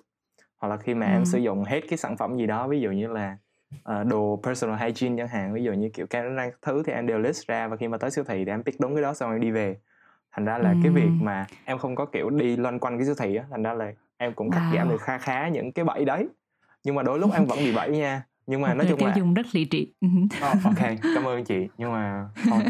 hoặc 0.59 0.69
là 0.69 0.77
khi 0.77 0.95
mà 0.95 1.07
ừ. 1.07 1.13
em 1.13 1.25
sử 1.25 1.39
dụng 1.39 1.65
hết 1.65 1.81
cái 1.89 1.97
sản 1.99 2.17
phẩm 2.17 2.37
gì 2.37 2.47
đó 2.47 2.69
ví 2.69 2.81
dụ 2.81 2.91
như 2.91 3.07
là 3.07 3.37
uh, 3.75 4.07
đồ 4.07 4.41
personal 4.43 4.79
hygiene 4.79 5.17
chẳng 5.19 5.29
hạn 5.29 5.55
ví 5.55 5.65
dụ 5.65 5.73
như 5.73 5.89
kiểu 5.89 6.07
kem 6.07 6.25
đánh 6.25 6.37
răng 6.37 6.51
thứ 6.63 6.83
thì 6.87 6.93
em 6.93 7.07
đều 7.07 7.19
list 7.19 7.47
ra 7.47 7.69
và 7.69 7.77
khi 7.77 7.89
mà 7.89 7.99
tới 7.99 8.11
siêu 8.11 8.25
thị 8.25 8.45
thì 8.45 8.51
em 8.51 8.63
pick 8.63 8.81
đúng 8.81 8.95
cái 8.95 9.03
đó 9.03 9.15
xong 9.15 9.33
em 9.33 9.41
đi 9.41 9.51
về. 9.51 9.77
Thành 10.33 10.45
ra 10.45 10.59
là 10.59 10.71
ừ. 10.71 10.77
cái 10.83 10.93
việc 10.93 11.11
mà 11.21 11.47
em 11.65 11.79
không 11.79 11.97
có 11.97 12.07
kiểu 12.07 12.31
đi 12.31 12.57
loanh 12.57 12.79
quanh 12.79 12.99
cái 12.99 13.05
siêu 13.07 13.15
thị 13.15 13.37
á 13.37 13.45
thành 13.51 13.63
ra 13.63 13.75
là 13.75 13.93
em 14.17 14.33
cũng 14.33 14.51
cắt 14.51 14.61
wow. 14.61 14.77
giảm 14.77 14.89
được 14.89 15.01
kha 15.01 15.19
khá 15.19 15.49
những 15.49 15.73
cái 15.73 15.85
bẫy 15.85 16.05
đấy. 16.05 16.29
Nhưng 16.85 16.95
mà 16.95 17.03
đôi 17.03 17.19
lúc 17.19 17.33
em 17.33 17.45
vẫn 17.45 17.59
bị 17.59 17.75
bẫy 17.75 17.91
nha. 17.91 18.23
Nhưng 18.47 18.61
mà 18.61 18.75
nói 18.75 18.87
chung 18.89 18.99
tiêu 18.99 19.09
là 19.09 19.15
dùng 19.17 19.35
rất 19.35 19.47
lý 19.53 19.65
trí. 19.65 19.93
Oh, 20.53 20.65
ok 20.65 20.89
cảm 21.15 21.25
ơn 21.25 21.45
chị. 21.45 21.69
Nhưng 21.79 21.93
mà 21.93 22.29
không 22.51 22.61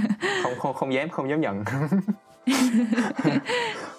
không 0.42 0.52
không, 0.58 0.74
không 0.74 0.94
dám 0.94 1.08
không 1.08 1.30
dám 1.30 1.40
nhận 1.40 1.64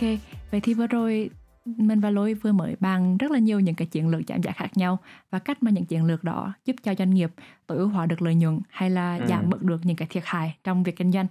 Ok, 0.00 0.08
vậy 0.50 0.60
thì 0.60 0.74
vừa 0.74 0.86
rồi 0.86 1.30
mình 1.66 2.00
và 2.00 2.10
Lôi 2.10 2.34
vừa 2.34 2.52
mới 2.52 2.76
bàn 2.80 3.16
rất 3.16 3.30
là 3.30 3.38
nhiều 3.38 3.60
những 3.60 3.74
cái 3.74 3.86
chiến 3.86 4.08
lược 4.08 4.22
giảm 4.28 4.42
giá 4.42 4.52
khác 4.52 4.76
nhau 4.76 4.98
và 5.30 5.38
cách 5.38 5.62
mà 5.62 5.70
những 5.70 5.84
chiến 5.84 6.04
lược 6.04 6.24
đó 6.24 6.52
giúp 6.64 6.76
cho 6.82 6.94
doanh 6.98 7.10
nghiệp 7.10 7.30
tối 7.66 7.78
ưu 7.78 7.88
hóa 7.88 8.06
được 8.06 8.22
lợi 8.22 8.34
nhuận 8.34 8.60
hay 8.68 8.90
là 8.90 9.16
ừ. 9.16 9.26
giảm 9.28 9.50
bớt 9.50 9.62
được 9.62 9.80
những 9.84 9.96
cái 9.96 10.08
thiệt 10.08 10.22
hại 10.26 10.56
trong 10.64 10.82
việc 10.82 10.96
kinh 10.96 11.12
doanh. 11.12 11.26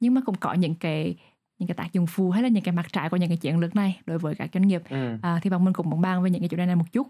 Nhưng 0.00 0.14
mà 0.14 0.20
cũng 0.26 0.34
có 0.40 0.52
những 0.52 0.74
cái 0.74 1.16
những 1.58 1.66
cái 1.66 1.74
tác 1.74 1.92
dụng 1.92 2.06
phụ 2.06 2.30
hay 2.30 2.42
là 2.42 2.48
những 2.48 2.64
cái 2.64 2.74
mặt 2.74 2.86
trái 2.92 3.08
của 3.08 3.16
những 3.16 3.28
cái 3.28 3.36
chiến 3.36 3.58
lược 3.58 3.76
này 3.76 4.00
đối 4.06 4.18
với 4.18 4.34
các 4.34 4.50
doanh 4.54 4.68
nghiệp. 4.68 4.82
Ừ. 4.90 5.16
À, 5.22 5.40
thì 5.42 5.50
bọn 5.50 5.64
mình 5.64 5.74
cũng 5.74 5.90
muốn 5.90 6.00
bàn 6.00 6.22
về 6.22 6.30
những 6.30 6.40
cái 6.40 6.48
chủ 6.48 6.56
đề 6.56 6.66
này 6.66 6.76
một 6.76 6.92
chút. 6.92 7.06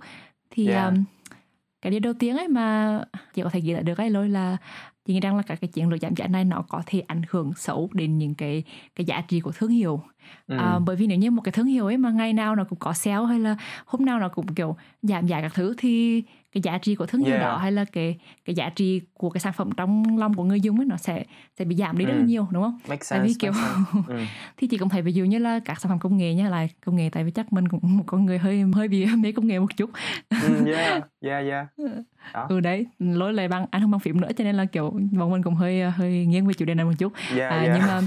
Thì 0.50 0.68
yeah. 0.68 0.94
um, 0.94 1.04
cái 1.82 1.90
điều 1.90 2.00
đầu 2.00 2.12
tiên 2.12 2.36
ấy 2.36 2.48
mà 2.48 2.98
chị 3.34 3.42
có 3.42 3.50
thể 3.50 3.60
ghi 3.60 3.72
lại 3.72 3.82
được 3.82 3.98
ấy 3.98 4.10
lôi 4.10 4.28
là 4.28 4.56
nghĩ 5.08 5.20
rằng 5.20 5.36
là 5.36 5.42
các 5.42 5.60
cái 5.60 5.68
chiến 5.68 5.88
lược 5.88 6.00
giảm 6.00 6.14
giá 6.16 6.26
này 6.26 6.44
nó 6.44 6.64
có 6.68 6.82
thể 6.86 7.00
ảnh 7.00 7.22
hưởng 7.30 7.52
xấu 7.56 7.88
đến 7.92 8.18
những 8.18 8.34
cái 8.34 8.62
cái 8.96 9.04
giá 9.04 9.20
trị 9.20 9.40
của 9.40 9.52
thương 9.52 9.70
hiệu 9.70 10.00
ừ. 10.46 10.56
à, 10.56 10.78
bởi 10.78 10.96
vì 10.96 11.06
nếu 11.06 11.18
như 11.18 11.30
một 11.30 11.42
cái 11.44 11.52
thương 11.52 11.66
hiệu 11.66 11.86
ấy 11.86 11.96
mà 11.96 12.10
ngày 12.10 12.32
nào 12.32 12.56
nó 12.56 12.64
cũng 12.64 12.78
có 12.78 12.92
sale 12.92 13.26
hay 13.26 13.40
là 13.40 13.56
hôm 13.86 14.04
nào 14.04 14.18
nó 14.18 14.28
cũng 14.28 14.54
kiểu 14.54 14.76
giảm 15.02 15.26
giá 15.26 15.40
các 15.40 15.54
thứ 15.54 15.74
thì 15.78 16.22
cái 16.52 16.60
giá 16.64 16.78
trị 16.78 16.94
của 16.94 17.06
thương 17.06 17.20
hiệu 17.20 17.30
yeah. 17.34 17.42
đó 17.42 17.56
hay 17.56 17.72
là 17.72 17.84
cái 17.92 18.18
cái 18.44 18.54
giá 18.54 18.68
trị 18.68 19.00
của 19.14 19.30
cái 19.30 19.40
sản 19.40 19.52
phẩm 19.52 19.70
trong 19.76 20.18
lòng 20.18 20.34
của 20.34 20.44
người 20.44 20.60
dùng 20.60 20.80
ấy 20.80 20.86
nó 20.86 20.96
sẽ 20.96 21.24
sẽ 21.58 21.64
bị 21.64 21.76
giảm 21.76 21.98
đi 21.98 22.04
rất 22.04 22.12
là 22.12 22.18
ừ. 22.18 22.24
nhiều 22.24 22.46
đúng 22.50 22.62
không? 22.62 22.78
Make 22.88 23.04
sense, 23.04 23.18
tại 23.18 23.28
vì 23.28 23.34
kiểu 23.38 23.52
ừ. 24.08 24.18
thì 24.56 24.66
chị 24.66 24.78
cũng 24.78 24.88
thấy 24.88 25.02
ví 25.02 25.12
dụ 25.12 25.24
như 25.24 25.38
là 25.38 25.60
các 25.64 25.80
sản 25.80 25.90
phẩm 25.90 25.98
công 25.98 26.16
nghệ 26.16 26.34
nhá 26.34 26.48
là 26.48 26.66
công 26.84 26.96
nghệ 26.96 27.08
tại 27.12 27.24
vì 27.24 27.30
chắc 27.30 27.52
mình 27.52 27.68
cũng 27.68 27.80
một 27.82 28.04
con 28.06 28.26
người 28.26 28.38
hơi 28.38 28.64
hơi 28.74 28.88
bị 28.88 29.06
mê 29.16 29.32
công 29.32 29.46
nghệ 29.46 29.58
một 29.58 29.76
chút. 29.76 29.90
ừ, 30.42 30.66
yeah, 30.66 31.02
yeah, 31.20 31.46
yeah. 31.46 31.66
Đó. 32.34 32.46
Ừ 32.48 32.60
đấy, 32.60 32.86
lối 32.98 33.32
lại 33.32 33.48
bằng 33.48 33.66
anh 33.70 33.82
không 33.82 33.90
bằng 33.90 34.00
phím 34.00 34.20
nữa 34.20 34.28
cho 34.36 34.44
nên 34.44 34.56
là 34.56 34.64
kiểu 34.64 35.00
bọn 35.12 35.30
mình 35.30 35.42
cũng 35.42 35.54
hơi 35.54 35.90
hơi 35.90 36.26
nghiêng 36.26 36.46
về 36.46 36.54
chủ 36.54 36.64
đề 36.64 36.74
này 36.74 36.84
một 36.84 36.92
chút. 36.98 37.12
Yeah, 37.36 37.50
à, 37.50 37.56
yeah. 37.56 37.78
nhưng 37.78 37.86
mà 37.86 38.00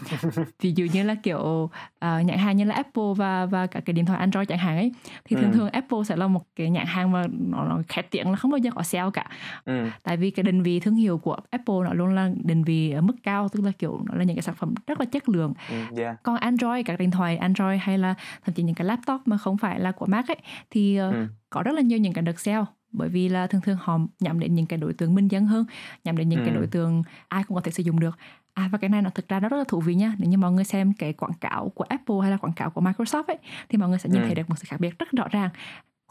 ví 0.62 0.73
dụ 0.75 0.86
như 0.93 1.04
là 1.04 1.15
kiểu 1.23 1.39
uh, 1.39 1.69
nhãn 1.99 2.38
hàng 2.38 2.58
như 2.58 2.63
là 2.63 2.75
Apple 2.75 3.13
và 3.17 3.45
và 3.45 3.67
cả 3.67 3.80
cái 3.86 3.93
điện 3.93 4.06
thoại 4.06 4.19
Android 4.19 4.49
chẳng 4.49 4.58
hạn 4.58 4.77
ấy 4.77 4.91
thì 5.25 5.36
thường 5.36 5.51
ừ. 5.51 5.58
thường 5.58 5.69
Apple 5.69 5.99
sẽ 6.06 6.15
là 6.15 6.27
một 6.27 6.41
cái 6.56 6.69
nhãn 6.69 6.86
hàng 6.86 7.12
mà 7.12 7.23
nó, 7.30 7.63
nó 7.63 7.82
khét 7.88 8.12
tiếng 8.12 8.31
là 8.32 8.38
không 8.38 8.52
bao 8.52 8.58
giờ 8.58 8.72
có 8.76 8.84
sale 8.84 9.10
cả 9.13 9.26
ừ. 9.65 9.88
tại 10.04 10.17
vì 10.17 10.32
cái 10.32 10.44
định 10.44 10.63
vị 10.63 10.80
thương 10.80 10.96
hiệu 10.96 11.17
của 11.17 11.38
Apple 11.50 11.76
nó 11.84 11.94
luôn 11.94 12.15
là 12.15 12.30
định 12.44 12.63
vị 12.63 12.91
ở 12.91 13.02
mức 13.02 13.15
cao 13.24 13.50
tức 13.50 13.63
là 13.63 13.72
kiểu 13.80 14.02
nó 14.06 14.15
là 14.15 14.24
những 14.24 14.36
cái 14.36 14.44
sản 14.44 14.56
phẩm 14.56 14.74
rất 14.88 15.00
là 15.00 15.06
chất 15.06 15.30
lượng 15.30 15.54
ừ, 15.70 16.02
yeah. 16.02 16.24
còn 16.24 16.36
Android 16.36 16.86
các 16.86 17.00
điện 17.00 17.12
thoại 17.12 17.38
Android 17.38 17.80
hay 17.82 17.98
là 17.98 18.15
thậm 18.46 18.56
chí 18.56 18.63
những 18.63 18.76
cái 18.76 18.86
laptop 18.88 19.22
mà 19.26 19.38
không 19.38 19.58
phải 19.58 19.80
là 19.80 19.91
của 19.91 20.06
Mac 20.06 20.28
ấy 20.28 20.38
thì 20.70 21.00
uh, 21.02 21.13
ừ. 21.13 21.28
có 21.50 21.63
rất 21.63 21.72
là 21.72 21.82
nhiều 21.82 21.98
những 21.98 22.13
cái 22.13 22.22
đợt 22.22 22.39
sale 22.39 22.65
bởi 22.91 23.10
vì 23.10 23.30
là 23.30 23.48
thường 23.48 23.62
thường 23.62 23.78
họ 23.82 24.00
nhắm 24.20 24.39
đến 24.39 24.56
những 24.56 24.65
cái 24.65 24.80
đối 24.80 24.94
tượng 24.94 25.15
minh 25.15 25.28
dân 25.28 25.46
hơn 25.46 25.65
nhắm 26.04 26.17
đến 26.17 26.30
những 26.30 26.39
ừ. 26.39 26.46
cái 26.46 26.56
đối 26.56 26.67
tượng 26.67 27.04
ai 27.28 27.44
cũng 27.44 27.56
có 27.56 27.62
thể 27.62 27.72
sử 27.72 27.84
dụng 27.84 28.00
được 28.00 28.17
À 28.54 28.70
và 28.72 28.78
cái 28.78 28.89
này 28.89 29.02
nó 29.02 29.10
thực 29.10 29.28
ra 29.28 29.39
nó 29.39 29.50
rất 29.50 29.58
là 29.58 29.63
thú 29.67 29.80
vị 29.80 29.96
nha 29.96 30.13
Nếu 30.17 30.30
như 30.30 30.38
mọi 30.38 30.52
người 30.52 30.63
xem 30.63 30.94
cái 30.94 31.13
quảng 31.13 31.34
cáo 31.41 31.70
của 31.70 31.84
Apple 31.84 32.15
hay 32.22 32.32
là 32.32 32.38
quảng 32.38 32.54
cáo 32.54 32.70
của 32.70 32.82
Microsoft 32.82 33.24
ấy 33.24 33.38
Thì 33.70 33.78
mọi 33.78 33.89
người 33.89 34.00
sẽ 34.00 34.10
nhìn 34.10 34.22
ừ. 34.22 34.26
thấy 34.26 34.36
được 34.36 34.50
một 34.50 34.56
sự 34.58 34.65
khác 34.67 34.80
biệt 34.80 35.00
rất 35.00 35.12
rõ 35.12 35.28
ràng 35.32 35.50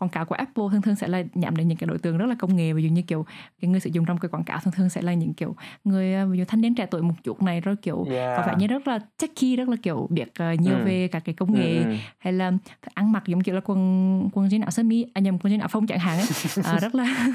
quảng 0.00 0.10
cáo 0.10 0.24
của 0.24 0.34
Apple 0.34 0.64
thường 0.72 0.82
thường 0.82 0.96
sẽ 0.96 1.08
là 1.08 1.22
nhắm 1.34 1.56
đến 1.56 1.68
những 1.68 1.78
cái 1.78 1.86
đối 1.86 1.98
tượng 1.98 2.18
rất 2.18 2.26
là 2.26 2.34
công 2.38 2.56
nghệ 2.56 2.72
ví 2.72 2.82
dụ 2.82 2.88
như 2.88 3.02
kiểu 3.02 3.26
cái 3.60 3.70
người 3.70 3.80
sử 3.80 3.90
dụng 3.92 4.04
trong 4.04 4.18
cái 4.18 4.28
quảng 4.28 4.44
cáo 4.44 4.58
thường 4.64 4.74
thường 4.76 4.88
sẽ 4.88 5.02
là 5.02 5.14
những 5.14 5.34
kiểu 5.34 5.54
người 5.84 6.26
ví 6.26 6.38
dụ 6.38 6.44
thanh 6.48 6.60
niên 6.60 6.74
trẻ 6.74 6.86
tuổi 6.86 7.02
một 7.02 7.14
chút 7.24 7.42
này 7.42 7.60
rồi 7.60 7.76
kiểu 7.76 8.06
yeah. 8.10 8.36
có 8.36 8.46
vẻ 8.46 8.54
như 8.58 8.66
rất 8.66 8.88
là 8.88 8.98
techy 9.20 9.56
rất 9.56 9.68
là 9.68 9.76
kiểu 9.82 10.06
biết 10.10 10.28
uh, 10.28 10.60
nhiều 10.60 10.74
ừ. 10.74 10.84
về 10.84 11.08
các 11.08 11.22
cái 11.24 11.34
công 11.34 11.52
nghệ 11.52 11.76
ừ. 11.76 11.94
hay 12.18 12.32
là 12.32 12.52
ăn 12.94 13.12
mặc 13.12 13.22
giống 13.26 13.40
kiểu 13.40 13.54
là 13.54 13.60
quần 13.64 14.28
quần 14.32 14.48
jean 14.48 14.62
áo 14.62 14.70
sơ 14.70 14.82
mi 14.82 15.06
à 15.14 15.20
nhầm 15.20 15.38
quần 15.38 15.52
jean 15.52 15.60
áo 15.60 15.68
phông 15.68 15.86
chẳng 15.86 15.98
hạn 15.98 16.18
ấy 16.18 16.26
à, 16.64 16.78
rất 16.78 16.94
là 16.94 17.32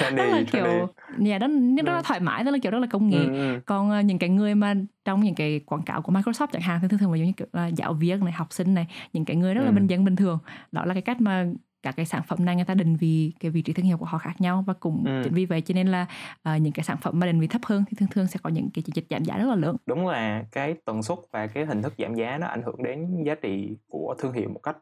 rất 0.16 0.26
là 0.26 0.42
kiểu 0.52 0.88
nhà 1.16 1.38
đó 1.38 1.46
rất 1.76 1.92
là 1.92 2.02
thoải 2.02 2.20
mái 2.20 2.44
rất 2.44 2.50
là 2.50 2.58
kiểu 2.62 2.72
rất 2.72 2.78
là 2.78 2.86
công 2.86 3.08
nghệ 3.08 3.24
ừ. 3.24 3.60
còn 3.66 3.98
uh, 3.98 4.04
những 4.04 4.18
cái 4.18 4.28
người 4.28 4.54
mà 4.54 4.74
trong 5.08 5.20
những 5.20 5.34
cái 5.34 5.60
quảng 5.66 5.82
cáo 5.82 6.02
của 6.02 6.12
Microsoft 6.12 6.46
chẳng 6.52 6.62
hạn 6.62 6.78
thì 6.82 6.88
thường 6.88 7.00
thường 7.00 7.12
ví 7.12 7.20
dụ 7.20 7.24
như 7.24 7.32
kiểu 7.36 7.46
là 7.52 7.66
giáo 7.66 7.94
viên 7.94 8.24
này 8.24 8.32
học 8.32 8.52
sinh 8.52 8.74
này 8.74 8.86
những 9.12 9.24
cái 9.24 9.36
người 9.36 9.54
rất 9.54 9.62
là 9.62 9.68
ừ. 9.68 9.74
bình 9.74 9.86
dân 9.86 10.04
bình 10.04 10.16
thường 10.16 10.38
đó 10.72 10.84
là 10.84 10.94
cái 10.94 11.02
cách 11.02 11.20
mà 11.20 11.46
các 11.82 11.96
cái 11.96 12.06
sản 12.06 12.22
phẩm 12.28 12.44
này 12.44 12.56
người 12.56 12.64
ta 12.64 12.74
định 12.74 12.96
vị 12.96 13.32
cái 13.40 13.50
vị 13.50 13.62
trí 13.62 13.72
thương 13.72 13.86
hiệu 13.86 13.98
của 13.98 14.04
họ 14.04 14.18
khác 14.18 14.40
nhau 14.40 14.64
và 14.66 14.74
cũng 14.74 15.04
ừ. 15.06 15.20
chính 15.24 15.34
vì 15.34 15.46
vậy 15.46 15.60
cho 15.60 15.74
nên 15.74 15.88
là 15.88 16.06
uh, 16.48 16.62
những 16.62 16.72
cái 16.72 16.84
sản 16.84 16.96
phẩm 16.96 17.20
mà 17.20 17.26
định 17.26 17.40
vị 17.40 17.46
thấp 17.46 17.60
hơn 17.64 17.84
thì 17.88 17.96
thường 18.00 18.08
thường 18.12 18.26
sẽ 18.26 18.40
có 18.42 18.50
những 18.50 18.70
cái 18.74 18.82
chỉ 18.86 18.92
dịch 18.94 19.06
giảm 19.10 19.24
giá 19.24 19.38
rất 19.38 19.48
là 19.48 19.54
lớn 19.54 19.76
đúng 19.86 20.06
là 20.06 20.44
cái 20.52 20.74
tần 20.84 21.02
suất 21.02 21.18
và 21.30 21.46
cái 21.46 21.66
hình 21.66 21.82
thức 21.82 21.94
giảm 21.98 22.14
giá 22.14 22.38
nó 22.38 22.46
ảnh 22.46 22.62
hưởng 22.62 22.82
đến 22.82 23.24
giá 23.24 23.34
trị 23.34 23.76
của 23.88 24.14
thương 24.18 24.32
hiệu 24.32 24.48
một 24.48 24.60
cách 24.62 24.76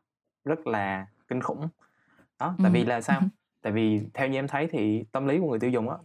rất 0.44 0.66
là 0.66 1.06
kinh 1.28 1.40
khủng 1.40 1.68
đó 2.38 2.54
tại 2.58 2.70
ừ. 2.70 2.72
vì 2.72 2.84
là 2.84 3.00
sao 3.00 3.20
ừ. 3.20 3.26
tại 3.62 3.72
vì 3.72 4.00
theo 4.14 4.28
như 4.28 4.38
em 4.38 4.48
thấy 4.48 4.68
thì 4.72 5.04
tâm 5.12 5.26
lý 5.26 5.38
của 5.38 5.50
người 5.50 5.58
tiêu 5.58 5.70
dùng 5.70 5.90
á 5.90 5.96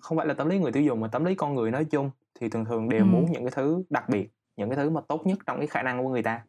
không 0.00 0.18
phải 0.18 0.26
là 0.26 0.34
tâm 0.34 0.48
lý 0.48 0.58
người 0.58 0.72
tiêu 0.72 0.82
dùng 0.82 1.00
mà 1.00 1.08
tâm 1.08 1.24
lý 1.24 1.34
con 1.34 1.54
người 1.54 1.70
nói 1.70 1.84
chung 1.84 2.10
thì 2.42 2.48
thường 2.48 2.64
thường 2.64 2.88
đều 2.88 3.00
ừ. 3.00 3.04
muốn 3.04 3.32
những 3.32 3.44
cái 3.44 3.52
thứ 3.54 3.82
đặc 3.90 4.08
biệt 4.08 4.30
những 4.56 4.68
cái 4.68 4.76
thứ 4.76 4.90
mà 4.90 5.00
tốt 5.08 5.26
nhất 5.26 5.38
trong 5.46 5.58
cái 5.58 5.66
khả 5.66 5.82
năng 5.82 6.04
của 6.04 6.08
người 6.08 6.22
ta 6.22 6.42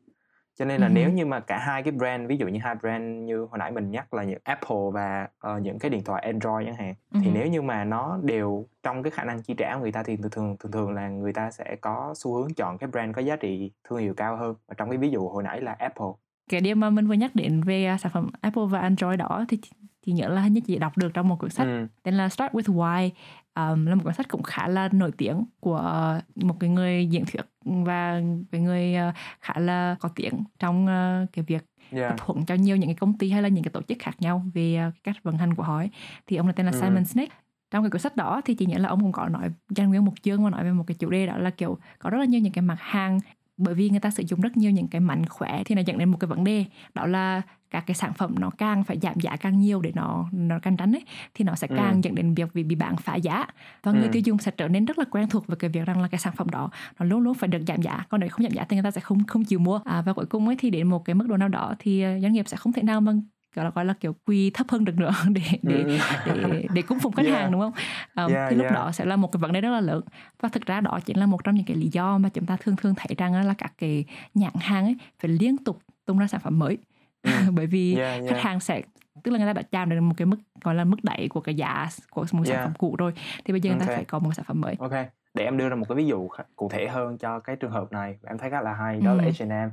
cho 0.59 0.65
nên 0.65 0.81
là 0.81 0.87
uh-huh. 0.87 0.93
nếu 0.93 1.09
như 1.09 1.25
mà 1.25 1.39
cả 1.39 1.57
hai 1.57 1.83
cái 1.83 1.91
brand 1.91 2.29
ví 2.29 2.37
dụ 2.37 2.47
như 2.47 2.59
hai 2.63 2.75
brand 2.75 3.03
như 3.03 3.37
hồi 3.37 3.59
nãy 3.59 3.71
mình 3.71 3.91
nhắc 3.91 4.13
là 4.13 4.23
những 4.23 4.39
Apple 4.43 4.77
và 4.93 5.27
uh, 5.47 5.61
những 5.61 5.79
cái 5.79 5.89
điện 5.89 6.03
thoại 6.03 6.23
Android 6.23 6.67
chẳng 6.67 6.75
hạn 6.75 6.93
uh-huh. 7.11 7.21
thì 7.23 7.31
nếu 7.33 7.47
như 7.47 7.61
mà 7.61 7.83
nó 7.83 8.19
đều 8.23 8.67
trong 8.83 9.03
cái 9.03 9.11
khả 9.11 9.23
năng 9.23 9.41
chi 9.41 9.53
trả 9.57 9.75
của 9.75 9.81
người 9.81 9.91
ta 9.91 10.03
thì 10.03 10.17
thường 10.17 10.31
thường 10.31 10.57
thường 10.59 10.71
thường 10.71 10.93
là 10.93 11.09
người 11.09 11.33
ta 11.33 11.51
sẽ 11.51 11.75
có 11.81 12.13
xu 12.17 12.33
hướng 12.33 12.53
chọn 12.53 12.77
cái 12.77 12.89
brand 12.89 13.15
có 13.15 13.21
giá 13.21 13.35
trị 13.35 13.71
thương 13.89 13.99
hiệu 13.99 14.13
cao 14.13 14.37
hơn 14.37 14.55
và 14.67 14.73
trong 14.77 14.89
cái 14.89 14.97
ví 14.97 15.09
dụ 15.09 15.29
hồi 15.29 15.43
nãy 15.43 15.61
là 15.61 15.75
Apple 15.79 16.11
cái 16.49 16.61
điều 16.61 16.75
mà 16.75 16.89
mình 16.89 17.07
vừa 17.07 17.13
nhắc 17.13 17.35
đến 17.35 17.61
về 17.61 17.93
uh, 17.93 17.99
sản 17.99 18.11
phẩm 18.11 18.29
Apple 18.41 18.63
và 18.69 18.79
Android 18.79 19.19
đó 19.19 19.45
thì 19.49 19.59
chị 20.05 20.11
nhớ 20.11 20.27
là 20.27 20.41
hình 20.41 20.53
như 20.53 20.61
chị 20.61 20.77
đọc 20.77 20.97
được 20.97 21.13
trong 21.13 21.29
một 21.29 21.35
cuốn 21.39 21.49
sách 21.49 21.67
ừ. 21.67 21.87
tên 22.03 22.13
là 22.13 22.29
Start 22.29 22.53
with 22.53 22.75
Why 22.75 23.09
um, 23.55 23.85
là 23.85 23.95
một 23.95 24.01
cuốn 24.03 24.13
sách 24.13 24.27
cũng 24.27 24.43
khá 24.43 24.67
là 24.67 24.89
nổi 24.91 25.11
tiếng 25.17 25.45
của 25.59 26.19
một 26.35 26.55
cái 26.59 26.69
người 26.69 27.05
diễn 27.05 27.25
thuyết 27.25 27.45
và 27.65 28.21
cái 28.51 28.61
người 28.61 28.95
uh, 29.09 29.15
khá 29.39 29.59
là 29.59 29.95
có 29.99 30.09
tiếng 30.15 30.33
trong 30.59 30.85
uh, 30.85 31.31
cái 31.33 31.45
việc 31.47 31.65
yeah. 31.91 32.09
tập 32.09 32.25
huấn 32.25 32.45
cho 32.45 32.55
nhiều 32.55 32.77
những 32.77 32.89
cái 32.89 32.95
công 32.95 33.17
ty 33.17 33.29
hay 33.29 33.41
là 33.41 33.49
những 33.49 33.63
cái 33.63 33.71
tổ 33.71 33.81
chức 33.81 33.97
khác 33.99 34.21
nhau 34.21 34.45
về 34.53 34.87
uh, 34.87 34.93
cách 35.03 35.15
vận 35.23 35.37
hành 35.37 35.55
của 35.55 35.63
họ 35.63 35.77
ấy. 35.77 35.89
thì 36.27 36.37
ông 36.37 36.47
là 36.47 36.53
tên 36.53 36.65
là 36.65 36.71
ừ. 36.71 36.79
Simon 36.81 37.05
Sinek 37.05 37.29
trong 37.71 37.83
cái 37.83 37.89
cuốn 37.89 38.01
sách 38.01 38.15
đó 38.15 38.41
thì 38.45 38.55
chị 38.55 38.65
nhớ 38.65 38.77
là 38.77 38.89
ông 38.89 39.01
cũng 39.01 39.11
có 39.11 39.29
nói 39.29 39.49
dành 39.69 39.89
nguyên 39.89 40.05
một 40.05 40.13
chương 40.21 40.43
và 40.43 40.49
nói 40.49 40.63
về 40.63 40.71
một 40.71 40.83
cái 40.87 40.95
chủ 40.99 41.09
đề 41.09 41.27
đó 41.27 41.37
là 41.37 41.49
kiểu 41.49 41.77
có 41.99 42.09
rất 42.09 42.17
là 42.17 42.25
nhiều 42.25 42.39
những 42.39 42.53
cái 42.53 42.61
mặt 42.61 42.77
hàng 42.79 43.19
bởi 43.57 43.73
vì 43.73 43.89
người 43.89 43.99
ta 43.99 44.09
sử 44.09 44.23
dụng 44.27 44.41
rất 44.41 44.57
nhiều 44.57 44.71
những 44.71 44.87
cái 44.87 45.01
mảnh 45.01 45.25
khỏe 45.25 45.63
thì 45.65 45.75
nó 45.75 45.81
dẫn 45.85 45.97
đến 45.97 46.09
một 46.09 46.17
cái 46.19 46.27
vấn 46.27 46.43
đề 46.43 46.65
đó 46.93 47.05
là 47.05 47.41
các 47.73 47.83
cái 47.87 47.95
sản 47.95 48.13
phẩm 48.13 48.35
nó 48.39 48.49
càng 48.49 48.83
phải 48.83 48.99
giảm 48.99 49.19
giá 49.19 49.35
càng 49.35 49.59
nhiều 49.59 49.81
để 49.81 49.91
nó 49.95 50.29
nó 50.31 50.59
cạnh 50.59 50.77
tranh 50.77 50.91
ấy 50.91 51.03
thì 51.33 51.45
nó 51.45 51.55
sẽ 51.55 51.67
ừ. 51.67 51.75
càng 51.77 51.93
ừ. 51.93 51.99
dẫn 52.03 52.15
đến 52.15 52.33
việc 52.33 52.53
bị 52.53 52.63
bị 52.63 52.75
bán 52.75 52.97
phá 52.97 53.15
giá 53.15 53.45
và 53.83 53.91
ừ. 53.91 53.97
người 53.99 54.09
tiêu 54.09 54.21
dùng 54.25 54.37
sẽ 54.37 54.51
trở 54.57 54.67
nên 54.67 54.85
rất 54.85 54.99
là 54.99 55.05
quen 55.11 55.29
thuộc 55.29 55.47
với 55.47 55.57
cái 55.57 55.69
việc 55.69 55.85
rằng 55.85 56.01
là 56.01 56.07
cái 56.07 56.19
sản 56.19 56.33
phẩm 56.35 56.49
đó 56.49 56.69
nó 56.99 57.05
luôn 57.05 57.21
luôn 57.21 57.33
phải 57.33 57.47
được 57.47 57.61
giảm 57.67 57.81
giá 57.81 58.05
còn 58.09 58.19
nếu 58.19 58.29
không 58.29 58.43
giảm 58.43 58.51
giá 58.51 58.65
thì 58.69 58.75
người 58.75 58.83
ta 58.83 58.91
sẽ 58.91 59.01
không 59.01 59.23
không 59.27 59.43
chịu 59.45 59.59
mua 59.59 59.79
à, 59.85 60.01
và 60.01 60.13
cuối 60.13 60.25
cùng 60.25 60.47
ấy 60.47 60.55
thì 60.59 60.69
đến 60.69 60.87
một 60.87 61.05
cái 61.05 61.13
mức 61.13 61.27
độ 61.27 61.37
nào 61.37 61.49
đó 61.49 61.73
thì 61.79 62.01
ờ, 62.01 62.19
doanh 62.19 62.33
nghiệp 62.33 62.47
sẽ 62.47 62.57
không 62.57 62.73
thể 62.73 62.83
nào 62.83 63.01
mà 63.01 63.13
gọi 63.55 63.65
là 63.65 63.71
gọi 63.75 63.85
là 63.85 63.93
kiểu 63.99 64.15
quy 64.25 64.49
thấp 64.49 64.67
hơn 64.69 64.85
được 64.85 64.97
nữa 64.97 65.11
để 65.29 65.41
để 65.61 65.83
ừ. 65.83 65.97
để 66.25 66.65
để 66.73 66.81
cúng 66.81 66.99
phụng 66.99 67.13
khách 67.13 67.25
yeah. 67.25 67.37
hàng 67.37 67.51
đúng 67.51 67.61
không? 67.61 67.73
Um, 68.15 68.33
yeah, 68.33 68.49
thì 68.49 68.55
lúc 68.55 68.63
yeah. 68.63 68.75
đó 68.75 68.91
sẽ 68.91 69.05
là 69.05 69.15
một 69.15 69.31
cái 69.31 69.39
vấn 69.39 69.51
đề 69.51 69.61
rất 69.61 69.69
là 69.69 69.81
lớn 69.81 70.01
và 70.41 70.49
thực 70.49 70.65
ra 70.65 70.81
đó 70.81 70.99
chính 71.05 71.17
là 71.17 71.25
một 71.25 71.43
trong 71.43 71.55
những 71.55 71.65
cái 71.65 71.77
lý 71.77 71.89
do 71.91 72.17
mà 72.17 72.29
chúng 72.29 72.45
ta 72.45 72.57
thường 72.57 72.75
thường 72.75 72.93
thấy 72.97 73.15
rằng 73.17 73.47
là 73.47 73.53
các 73.57 73.73
cái 73.77 74.05
nhãn 74.33 74.53
hàng 74.59 74.85
ấy 74.85 74.95
phải 75.19 75.31
liên 75.31 75.57
tục 75.57 75.79
tung 76.05 76.19
ra 76.19 76.27
sản 76.27 76.41
phẩm 76.43 76.59
mới 76.59 76.77
ừ. 77.23 77.31
bởi 77.51 77.65
vì 77.65 77.95
yeah, 77.95 78.21
yeah. 78.21 78.29
khách 78.29 78.41
hàng 78.41 78.59
sẽ 78.59 78.81
tức 79.23 79.31
là 79.31 79.37
người 79.37 79.47
ta 79.47 79.53
đã 79.53 79.61
chạm 79.71 79.89
đến 79.89 79.99
một 79.99 80.13
cái 80.17 80.25
mức 80.25 80.37
gọi 80.61 80.75
là 80.75 80.83
mức 80.83 80.97
đẩy 81.03 81.27
của 81.29 81.41
cái 81.41 81.55
giá 81.55 81.89
của 82.09 82.25
một 82.31 82.43
yeah. 82.45 82.47
sản 82.47 82.65
phẩm 82.65 82.73
cũ 82.77 82.95
rồi 82.95 83.13
thì 83.45 83.51
bây 83.51 83.61
giờ 83.61 83.69
người 83.69 83.79
okay. 83.79 83.87
ta 83.87 83.95
phải 83.95 84.05
có 84.05 84.19
một 84.19 84.31
sản 84.33 84.45
phẩm 84.47 84.61
mới 84.61 84.75
ok 84.79 84.91
để 85.33 85.43
em 85.43 85.57
đưa 85.57 85.69
ra 85.69 85.75
một 85.75 85.85
cái 85.89 85.95
ví 85.95 86.05
dụ 86.05 86.29
cụ 86.55 86.69
thể 86.69 86.87
hơn 86.87 87.17
cho 87.17 87.39
cái 87.39 87.55
trường 87.55 87.71
hợp 87.71 87.91
này 87.91 88.17
em 88.27 88.37
thấy 88.37 88.49
khá 88.49 88.61
là 88.61 88.73
hay 88.73 88.99
đó 88.99 89.11
ừ. 89.11 89.17
là 89.17 89.23
H&M 89.23 89.69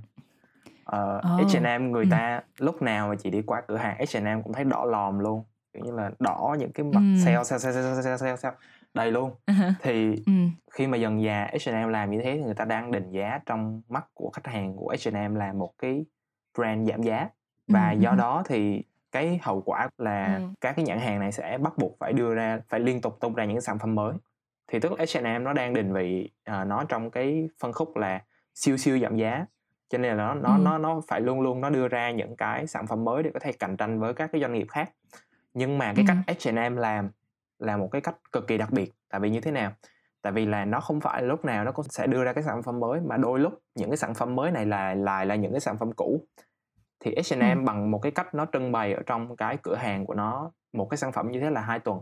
uh, 0.97 1.43
oh. 1.43 1.53
H&M 1.53 1.93
người 1.93 2.05
ừ. 2.05 2.09
ta 2.11 2.43
lúc 2.59 2.83
nào 2.83 3.09
mà 3.09 3.15
chị 3.15 3.31
đi 3.31 3.43
qua 3.43 3.63
cửa 3.69 3.77
hàng 3.77 3.97
H&M 3.99 4.43
cũng 4.43 4.53
thấy 4.53 4.65
đỏ 4.65 4.85
lòm 4.85 5.19
luôn 5.19 5.45
kiểu 5.73 5.85
như 5.85 5.93
là 5.93 6.11
đỏ 6.19 6.57
những 6.59 6.73
cái 6.73 6.87
mặt 6.87 7.01
ừ. 7.01 7.25
sale 7.25 7.45
sale 7.45 7.59
sale 7.59 7.75
sale 7.75 8.03
sale 8.03 8.17
sale, 8.17 8.37
sale 8.37 8.57
đầy 8.95 9.11
luôn 9.11 9.31
uh-huh. 9.47 9.73
thì 9.83 10.23
ừ. 10.27 10.33
khi 10.73 10.87
mà 10.87 10.97
dần 10.97 11.23
già 11.23 11.51
H&M 11.65 11.89
làm 11.89 12.11
như 12.11 12.21
thế 12.25 12.37
thì 12.37 12.43
người 12.43 12.55
ta 12.55 12.65
đang 12.65 12.93
định 12.93 13.11
giá 13.11 13.41
trong 13.47 13.83
mắt 13.89 14.05
của 14.15 14.31
khách 14.31 14.47
hàng 14.47 14.77
của 14.77 14.95
H&M 15.05 15.35
là 15.35 15.53
một 15.53 15.73
cái 15.79 16.05
brand 16.59 16.91
giảm 16.91 17.03
giá 17.03 17.29
và 17.69 17.91
ừ. 17.91 17.99
do 17.99 18.15
đó 18.15 18.43
thì 18.47 18.85
cái 19.13 19.41
hậu 19.43 19.61
quả 19.61 19.89
là 19.99 20.37
ừ. 20.37 20.43
các 20.61 20.77
cái 20.77 20.85
nhãn 20.85 20.99
hàng 20.99 21.21
này 21.21 21.33
sẽ 21.33 21.59
bắt 21.59 21.73
buộc 21.79 21.97
phải 22.01 22.13
đưa 22.13 22.35
ra 22.35 22.61
phải 22.69 22.81
liên 22.81 23.01
tục 23.01 23.17
tung 23.21 23.35
ra 23.35 23.45
những 23.45 23.61
sản 23.61 23.79
phẩm 23.79 23.95
mới 23.95 24.15
thì 24.73 24.81
tức 24.81 24.93
là 24.93 25.05
H&M 25.15 25.45
nó 25.45 25.53
đang 25.53 25.75
định 25.75 25.93
vị 25.93 26.31
uh, 26.51 26.67
nó 26.67 26.85
trong 26.85 27.11
cái 27.11 27.49
phân 27.61 27.73
khúc 27.73 27.97
là 27.97 28.23
siêu 28.55 28.77
siêu 28.77 28.99
giảm 28.99 29.17
giá 29.17 29.47
cho 29.91 29.99
nên 29.99 30.17
là 30.17 30.25
nó 30.25 30.35
nó 30.35 30.57
ừ. 30.57 30.61
nó 30.63 30.79
nó 30.79 31.01
phải 31.09 31.21
luôn 31.21 31.41
luôn 31.41 31.61
nó 31.61 31.71
đưa 31.71 31.89
ra 31.89 32.11
những 32.11 32.37
cái 32.37 32.67
sản 32.67 32.87
phẩm 32.87 33.05
mới 33.05 33.23
để 33.23 33.31
có 33.35 33.41
thể 33.41 33.53
cạnh 33.53 33.77
tranh 33.77 34.01
với 34.01 34.15
các 34.15 34.31
cái 34.33 34.41
doanh 34.41 34.53
nghiệp 34.53 34.67
khác 34.71 34.93
nhưng 35.55 35.79
mà 35.79 35.93
cái 35.97 36.05
ừ. 36.09 36.15
cách 36.27 36.37
H&M 36.45 36.77
làm 36.77 37.11
là 37.59 37.77
một 37.77 37.89
cái 37.93 38.01
cách 38.01 38.17
cực 38.33 38.47
kỳ 38.47 38.59
đặc 38.59 38.71
biệt 38.71 38.93
tại 39.09 39.21
vì 39.21 39.31
như 39.31 39.41
thế 39.41 39.51
nào 39.51 39.73
tại 40.23 40.33
vì 40.33 40.47
là 40.47 40.65
nó 40.65 40.81
không 40.81 41.01
phải 41.01 41.23
lúc 41.23 41.45
nào 41.45 41.65
nó 41.65 41.73
cũng 41.73 41.85
sẽ 41.89 42.07
đưa 42.07 42.25
ra 42.25 42.33
cái 42.33 42.45
sản 42.45 42.63
phẩm 42.63 42.81
mới 42.81 43.01
mà 43.01 43.17
đôi 43.17 43.39
lúc 43.39 43.63
những 43.75 43.91
cái 43.91 43.97
sản 43.97 44.15
phẩm 44.15 44.37
mới 44.37 44.51
này 44.51 44.67
là 44.67 44.95
lại 44.95 45.27
là 45.27 45.35
những 45.35 45.53
cái 45.53 45.61
sản 45.61 45.79
phẩm 45.79 45.93
cũ 45.93 46.27
thì 47.01 47.15
H&M 47.15 47.59
ừ. 47.59 47.65
bằng 47.65 47.91
một 47.91 47.99
cái 47.99 48.13
cách 48.13 48.35
nó 48.35 48.47
trưng 48.53 48.73
bày 48.73 48.95
ở 48.95 49.03
trong 49.07 49.37
cái 49.37 49.57
cửa 49.63 49.75
hàng 49.75 50.07
của 50.07 50.15
nó 50.15 50.53
một 50.73 50.89
cái 50.91 50.99
sản 50.99 51.13
phẩm 51.13 51.31
như 51.31 51.41
thế 51.41 51.51
là 51.51 51.61
hai 51.61 51.79
tuần 51.79 52.01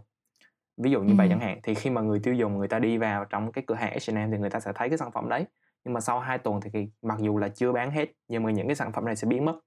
ví 0.76 0.90
dụ 0.90 1.02
như 1.02 1.12
ừ. 1.12 1.16
vậy 1.18 1.26
chẳng 1.30 1.40
hạn 1.40 1.60
thì 1.62 1.74
khi 1.74 1.90
mà 1.90 2.00
người 2.00 2.20
tiêu 2.22 2.34
dùng 2.34 2.58
người 2.58 2.68
ta 2.68 2.78
đi 2.78 2.98
vào 2.98 3.24
trong 3.24 3.52
cái 3.52 3.64
cửa 3.66 3.74
hàng 3.74 3.92
H&M 3.92 4.30
thì 4.30 4.38
người 4.38 4.50
ta 4.50 4.60
sẽ 4.60 4.72
thấy 4.74 4.88
cái 4.88 4.98
sản 4.98 5.10
phẩm 5.10 5.28
đấy 5.28 5.44
nhưng 5.84 5.94
mà 5.94 6.00
sau 6.00 6.20
2 6.20 6.38
tuần 6.38 6.60
thì 6.60 6.88
mặc 7.02 7.18
dù 7.20 7.38
là 7.38 7.48
chưa 7.48 7.72
bán 7.72 7.90
hết 7.90 8.12
nhưng 8.28 8.42
mà 8.42 8.50
những 8.50 8.66
cái 8.66 8.76
sản 8.76 8.92
phẩm 8.92 9.04
này 9.04 9.16
sẽ 9.16 9.26
biến 9.26 9.44
mất 9.44 9.58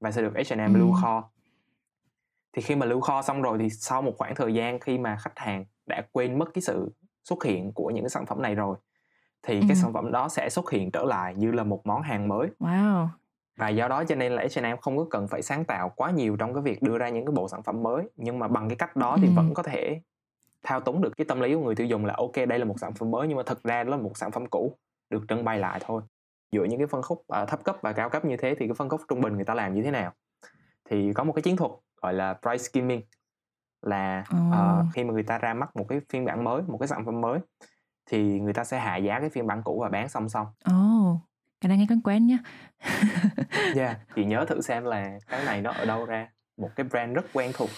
và 0.00 0.10
sẽ 0.10 0.22
được 0.22 0.32
H&M 0.34 0.74
ừ. 0.74 0.78
lưu 0.78 0.92
kho 1.02 1.30
thì 2.52 2.62
khi 2.62 2.76
mà 2.76 2.86
lưu 2.86 3.00
kho 3.00 3.22
xong 3.22 3.42
rồi 3.42 3.58
thì 3.58 3.70
sau 3.70 4.02
một 4.02 4.12
khoảng 4.18 4.34
thời 4.34 4.54
gian 4.54 4.80
khi 4.80 4.98
mà 4.98 5.16
khách 5.16 5.38
hàng 5.38 5.64
đã 5.86 6.02
quên 6.12 6.38
mất 6.38 6.54
cái 6.54 6.62
sự 6.62 6.92
xuất 7.24 7.44
hiện 7.44 7.72
của 7.72 7.90
những 7.90 8.04
cái 8.04 8.10
sản 8.10 8.26
phẩm 8.26 8.42
này 8.42 8.54
rồi 8.54 8.76
thì 9.42 9.60
ừ. 9.60 9.64
cái 9.68 9.76
sản 9.76 9.92
phẩm 9.92 10.12
đó 10.12 10.28
sẽ 10.28 10.48
xuất 10.50 10.70
hiện 10.70 10.90
trở 10.90 11.04
lại 11.04 11.34
như 11.34 11.52
là 11.52 11.64
một 11.64 11.86
món 11.86 12.02
hàng 12.02 12.28
mới. 12.28 12.48
Wow. 12.60 13.08
Và 13.56 13.68
do 13.68 13.88
đó 13.88 14.04
cho 14.04 14.14
nên 14.14 14.32
là 14.32 14.42
H&M 14.42 14.76
không 14.80 14.96
có 14.96 15.06
cần 15.10 15.28
phải 15.28 15.42
sáng 15.42 15.64
tạo 15.64 15.92
quá 15.96 16.10
nhiều 16.10 16.36
trong 16.36 16.54
cái 16.54 16.62
việc 16.62 16.82
đưa 16.82 16.98
ra 16.98 17.08
những 17.08 17.26
cái 17.26 17.32
bộ 17.32 17.48
sản 17.48 17.62
phẩm 17.62 17.82
mới 17.82 18.04
nhưng 18.16 18.38
mà 18.38 18.48
bằng 18.48 18.68
cái 18.68 18.76
cách 18.76 18.96
đó 18.96 19.16
thì 19.20 19.26
ừ. 19.26 19.32
vẫn 19.36 19.54
có 19.54 19.62
thể 19.62 20.00
thao 20.62 20.80
túng 20.80 21.02
được 21.02 21.16
cái 21.16 21.24
tâm 21.24 21.40
lý 21.40 21.54
của 21.54 21.60
người 21.60 21.74
tiêu 21.74 21.86
dùng 21.86 22.04
là 22.04 22.14
ok 22.16 22.32
đây 22.48 22.58
là 22.58 22.64
một 22.64 22.74
sản 22.80 22.92
phẩm 22.94 23.10
mới 23.10 23.28
nhưng 23.28 23.36
mà 23.36 23.42
thực 23.46 23.62
ra 23.62 23.84
đó 23.84 23.90
là 23.90 23.96
một 23.96 24.16
sản 24.16 24.30
phẩm 24.30 24.46
cũ 24.46 24.78
được 25.12 25.24
trưng 25.28 25.44
bày 25.44 25.58
lại 25.58 25.80
thôi 25.84 26.02
giữa 26.52 26.64
những 26.64 26.78
cái 26.78 26.86
phân 26.86 27.02
khúc 27.02 27.18
uh, 27.18 27.48
thấp 27.48 27.64
cấp 27.64 27.76
và 27.82 27.92
cao 27.92 28.10
cấp 28.10 28.24
như 28.24 28.36
thế 28.36 28.54
thì 28.58 28.66
cái 28.66 28.74
phân 28.74 28.88
khúc 28.88 29.00
trung 29.08 29.20
bình 29.20 29.34
người 29.34 29.44
ta 29.44 29.54
làm 29.54 29.74
như 29.74 29.82
thế 29.82 29.90
nào 29.90 30.12
thì 30.90 31.12
có 31.12 31.24
một 31.24 31.32
cái 31.32 31.42
chiến 31.42 31.56
thuật 31.56 31.70
gọi 32.02 32.14
là 32.14 32.34
price 32.34 32.64
skimming 32.64 33.02
là 33.82 34.24
uh, 34.34 34.94
khi 34.94 35.04
mà 35.04 35.12
người 35.12 35.22
ta 35.22 35.38
ra 35.38 35.54
mắt 35.54 35.76
một 35.76 35.84
cái 35.88 36.00
phiên 36.08 36.24
bản 36.24 36.44
mới 36.44 36.62
một 36.62 36.78
cái 36.78 36.88
sản 36.88 37.04
phẩm 37.04 37.20
mới 37.20 37.40
thì 38.10 38.40
người 38.40 38.52
ta 38.52 38.64
sẽ 38.64 38.78
hạ 38.78 38.96
giá 38.96 39.20
cái 39.20 39.30
phiên 39.30 39.46
bản 39.46 39.62
cũ 39.62 39.80
và 39.82 39.88
bán 39.88 40.08
song 40.08 40.28
song. 40.28 40.46
Ồ, 40.64 41.12
oh, 41.12 41.20
cái 41.60 41.68
này 41.68 41.78
nghe 41.78 41.86
quen 41.88 42.00
quen 42.04 42.26
nhá. 42.26 42.38
yeah, 43.76 43.98
chị 44.14 44.24
nhớ 44.24 44.44
thử 44.48 44.60
xem 44.60 44.84
là 44.84 45.18
cái 45.28 45.44
này 45.44 45.62
nó 45.62 45.72
ở 45.72 45.84
đâu 45.84 46.04
ra. 46.04 46.28
Một 46.56 46.70
cái 46.76 46.86
brand 46.90 47.14
rất 47.14 47.24
quen 47.32 47.50
thuộc 47.54 47.70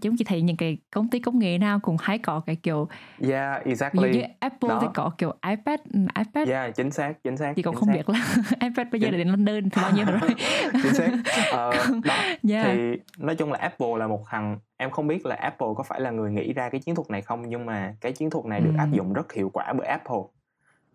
chúng 0.00 0.16
chỉ 0.16 0.24
thấy 0.24 0.42
những 0.42 0.56
cái 0.56 0.78
công 0.90 1.08
ty 1.08 1.18
công 1.18 1.38
nghệ 1.38 1.58
nào 1.58 1.80
cũng 1.80 1.96
hay 2.00 2.18
có 2.18 2.40
cái 2.40 2.56
kiểu 2.56 2.88
yeah 3.28 3.64
exactly 3.64 4.10
như 4.12 4.22
Apple 4.40 4.68
Đó. 4.68 4.78
thì 4.82 4.86
có 4.94 5.10
kiểu 5.18 5.34
iPad 5.48 5.80
iPad 6.14 6.48
yeah 6.48 6.74
chính 6.74 6.90
xác 6.90 7.22
chính 7.24 7.36
xác 7.36 7.52
chị 7.56 7.62
cũng 7.62 7.74
không 7.74 7.88
xác. 7.88 7.94
biết 7.94 8.08
là 8.08 8.26
iPad 8.60 8.86
bây 8.92 9.00
giờ 9.00 9.10
là 9.10 9.18
đến 9.18 9.28
London 9.28 9.70
thì 9.70 9.82
bao 9.82 9.90
nhiêu 9.92 10.06
rồi 10.06 10.20
chính 10.82 10.94
xác 10.94 11.12
uh, 11.68 12.04
đó 12.04 12.14
yeah. 12.48 12.66
thì 12.66 13.00
nói 13.18 13.36
chung 13.36 13.52
là 13.52 13.58
Apple 13.58 13.96
là 13.98 14.06
một 14.06 14.22
thằng 14.26 14.58
em 14.76 14.90
không 14.90 15.06
biết 15.06 15.26
là 15.26 15.36
Apple 15.36 15.68
có 15.76 15.82
phải 15.82 16.00
là 16.00 16.10
người 16.10 16.30
nghĩ 16.30 16.52
ra 16.52 16.68
cái 16.68 16.80
chiến 16.80 16.94
thuật 16.94 17.10
này 17.10 17.22
không 17.22 17.48
nhưng 17.48 17.66
mà 17.66 17.94
cái 18.00 18.12
chiến 18.12 18.30
thuật 18.30 18.44
này 18.44 18.60
được 18.60 18.72
ừ. 18.74 18.78
áp 18.78 18.88
dụng 18.92 19.12
rất 19.12 19.32
hiệu 19.32 19.50
quả 19.52 19.72
bởi 19.72 19.86
Apple 19.86 20.22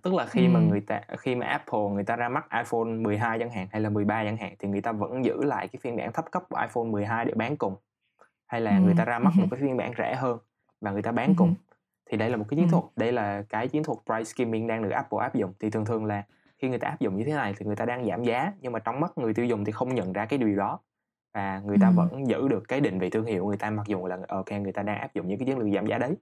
tức 0.01 0.13
là 0.13 0.25
khi 0.25 0.45
ừ. 0.45 0.49
mà 0.49 0.59
người 0.59 0.81
ta 0.81 1.01
khi 1.17 1.35
mà 1.35 1.45
Apple 1.45 1.79
người 1.93 2.03
ta 2.03 2.15
ra 2.15 2.29
mắt 2.29 2.45
iPhone 2.51 2.83
12 2.83 3.39
chẳng 3.39 3.51
hạn 3.51 3.67
hay 3.71 3.81
là 3.81 3.89
13 3.89 4.23
chẳng 4.23 4.37
hạn 4.37 4.53
thì 4.59 4.67
người 4.67 4.81
ta 4.81 4.91
vẫn 4.91 5.25
giữ 5.25 5.43
lại 5.43 5.67
cái 5.67 5.79
phiên 5.83 5.95
bản 5.95 6.11
thấp 6.13 6.25
cấp 6.31 6.43
của 6.49 6.57
iPhone 6.61 6.91
12 6.91 7.25
để 7.25 7.33
bán 7.35 7.57
cùng 7.57 7.75
hay 8.51 8.61
là 8.61 8.77
ừ. 8.77 8.81
người 8.81 8.93
ta 8.97 9.05
ra 9.05 9.19
mắt 9.19 9.33
một 9.35 9.45
cái 9.51 9.59
phiên 9.59 9.77
bản 9.77 9.93
rẻ 9.97 10.15
hơn 10.15 10.37
và 10.81 10.91
người 10.91 11.01
ta 11.01 11.11
bán 11.11 11.33
cùng 11.35 11.55
thì 12.09 12.17
đây 12.17 12.29
là 12.29 12.37
một 12.37 12.45
cái 12.49 12.57
chiến 12.57 12.69
thuật 12.69 12.83
đây 12.95 13.11
là 13.11 13.41
cái 13.49 13.67
chiến 13.67 13.83
thuật 13.83 13.97
price 14.05 14.23
skimming 14.23 14.67
đang 14.67 14.83
được 14.83 14.89
Apple 14.89 15.19
áp 15.21 15.35
dụng 15.35 15.53
thì 15.59 15.69
thường 15.69 15.85
thường 15.85 16.05
là 16.05 16.23
khi 16.57 16.69
người 16.69 16.79
ta 16.79 16.87
áp 16.87 16.99
dụng 16.99 17.17
như 17.17 17.23
thế 17.23 17.33
này 17.33 17.53
thì 17.57 17.65
người 17.65 17.75
ta 17.75 17.85
đang 17.85 18.05
giảm 18.05 18.23
giá 18.23 18.53
nhưng 18.61 18.71
mà 18.71 18.79
trong 18.79 18.99
mắt 18.99 19.17
người 19.17 19.33
tiêu 19.33 19.45
dùng 19.45 19.65
thì 19.65 19.71
không 19.71 19.95
nhận 19.95 20.13
ra 20.13 20.25
cái 20.25 20.39
điều 20.39 20.55
đó 20.55 20.79
và 21.33 21.61
người 21.65 21.77
ta 21.81 21.87
ừ. 21.87 21.93
vẫn 21.95 22.27
giữ 22.27 22.47
được 22.47 22.63
cái 22.67 22.79
định 22.79 22.99
vị 22.99 23.09
thương 23.09 23.25
hiệu 23.25 23.45
người 23.45 23.57
ta 23.57 23.69
mặc 23.69 23.87
dù 23.87 24.07
là 24.07 24.17
ok 24.27 24.51
người 24.51 24.71
ta 24.71 24.83
đang 24.83 24.99
áp 24.99 25.13
dụng 25.13 25.27
những 25.27 25.39
cái 25.39 25.45
chiến 25.45 25.57
lược 25.57 25.73
giảm 25.73 25.85
giá 25.85 25.97
đấy 25.97 26.15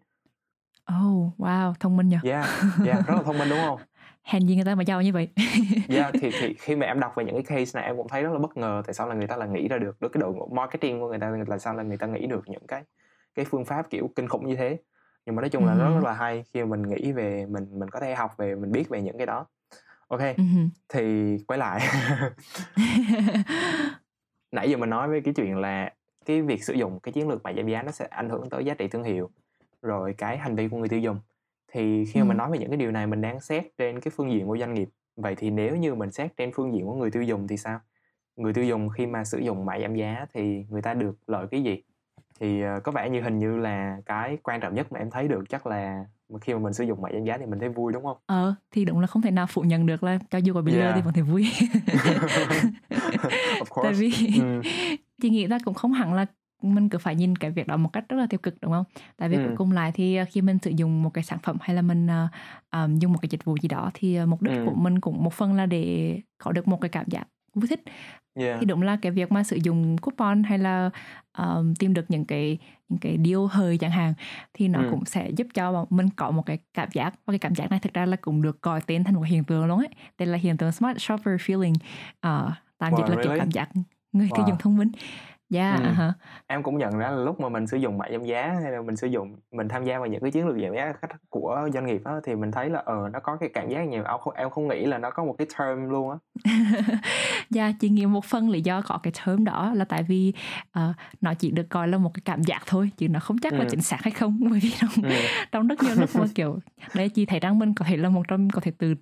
Oh, 1.06 1.40
wow, 1.40 1.74
thông 1.80 1.98
minh 1.98 2.10
nhỉ? 2.10 2.18
Yeah, 2.24 2.48
yeah, 2.86 3.08
rất 3.08 3.16
là 3.16 3.24
thông 3.24 3.38
minh 3.38 3.50
đúng 3.50 3.60
không? 3.66 3.80
Hèn 4.30 4.48
gì 4.48 4.56
người 4.56 4.66
ta 4.66 4.76
mà 4.76 4.84
giàu 4.84 5.02
như 5.02 5.14
vậy. 5.14 5.28
Yeah, 5.90 6.14
thì 6.22 6.30
thì 6.40 6.54
khi 6.54 6.76
mà 6.76 6.86
em 6.86 7.00
đọc 7.00 7.14
về 7.16 7.26
những 7.26 7.44
cái 7.44 7.44
case 7.44 7.80
này 7.80 7.88
em 7.88 7.98
cũng 7.98 8.08
thấy 8.08 8.24
rất 8.24 8.34
là 8.34 8.40
bất 8.40 8.58
ngờ 8.58 8.82
tại 8.86 8.94
sao 8.94 9.08
là 9.08 9.16
người 9.16 9.28
ta 9.28 9.38
là 9.38 9.46
nghĩ 9.46 9.68
ra 9.68 9.78
được 9.78 10.02
được 10.02 10.10
cái 10.10 10.22
đội 10.22 10.34
ngũ 10.34 10.48
marketing 10.48 11.00
của 11.00 11.08
người 11.08 11.20
ta 11.20 11.34
là 11.48 11.58
sao 11.58 11.76
là 11.76 11.84
người 11.84 11.98
ta 11.98 12.08
nghĩ 12.08 12.28
được 12.28 12.44
những 12.48 12.68
cái 12.68 12.84
cái 13.36 13.46
phương 13.46 13.66
pháp 13.66 13.90
kiểu 13.90 14.10
kinh 14.16 14.28
khủng 14.28 14.48
như 14.48 14.56
thế. 14.56 14.78
Nhưng 15.26 15.36
mà 15.36 15.42
nói 15.42 15.50
chung 15.50 15.66
là 15.66 15.74
uh-huh. 15.74 15.96
rất 15.96 16.04
là 16.04 16.14
hay 16.14 16.44
khi 16.54 16.64
mình 16.64 16.82
nghĩ 16.82 17.12
về 17.12 17.46
mình 17.46 17.68
mình 17.80 17.90
có 17.90 18.00
thể 18.00 18.16
học 18.16 18.38
về 18.38 18.56
mình 18.56 18.72
biết 18.72 18.90
về 18.90 19.02
những 19.02 19.18
cái 19.18 19.28
đó. 19.28 19.46
Ok 20.08 20.22
uh-huh. 20.22 20.70
thì 20.90 21.38
quay 21.48 21.58
lại. 21.60 21.80
Nãy 24.52 24.70
giờ 24.70 24.78
mình 24.78 24.90
nói 24.90 25.08
với 25.08 25.22
cái 25.22 25.34
chuyện 25.34 25.58
là 25.58 25.94
cái 26.26 26.42
việc 26.42 26.64
sử 26.64 26.74
dụng 26.74 27.00
cái 27.00 27.12
chiến 27.12 27.30
lược 27.30 27.44
mà 27.44 27.54
giảm 27.54 27.68
giá 27.68 27.84
nó 27.84 27.92
sẽ 27.92 28.08
ảnh 28.10 28.30
hưởng 28.30 28.50
tới 28.50 28.66
giá 28.66 28.74
trị 28.74 28.88
thương 28.88 29.04
hiệu 29.04 29.30
rồi 29.82 30.14
cái 30.18 30.38
hành 30.38 30.56
vi 30.56 30.68
của 30.68 30.78
người 30.78 30.90
tiêu 30.90 31.00
dùng 31.00 31.20
thì 31.72 32.06
khi 32.06 32.20
mà 32.20 32.26
mình 32.26 32.38
nói 32.38 32.52
về 32.52 32.58
những 32.58 32.70
cái 32.70 32.78
điều 32.78 32.92
này 32.92 33.08
mình 33.08 33.22
đang 33.22 33.40
xét 33.40 33.64
trên 33.78 34.00
cái 34.00 34.12
phương 34.16 34.32
diện 34.32 34.48
của 34.48 34.58
doanh 34.58 34.74
nghiệp 34.74 34.90
vậy 35.16 35.36
thì 35.36 35.50
nếu 35.50 35.76
như 35.76 35.96
mình 35.96 36.12
xét 36.12 36.38
trên 36.38 36.52
phương 36.54 36.74
diện 36.74 36.86
của 36.86 36.96
người 36.96 37.12
tiêu 37.12 37.24
dùng 37.24 37.48
thì 37.48 37.58
sao 37.58 37.80
người 38.36 38.54
tiêu 38.54 38.64
dùng 38.64 38.90
khi 38.90 39.06
mà 39.08 39.24
sử 39.24 39.40
dụng 39.40 39.66
mã 39.66 39.80
giảm 39.80 39.96
giá 39.96 40.26
thì 40.34 40.66
người 40.70 40.82
ta 40.82 40.94
được 40.94 41.18
lợi 41.28 41.48
cái 41.52 41.64
gì 41.64 41.84
thì 42.40 42.64
uh, 42.66 42.84
có 42.84 42.92
vẻ 42.92 43.10
như 43.10 43.22
hình 43.22 43.40
như 43.40 43.58
là 43.58 43.98
cái 44.06 44.38
quan 44.44 44.62
trọng 44.62 44.76
nhất 44.76 44.92
mà 44.92 45.00
em 45.00 45.10
thấy 45.12 45.28
được 45.28 45.44
chắc 45.50 45.68
là 45.68 46.06
khi 46.42 46.54
mà 46.54 46.60
mình 46.60 46.74
sử 46.74 46.84
dụng 46.84 47.02
mã 47.02 47.10
giảm 47.14 47.24
giá 47.24 47.38
thì 47.38 47.46
mình 47.46 47.60
thấy 47.60 47.70
vui 47.70 47.94
đúng 47.94 48.04
không? 48.04 48.18
Ờ 48.26 48.56
thì 48.72 48.86
đúng 48.86 49.00
là 49.00 49.08
không 49.08 49.22
thể 49.22 49.32
nào 49.32 49.48
phủ 49.50 49.62
nhận 49.62 49.86
được 49.86 50.04
là 50.04 50.20
cho 50.30 50.38
dù 50.38 50.54
có 50.54 50.62
bị 50.62 50.74
yeah. 50.74 50.86
lừa 50.86 50.92
thì 50.96 51.02
vẫn 51.02 51.14
thấy 51.14 51.24
vui. 51.24 51.48
of 53.60 53.66
course. 53.70 53.84
Tại 53.84 53.94
vì 53.94 54.12
ừ. 54.40 54.62
chị 55.22 55.30
nghĩ 55.30 55.48
ra 55.48 55.58
cũng 55.66 55.74
không 55.74 55.94
hẳn 55.94 56.14
là 56.14 56.26
mình 56.62 56.90
cứ 56.90 56.98
phải 56.98 57.16
nhìn 57.16 57.36
cái 57.36 57.52
việc 57.52 57.68
đó 57.68 57.78
một 57.78 57.90
cách 57.94 58.06
rất 58.10 58.18
là 58.18 58.28
tiêu 58.30 58.40
cực 58.44 58.56
đúng 58.62 58.72
không 58.72 58.86
tại 59.18 59.30
vì 59.30 59.36
ừ. 59.36 59.44
cuối 59.48 59.56
cùng 59.58 59.72
lại 59.72 59.92
thì 59.92 60.16
ờ, 60.16 60.26
khi 60.30 60.42
mình 60.42 60.58
sử 60.62 60.72
dụng 60.76 61.04
một 61.04 61.10
cái 61.14 61.24
sản 61.24 61.40
phẩm 61.44 61.58
hay 61.62 61.76
là 61.76 61.82
mình 61.82 62.08
uh, 62.08 62.30
um, 62.72 63.00
dùng 63.00 63.14
một 63.14 63.20
cái 63.22 63.30
dịch 63.32 63.46
vụ 63.46 63.58
gì 63.62 63.70
đó 63.70 63.92
thì 63.94 64.26
mục 64.26 64.42
đích 64.42 64.54
ừ. 64.54 64.64
của 64.66 64.76
mình 64.76 65.00
cũng 65.00 65.24
một 65.24 65.34
phần 65.34 65.54
là 65.54 65.66
để 65.66 66.20
có 66.38 66.52
được 66.52 66.68
một 66.68 66.82
cái 66.82 66.90
cảm 66.90 67.06
giác 67.08 67.28
vui 67.54 67.68
thích 67.68 67.84
yeah. 68.36 68.58
thì 68.60 68.66
đúng 68.66 68.82
là 68.82 68.98
cái 69.02 69.12
việc 69.12 69.32
mà 69.32 69.44
sử 69.44 69.58
dụng 69.64 69.98
coupon 69.98 70.44
hay 70.44 70.58
là 70.58 70.90
um, 71.38 71.74
tìm 71.76 71.94
được 71.94 72.06
những 72.12 72.26
cái 72.26 72.58
những 72.90 73.00
cái 73.00 73.18
deal 73.26 73.40
hời 73.52 73.78
chẳng 73.78 73.92
hạn 73.92 74.14
thì 74.54 74.68
nó 74.68 74.80
ừ. 74.80 74.88
cũng 74.92 75.06
sẽ 75.06 75.30
giúp 75.30 75.48
cho 75.54 75.86
mình 75.90 76.10
có 76.16 76.32
một 76.32 76.46
cái 76.46 76.58
cảm 76.74 76.90
giác 76.92 77.14
và 77.26 77.32
cái 77.32 77.40
cảm 77.40 77.56
giác 77.56 77.72
này 77.72 77.80
thực 77.80 77.94
ra 77.94 78.06
là 78.06 78.18
cũng 78.22 78.42
được 78.42 78.62
gọi 78.62 78.82
tên 78.88 79.04
thành 79.04 79.16
một 79.16 79.22
hiện 79.22 79.44
tượng 79.44 79.66
luôn 79.66 79.78
ấy 79.78 79.90
đây 80.18 80.28
là 80.28 80.38
hiện 80.38 80.58
tượng 80.58 80.72
smart 80.72 80.98
shopper 81.00 81.36
feeling 81.42 81.74
uh, 81.74 82.54
tạm 82.78 82.92
dịch 82.98 83.04
wow, 83.04 83.10
là 83.10 83.16
really? 83.16 83.24
kiểu 83.24 83.38
cảm 83.38 83.52
giác 83.52 83.70
người 84.12 84.28
wow. 84.28 84.36
tiêu 84.36 84.46
dùng 84.48 84.58
thông 84.60 84.78
minh 84.78 84.92
Dạ, 85.50 85.76
Ừm. 85.76 85.84
à 85.84 86.14
Em 86.48 86.64
cũng 86.64 86.78
nhận 86.78 86.98
ra 86.98 87.10
là 87.10 87.18
lúc 87.24 87.40
mà 87.40 87.50
mình 87.50 87.68
sử 87.68 87.78
dụng 87.78 87.98
mại 87.98 88.12
giảm 88.12 88.24
giá 88.24 88.48
hay 88.64 88.72
là 88.72 88.82
mình 88.82 88.96
sử 88.96 89.08
dụng 89.08 89.36
mình 89.52 89.68
tham 89.68 89.84
gia 89.86 89.98
vào 90.00 90.08
những 90.08 90.22
cái 90.22 90.32
chiến 90.32 90.48
lược 90.48 90.58
giảm 90.64 90.76
giá 90.76 90.94
khách 91.02 91.08
của 91.30 91.70
doanh 91.74 91.86
nghiệp 91.86 92.02
á, 92.06 92.14
thì 92.24 92.36
mình 92.36 92.52
thấy 92.52 92.70
là, 92.70 92.80
ờ, 92.86 93.10
nó 93.14 93.20
có 93.20 93.38
cái 93.40 93.50
cảm 93.54 93.70
giác 93.70 93.82
nhiều, 93.88 94.04
em 94.04 94.20
không 94.20 94.34
em 94.34 94.50
không 94.50 94.68
nghĩ 94.68 94.86
là 94.86 94.98
nó 94.98 95.10
có 95.12 95.24
một 95.26 95.36
cái 95.38 95.48
term 95.60 95.90
luôn 95.90 96.12
á. 96.12 96.18
Dạ, 97.50 97.72
chị 97.80 97.90
nghĩ 97.90 98.06
một 98.06 98.26
phần 98.26 98.50
lý 98.50 98.62
do 98.62 98.82
có 98.82 99.00
cái 99.04 99.14
term 99.26 99.44
đó 99.46 99.72
là 99.76 99.86
tại 99.86 100.04
vì, 100.04 100.34
ờ, 100.72 100.94
nó 101.22 101.34
chỉ 101.34 101.52
được 101.52 101.66
coi 101.70 101.88
là 101.88 101.98
một 101.98 102.12
cái 102.14 102.22
cảm 102.26 102.44
giác 102.44 102.62
thôi, 102.66 102.92
chứ 102.98 103.10
nó 103.10 103.20
không 103.20 103.38
chắc 103.38 103.60
là 103.60 103.66
chính 103.66 103.82
xác 103.82 103.98
hay 104.04 104.12
không. 104.12 104.38
Bởi 104.52 104.60
vì 104.64 104.72
trong 104.82 104.90
Ừm. 105.04 105.28
trong 105.52 105.68
rất 105.68 105.82
nhiều 105.84 105.96
lúc 105.96 106.10
mà, 106.16 106.26
kiểu, 106.36 106.60
đấy, 106.94 107.10
chị 107.10 107.26
thấy 107.26 107.40
rằng 107.40 107.60
mình 107.60 107.74
có 107.76 107.86
thể 107.86 107.98
là 107.98 108.10
một 108.10 108.24
trong 108.28 108.50
có 108.50 108.62
thể 108.62 108.72
từ 108.78 108.96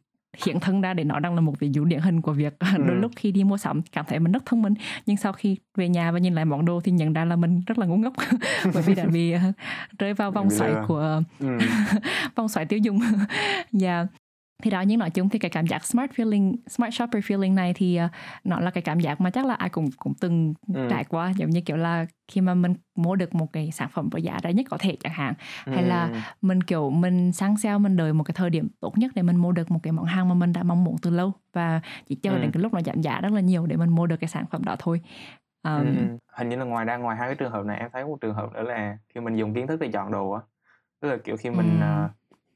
hiện 0.45 0.59
thân 0.59 0.81
ra 0.81 0.93
để 0.93 1.03
nó 1.03 1.19
đang 1.19 1.35
là 1.35 1.41
một 1.41 1.59
ví 1.59 1.69
dụ 1.73 1.85
điển 1.85 1.99
hình 1.99 2.21
của 2.21 2.33
việc 2.33 2.59
ừ. 2.77 2.83
đôi 2.87 2.95
lúc 2.95 3.11
khi 3.15 3.31
đi 3.31 3.43
mua 3.43 3.57
sắm 3.57 3.81
cảm 3.91 4.05
thấy 4.07 4.19
mình 4.19 4.31
rất 4.31 4.45
thông 4.45 4.61
minh 4.61 4.73
nhưng 5.05 5.17
sau 5.17 5.33
khi 5.33 5.57
về 5.75 5.89
nhà 5.89 6.11
và 6.11 6.19
nhìn 6.19 6.35
lại 6.35 6.45
món 6.45 6.65
đồ 6.65 6.81
thì 6.83 6.91
nhận 6.91 7.13
ra 7.13 7.25
là 7.25 7.35
mình 7.35 7.61
rất 7.67 7.79
là 7.79 7.85
ngu 7.85 7.97
ngốc 7.97 8.13
bởi 8.73 8.83
vì 8.83 8.95
đã 8.95 9.05
bị 9.05 9.35
uh, 9.35 9.41
rơi 9.99 10.13
vào 10.13 10.31
vòng 10.31 10.49
xoáy 10.49 10.73
của 10.87 11.21
ừ. 11.39 11.57
vòng 12.35 12.47
xoáy 12.47 12.65
tiêu 12.65 12.79
dùng 12.79 12.99
và 13.71 13.87
yeah. 13.87 14.07
Thì 14.63 14.71
đó 14.71 14.81
nhưng 14.81 14.99
nói 14.99 15.09
chung 15.09 15.29
thì 15.29 15.39
cái 15.39 15.49
cảm 15.49 15.67
giác 15.67 15.85
smart 15.85 16.11
feeling 16.11 16.55
smart 16.67 16.93
shopper 16.93 17.23
feeling 17.23 17.53
này 17.53 17.73
thì 17.73 17.99
uh, 18.05 18.11
nó 18.43 18.59
là 18.59 18.71
cái 18.71 18.81
cảm 18.81 18.99
giác 18.99 19.21
mà 19.21 19.29
chắc 19.29 19.45
là 19.45 19.53
ai 19.53 19.69
cũng 19.69 19.89
cũng 19.97 20.13
từng 20.19 20.53
ừ. 20.73 20.87
trải 20.89 21.03
qua 21.03 21.33
giống 21.35 21.49
như 21.49 21.61
kiểu 21.61 21.77
là 21.77 22.05
khi 22.27 22.41
mà 22.41 22.53
mình 22.53 22.73
mua 22.95 23.15
được 23.15 23.35
một 23.35 23.53
cái 23.53 23.71
sản 23.71 23.89
phẩm 23.89 24.09
với 24.11 24.21
giá 24.21 24.39
rẻ 24.43 24.53
nhất 24.53 24.65
có 24.69 24.77
thể 24.79 24.97
chẳng 24.99 25.13
hạn 25.13 25.33
ừ. 25.65 25.71
hay 25.73 25.83
là 25.83 26.03
ừ. 26.07 26.17
mình 26.41 26.63
kiểu 26.63 26.89
mình 26.89 27.31
sáng 27.31 27.57
sale 27.57 27.77
mình 27.77 27.97
đợi 27.97 28.13
một 28.13 28.23
cái 28.23 28.33
thời 28.37 28.49
điểm 28.49 28.67
tốt 28.79 28.97
nhất 28.97 29.11
để 29.15 29.21
mình 29.21 29.37
mua 29.37 29.51
được 29.51 29.71
một 29.71 29.79
cái 29.83 29.91
món 29.91 30.05
hàng 30.05 30.29
mà 30.29 30.35
mình 30.35 30.53
đã 30.53 30.63
mong 30.63 30.83
muốn 30.83 30.95
từ 31.01 31.09
lâu 31.09 31.31
và 31.53 31.81
chỉ 32.05 32.15
chờ 32.15 32.31
ừ. 32.31 32.37
đến 32.41 32.51
cái 32.51 32.63
lúc 32.63 32.73
nó 32.73 32.81
giảm 32.81 33.01
giá 33.01 33.21
rất 33.21 33.33
là 33.33 33.41
nhiều 33.41 33.65
để 33.65 33.75
mình 33.75 33.89
mua 33.89 34.07
được 34.07 34.17
cái 34.19 34.27
sản 34.27 34.45
phẩm 34.51 34.63
đó 34.63 34.75
thôi 34.79 35.01
um, 35.63 35.85
ừ. 35.85 36.17
hình 36.37 36.49
như 36.49 36.55
là 36.55 36.65
ngoài 36.65 36.85
ra 36.85 36.97
ngoài 36.97 37.17
hai 37.17 37.27
cái 37.27 37.35
trường 37.35 37.51
hợp 37.51 37.65
này 37.65 37.79
em 37.79 37.89
thấy 37.93 38.05
một 38.05 38.17
trường 38.21 38.35
hợp 38.35 38.53
nữa 38.53 38.63
là 38.63 38.97
khi 39.09 39.21
mình 39.21 39.35
dùng 39.35 39.53
kiến 39.53 39.67
thức 39.67 39.79
để 39.79 39.89
chọn 39.93 40.11
đồ 40.11 40.31
á 40.31 40.41
tức 41.01 41.09
là 41.09 41.17
kiểu 41.23 41.37
khi 41.37 41.49
mình 41.49 41.79
ừ. 41.81 42.05
uh, 42.05 42.11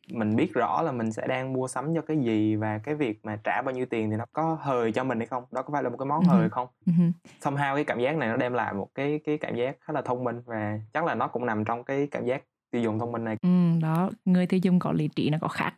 mình 0.10 0.36
biết 0.36 0.54
rõ 0.54 0.82
là 0.82 0.92
mình 0.92 1.12
sẽ 1.12 1.28
đang 1.28 1.54
mua 1.54 1.68
sắm 1.68 1.96
cho 1.96 2.02
cái 2.02 2.18
gì 2.18 2.56
và 2.56 2.78
cái 2.78 2.96
việc 2.96 3.26
mà 3.26 3.36
trả 3.44 3.62
bao 3.62 3.76
nhiêu 3.76 3.86
tiền 3.86 4.12
thì 4.12 4.18
nó 4.18 4.26
có 4.34 4.58
hời 4.62 4.92
cho 4.92 5.04
mình 5.04 5.18
hay 5.18 5.28
không? 5.28 5.44
Đó 5.52 5.62
có 5.62 5.74
phải 5.74 5.84
là 5.84 5.90
một 5.90 5.98
cái 5.98 6.06
món 6.06 6.24
hời 6.24 6.50
không? 6.50 6.68
Uh-huh. 6.86 7.12
somehow 7.42 7.76
cái 7.76 7.84
cảm 7.84 8.00
giác 8.00 8.18
này 8.18 8.30
nó 8.30 8.38
đem 8.38 8.54
lại 8.54 8.74
một 8.74 8.88
cái 8.96 9.20
cái 9.26 9.38
cảm 9.38 9.56
giác 9.56 9.78
khá 9.82 9.94
là 9.94 10.02
thông 10.02 10.24
minh 10.24 10.42
và 10.46 10.80
chắc 10.94 11.06
là 11.06 11.16
nó 11.16 11.28
cũng 11.28 11.46
nằm 11.46 11.66
trong 11.66 11.84
cái 11.84 12.08
cảm 12.12 12.26
giác 12.26 12.44
tiêu 12.72 12.82
dùng 12.82 13.00
thông 13.00 13.12
minh 13.12 13.24
này. 13.24 13.38
Ừ, 13.42 13.50
đó. 13.82 14.10
Người 14.26 14.48
tiêu 14.48 14.60
dùng 14.64 14.80
có 14.80 14.92
lý 14.92 15.08
trí 15.08 15.30
nó 15.30 15.38
có 15.42 15.48
khác. 15.48 15.74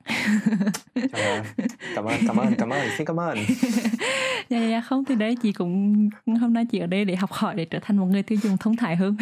Trời 0.96 1.22
ơi. 1.22 1.42
cảm 1.96 2.06
ơn 2.06 2.20
cảm 2.28 2.38
ơn 2.38 2.54
cảm 2.58 2.70
ơn. 2.70 2.88
Xin 2.98 3.08
cảm 3.08 3.20
ơn. 3.20 3.38
Dạ, 4.50 4.60
dạ 4.60 4.68
dạ. 4.68 4.82
Không 4.82 5.06
thì 5.06 5.16
đấy 5.16 5.38
chị 5.42 5.54
cũng 5.54 6.10
hôm 6.42 6.54
nay 6.54 6.66
chị 6.72 6.80
ở 6.80 6.88
đây 6.88 7.06
để 7.06 7.16
học 7.16 7.32
hỏi 7.32 7.56
để 7.56 7.66
trở 7.66 7.80
thành 7.82 7.98
một 7.98 8.06
người 8.06 8.24
tiêu 8.24 8.40
dùng 8.42 8.58
thông 8.58 8.76
thái 8.76 8.96
hơn. 8.96 9.18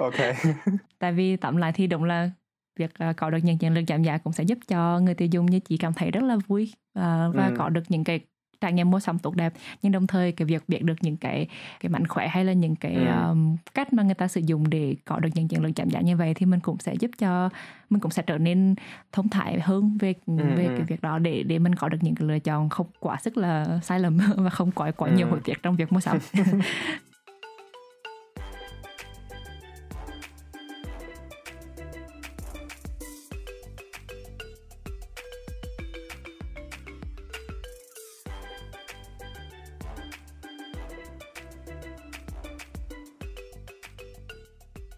Ok. 0.00 0.14
Tại 0.98 1.12
vì 1.12 1.36
tạm 1.36 1.56
lại 1.56 1.72
thì 1.72 1.86
đúng 1.86 2.04
là 2.04 2.30
việc 2.76 2.90
uh, 3.10 3.16
có 3.16 3.30
được 3.30 3.38
những 3.42 3.58
chiến 3.58 3.74
lược 3.74 3.84
giảm 3.88 4.02
giá 4.02 4.18
cũng 4.18 4.32
sẽ 4.32 4.44
giúp 4.44 4.58
cho 4.68 5.00
người 5.00 5.14
tiêu 5.14 5.28
dùng 5.30 5.46
như 5.46 5.60
chị 5.60 5.76
cảm 5.76 5.92
thấy 5.92 6.10
rất 6.10 6.22
là 6.22 6.36
vui 6.46 6.72
uh, 6.98 7.02
và 7.34 7.46
ừ. 7.46 7.54
có 7.58 7.68
được 7.68 7.82
những 7.88 8.04
cái 8.04 8.20
trải 8.62 8.72
nghiệm 8.72 8.90
mua 8.90 9.00
sắm 9.00 9.18
tốt 9.18 9.36
đẹp 9.36 9.52
nhưng 9.82 9.92
đồng 9.92 10.06
thời 10.06 10.32
cái 10.32 10.46
việc 10.46 10.68
biết 10.68 10.82
được 10.82 10.94
những 11.00 11.16
cái 11.16 11.48
cái 11.80 11.90
mảnh 11.90 12.06
khỏe 12.06 12.28
hay 12.28 12.44
là 12.44 12.52
những 12.52 12.76
cái 12.76 12.94
ừ. 12.94 13.28
um, 13.28 13.56
cách 13.74 13.92
mà 13.92 14.02
người 14.02 14.14
ta 14.14 14.28
sử 14.28 14.40
dụng 14.40 14.70
để 14.70 14.96
có 15.04 15.18
được 15.18 15.28
những 15.34 15.48
chiến 15.48 15.62
lược 15.62 15.72
giảm 15.76 15.90
giá 15.90 16.00
như 16.00 16.16
vậy 16.16 16.34
thì 16.34 16.46
mình 16.46 16.60
cũng 16.60 16.78
sẽ 16.78 16.94
giúp 16.94 17.10
cho 17.18 17.48
mình 17.90 18.00
cũng 18.00 18.10
sẽ 18.10 18.22
trở 18.26 18.38
nên 18.38 18.74
thông 19.12 19.28
thái 19.28 19.60
hơn 19.60 19.98
về 20.00 20.14
ừ. 20.26 20.34
về 20.56 20.66
cái 20.76 20.82
việc 20.82 21.02
đó 21.02 21.18
để 21.18 21.42
để 21.42 21.58
mình 21.58 21.74
có 21.74 21.88
được 21.88 21.98
những 22.00 22.14
cái 22.14 22.28
lựa 22.28 22.38
chọn 22.38 22.68
không 22.68 22.86
quá 23.00 23.16
sức 23.22 23.36
là 23.36 23.80
sai 23.82 24.00
lầm 24.00 24.18
và 24.36 24.50
không 24.50 24.72
quá 24.72 24.90
quá 24.90 25.08
ừ. 25.08 25.16
nhiều 25.16 25.26
hối 25.26 25.40
tiếc 25.44 25.62
trong 25.62 25.76
việc 25.76 25.92
mua 25.92 26.00
sắm 26.00 26.18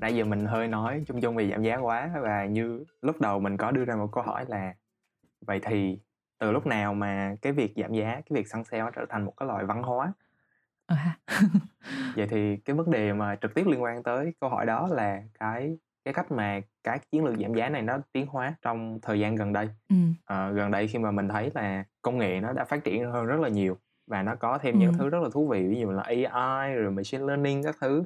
nãy 0.05 0.17
giờ 0.17 0.25
mình 0.25 0.47
hơi 0.47 0.69
nói 0.69 1.05
chung 1.07 1.21
chung 1.21 1.37
về 1.37 1.51
giảm 1.51 1.63
giá 1.63 1.77
quá 1.77 2.11
và 2.23 2.45
như 2.45 2.85
lúc 3.03 3.21
đầu 3.21 3.41
mình 3.41 3.57
có 3.57 3.71
đưa 3.71 3.85
ra 3.85 3.97
một 3.97 4.09
câu 4.13 4.23
hỏi 4.23 4.45
là 4.49 4.75
vậy 5.41 5.61
thì 5.63 5.99
từ 6.39 6.53
lúc 6.53 6.67
nào 6.67 6.95
mà 6.95 7.37
cái 7.43 7.53
việc 7.53 7.73
giảm 7.77 7.93
giá 7.93 8.11
cái 8.15 8.25
việc 8.31 8.49
săn 8.49 8.65
sale 8.65 8.91
trở 8.97 9.07
thành 9.09 9.25
một 9.25 9.35
cái 9.37 9.47
loại 9.47 9.65
văn 9.65 9.83
hóa 9.83 10.13
à. 10.87 11.19
vậy 12.17 12.27
thì 12.31 12.57
cái 12.57 12.77
vấn 12.77 12.91
đề 12.91 13.13
mà 13.13 13.37
trực 13.37 13.55
tiếp 13.55 13.67
liên 13.67 13.83
quan 13.83 14.03
tới 14.03 14.33
câu 14.41 14.51
hỏi 14.51 14.67
đó 14.67 14.89
là 14.91 15.23
cái 15.39 15.79
cái 16.05 16.15
cách 16.15 16.33
mà 16.33 16.61
cái 16.85 16.99
chiến 16.99 17.25
lược 17.25 17.37
giảm 17.39 17.55
giá 17.55 17.69
này 17.69 17.83
nó 17.83 17.99
tiến 18.13 18.27
hóa 18.27 18.55
trong 18.63 18.99
thời 19.03 19.21
gian 19.21 19.35
gần 19.35 19.53
đây 19.53 19.69
ừ. 19.89 19.97
à, 20.25 20.51
gần 20.51 20.71
đây 20.71 20.89
khi 20.89 20.99
mà 20.99 21.11
mình 21.11 21.29
thấy 21.29 21.51
là 21.55 21.85
công 22.03 22.19
nghệ 22.19 22.41
nó 22.41 22.53
đã 22.53 22.65
phát 22.65 22.85
triển 22.85 23.11
hơn 23.11 23.27
rất 23.27 23.41
là 23.41 23.49
nhiều 23.49 23.79
và 24.07 24.23
nó 24.23 24.35
có 24.35 24.59
thêm 24.59 24.75
ừ. 24.75 24.79
những 24.79 24.93
thứ 24.93 25.09
rất 25.09 25.23
là 25.23 25.29
thú 25.33 25.49
vị 25.49 25.69
ví 25.69 25.81
dụ 25.81 25.91
là 25.91 26.03
AI 26.03 26.75
rồi 26.75 26.91
machine 26.91 27.25
learning 27.25 27.63
các 27.63 27.77
thứ 27.81 28.05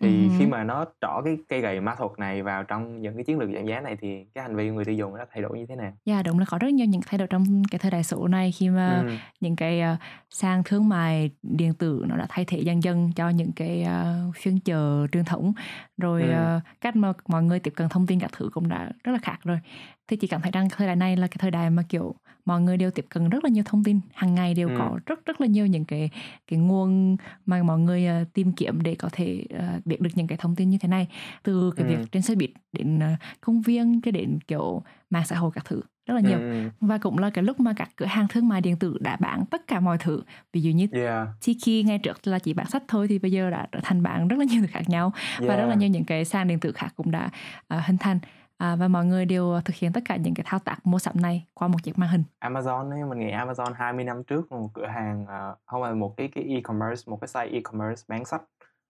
thì 0.00 0.30
khi 0.38 0.46
mà 0.46 0.64
nó 0.64 0.84
trỏ 1.00 1.22
cái 1.24 1.36
cây 1.48 1.60
gậy 1.60 1.80
ma 1.80 1.94
thuật 1.94 2.10
này 2.18 2.42
vào 2.42 2.64
trong 2.64 3.02
những 3.02 3.14
cái 3.14 3.24
chiến 3.24 3.38
lược 3.38 3.50
giảm 3.54 3.66
giá 3.66 3.80
này 3.80 3.96
thì 4.00 4.24
cái 4.34 4.42
hành 4.42 4.56
vi 4.56 4.68
của 4.68 4.74
người 4.74 4.84
tiêu 4.84 4.94
dùng 4.94 5.16
nó 5.16 5.24
thay 5.32 5.42
đổi 5.42 5.58
như 5.58 5.66
thế 5.68 5.76
nào? 5.76 5.92
Dạ 6.04 6.14
yeah, 6.14 6.26
đúng 6.26 6.38
là 6.38 6.44
có 6.48 6.58
rất 6.58 6.68
nhiều 6.68 6.86
những 6.86 7.00
thay 7.06 7.18
đổi 7.18 7.28
trong 7.28 7.62
cái 7.70 7.78
thời 7.78 7.90
đại 7.90 8.04
số 8.04 8.28
này 8.28 8.52
khi 8.52 8.68
mà 8.68 9.02
ừ. 9.06 9.12
những 9.40 9.56
cái 9.56 9.82
uh, 9.92 9.98
sàn 10.30 10.62
thương 10.64 10.88
mại 10.88 11.30
điện 11.42 11.74
tử 11.74 12.04
nó 12.08 12.16
đã 12.16 12.26
thay 12.28 12.44
thế 12.44 12.58
dần 12.58 12.82
dần 12.82 13.10
cho 13.16 13.28
những 13.28 13.52
cái 13.56 13.86
uh, 14.28 14.36
phiên 14.36 14.60
chợ 14.60 15.06
truyền 15.12 15.24
thống 15.24 15.52
rồi 15.96 16.22
ừ. 16.22 16.56
uh, 16.56 16.62
cách 16.80 16.96
mà 16.96 17.12
mọi 17.28 17.42
người 17.42 17.60
tiếp 17.60 17.72
cận 17.76 17.88
thông 17.88 18.06
tin 18.06 18.20
các 18.20 18.30
thứ 18.32 18.50
cũng 18.52 18.68
đã 18.68 18.90
rất 19.04 19.12
là 19.12 19.18
khác 19.22 19.38
rồi 19.44 19.60
thì 20.08 20.16
chị 20.16 20.26
cảm 20.26 20.40
thấy 20.42 20.50
rằng 20.50 20.68
thời 20.70 20.86
đại 20.86 20.96
này 20.96 21.16
là 21.16 21.26
cái 21.26 21.36
thời 21.38 21.50
đại 21.50 21.70
mà 21.70 21.82
kiểu 21.88 22.14
mọi 22.44 22.60
người 22.60 22.76
đều 22.76 22.90
tiếp 22.90 23.06
cận 23.08 23.28
rất 23.28 23.44
là 23.44 23.50
nhiều 23.50 23.64
thông 23.66 23.84
tin 23.84 24.00
hàng 24.14 24.34
ngày 24.34 24.54
đều 24.54 24.68
ừ. 24.68 24.74
có 24.78 24.98
rất 25.06 25.26
rất 25.26 25.40
là 25.40 25.46
nhiều 25.46 25.66
những 25.66 25.84
cái 25.84 26.10
cái 26.46 26.58
nguồn 26.58 27.16
mà 27.46 27.62
mọi 27.62 27.78
người 27.78 28.08
uh, 28.22 28.32
tìm 28.32 28.52
kiếm 28.52 28.82
để 28.82 28.94
có 28.94 29.08
thể 29.12 29.44
uh, 29.54 29.86
biết 29.86 30.00
được 30.00 30.10
những 30.14 30.26
cái 30.26 30.38
thông 30.38 30.56
tin 30.56 30.70
như 30.70 30.78
thế 30.78 30.88
này 30.88 31.08
từ 31.42 31.72
cái 31.76 31.86
ừ. 31.86 31.90
việc 31.90 32.12
trên 32.12 32.22
xe 32.22 32.34
buýt 32.34 32.50
đến 32.72 32.98
uh, 32.98 33.18
công 33.40 33.62
viên 33.62 34.00
cho 34.00 34.10
đến 34.10 34.38
kiểu 34.48 34.82
mạng 35.10 35.26
xã 35.26 35.36
hội 35.36 35.50
các 35.54 35.64
thứ 35.64 35.80
rất 36.06 36.14
là 36.14 36.20
nhiều 36.20 36.38
ừ. 36.38 36.68
và 36.80 36.98
cũng 36.98 37.18
là 37.18 37.30
cái 37.30 37.44
lúc 37.44 37.60
mà 37.60 37.72
các 37.76 37.90
cửa 37.96 38.06
hàng 38.06 38.28
thương 38.28 38.48
mại 38.48 38.60
điện 38.60 38.76
tử 38.76 38.98
đã 39.00 39.16
bán 39.16 39.44
tất 39.50 39.66
cả 39.66 39.80
mọi 39.80 39.98
thứ 39.98 40.22
ví 40.52 40.60
dụ 40.60 40.70
như 40.70 40.86
yeah. 40.92 41.28
Tiki 41.46 41.86
ngay 41.86 41.98
trước 41.98 42.26
là 42.26 42.38
chỉ 42.38 42.52
bán 42.52 42.66
sách 42.66 42.82
thôi 42.88 43.08
thì 43.08 43.18
bây 43.18 43.32
giờ 43.32 43.50
đã 43.50 43.66
trở 43.72 43.80
thành 43.82 44.02
bán 44.02 44.28
rất 44.28 44.36
là 44.38 44.44
nhiều 44.44 44.60
thứ 44.60 44.66
khác 44.70 44.88
nhau 44.88 45.12
yeah. 45.30 45.48
và 45.48 45.56
rất 45.56 45.66
là 45.66 45.74
nhiều 45.74 45.88
những 45.88 46.04
cái 46.04 46.24
sàn 46.24 46.48
điện 46.48 46.60
tử 46.60 46.72
khác 46.72 46.88
cũng 46.96 47.10
đã 47.10 47.30
uh, 47.74 47.82
hình 47.84 47.98
thành 47.98 48.18
à, 48.58 48.76
và 48.76 48.88
mọi 48.88 49.04
người 49.04 49.24
đều 49.24 49.60
thực 49.64 49.76
hiện 49.76 49.92
tất 49.92 50.00
cả 50.04 50.16
những 50.16 50.34
cái 50.34 50.44
thao 50.48 50.60
tác 50.60 50.86
mua 50.86 50.98
sắm 50.98 51.20
này 51.20 51.46
qua 51.54 51.68
một 51.68 51.78
chiếc 51.82 51.98
màn 51.98 52.10
hình. 52.10 52.24
Amazon 52.40 52.90
ấy, 52.90 53.04
mình 53.04 53.18
nghĩ 53.18 53.32
Amazon 53.32 53.72
20 53.74 54.04
năm 54.04 54.24
trước 54.24 54.52
một 54.52 54.70
cửa 54.74 54.86
hàng 54.86 55.22
uh, 55.22 55.58
không 55.66 55.82
phải 55.82 55.94
một 55.94 56.16
cái 56.16 56.28
cái 56.34 56.44
e-commerce, 56.44 57.02
một 57.06 57.18
cái 57.20 57.28
site 57.28 57.56
e-commerce 57.56 58.02
bán 58.08 58.24
sách 58.24 58.42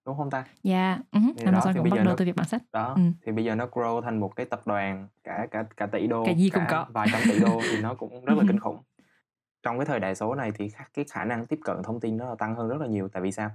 đúng 0.09 0.17
không 0.17 0.31
ta? 0.31 0.45
Dạ, 0.63 0.89
yeah. 0.89 1.01
uh-huh. 1.13 1.53
Amazon 1.53 1.75
cũng 1.75 1.91
bắt 1.91 2.05
đầu 2.05 2.15
từ 2.19 2.25
việc 2.25 2.37
bán 2.37 2.49
sách. 2.49 2.63
Đó, 2.73 2.95
ừ. 2.97 3.03
thì 3.27 3.33
bây 3.33 3.45
giờ 3.45 3.55
nó 3.55 3.67
grow 3.67 4.01
thành 4.01 4.21
một 4.21 4.37
cái 4.37 4.47
tập 4.47 4.61
đoàn 4.67 5.09
cả 5.25 5.47
cả 5.51 5.65
cả 5.77 5.87
tỷ 5.87 6.07
đô, 6.07 6.25
cái 6.25 6.35
gì 6.35 6.51
cũng 6.51 6.63
có, 6.71 6.87
vài 6.91 7.09
trăm 7.13 7.21
tỷ 7.25 7.41
đô 7.41 7.61
thì 7.71 7.81
nó 7.83 7.95
cũng 7.95 8.25
rất 8.25 8.35
là 8.39 8.45
kinh 8.49 8.61
khủng. 8.61 8.79
Trong 9.63 9.79
cái 9.79 9.87
thời 9.87 10.01
đại 10.01 10.15
số 10.15 10.35
này 10.35 10.53
thì 10.55 10.69
cái 10.95 11.05
khả 11.11 11.25
năng 11.25 11.47
tiếp 11.47 11.59
cận 11.65 11.83
thông 11.83 12.01
tin 12.01 12.17
nó 12.17 12.35
tăng 12.35 12.55
hơn 12.55 12.69
rất 12.69 12.81
là 12.81 12.87
nhiều. 12.87 13.09
Tại 13.09 13.23
vì 13.23 13.33
sao? 13.33 13.51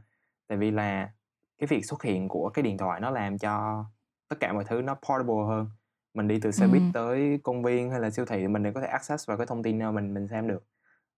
Tại 0.47 0.57
vì 0.57 0.71
là 0.71 1.09
cái 1.57 1.67
việc 1.67 1.85
xuất 1.85 2.03
hiện 2.03 2.27
của 2.27 2.49
cái 2.49 2.63
điện 2.63 2.77
thoại 2.77 2.99
nó 2.99 3.09
làm 3.09 3.37
cho 3.37 3.85
tất 4.29 4.35
cả 4.39 4.53
mọi 4.53 4.63
thứ 4.63 4.81
nó 4.81 4.95
portable 4.95 5.43
hơn 5.47 5.67
mình 6.13 6.27
đi 6.27 6.39
từ 6.39 6.51
xe 6.51 6.67
buýt 6.67 6.81
tới 6.93 7.39
công 7.43 7.63
viên 7.63 7.91
hay 7.91 7.99
là 7.99 8.09
siêu 8.09 8.25
thị 8.25 8.47
mình 8.47 8.63
đều 8.63 8.73
có 8.73 8.81
thể 8.81 8.87
access 8.87 9.27
vào 9.27 9.37
cái 9.37 9.47
thông 9.47 9.63
tin 9.63 9.79
nào 9.79 9.91
mình 9.91 10.13
mình 10.13 10.27
xem 10.27 10.47
được 10.47 10.63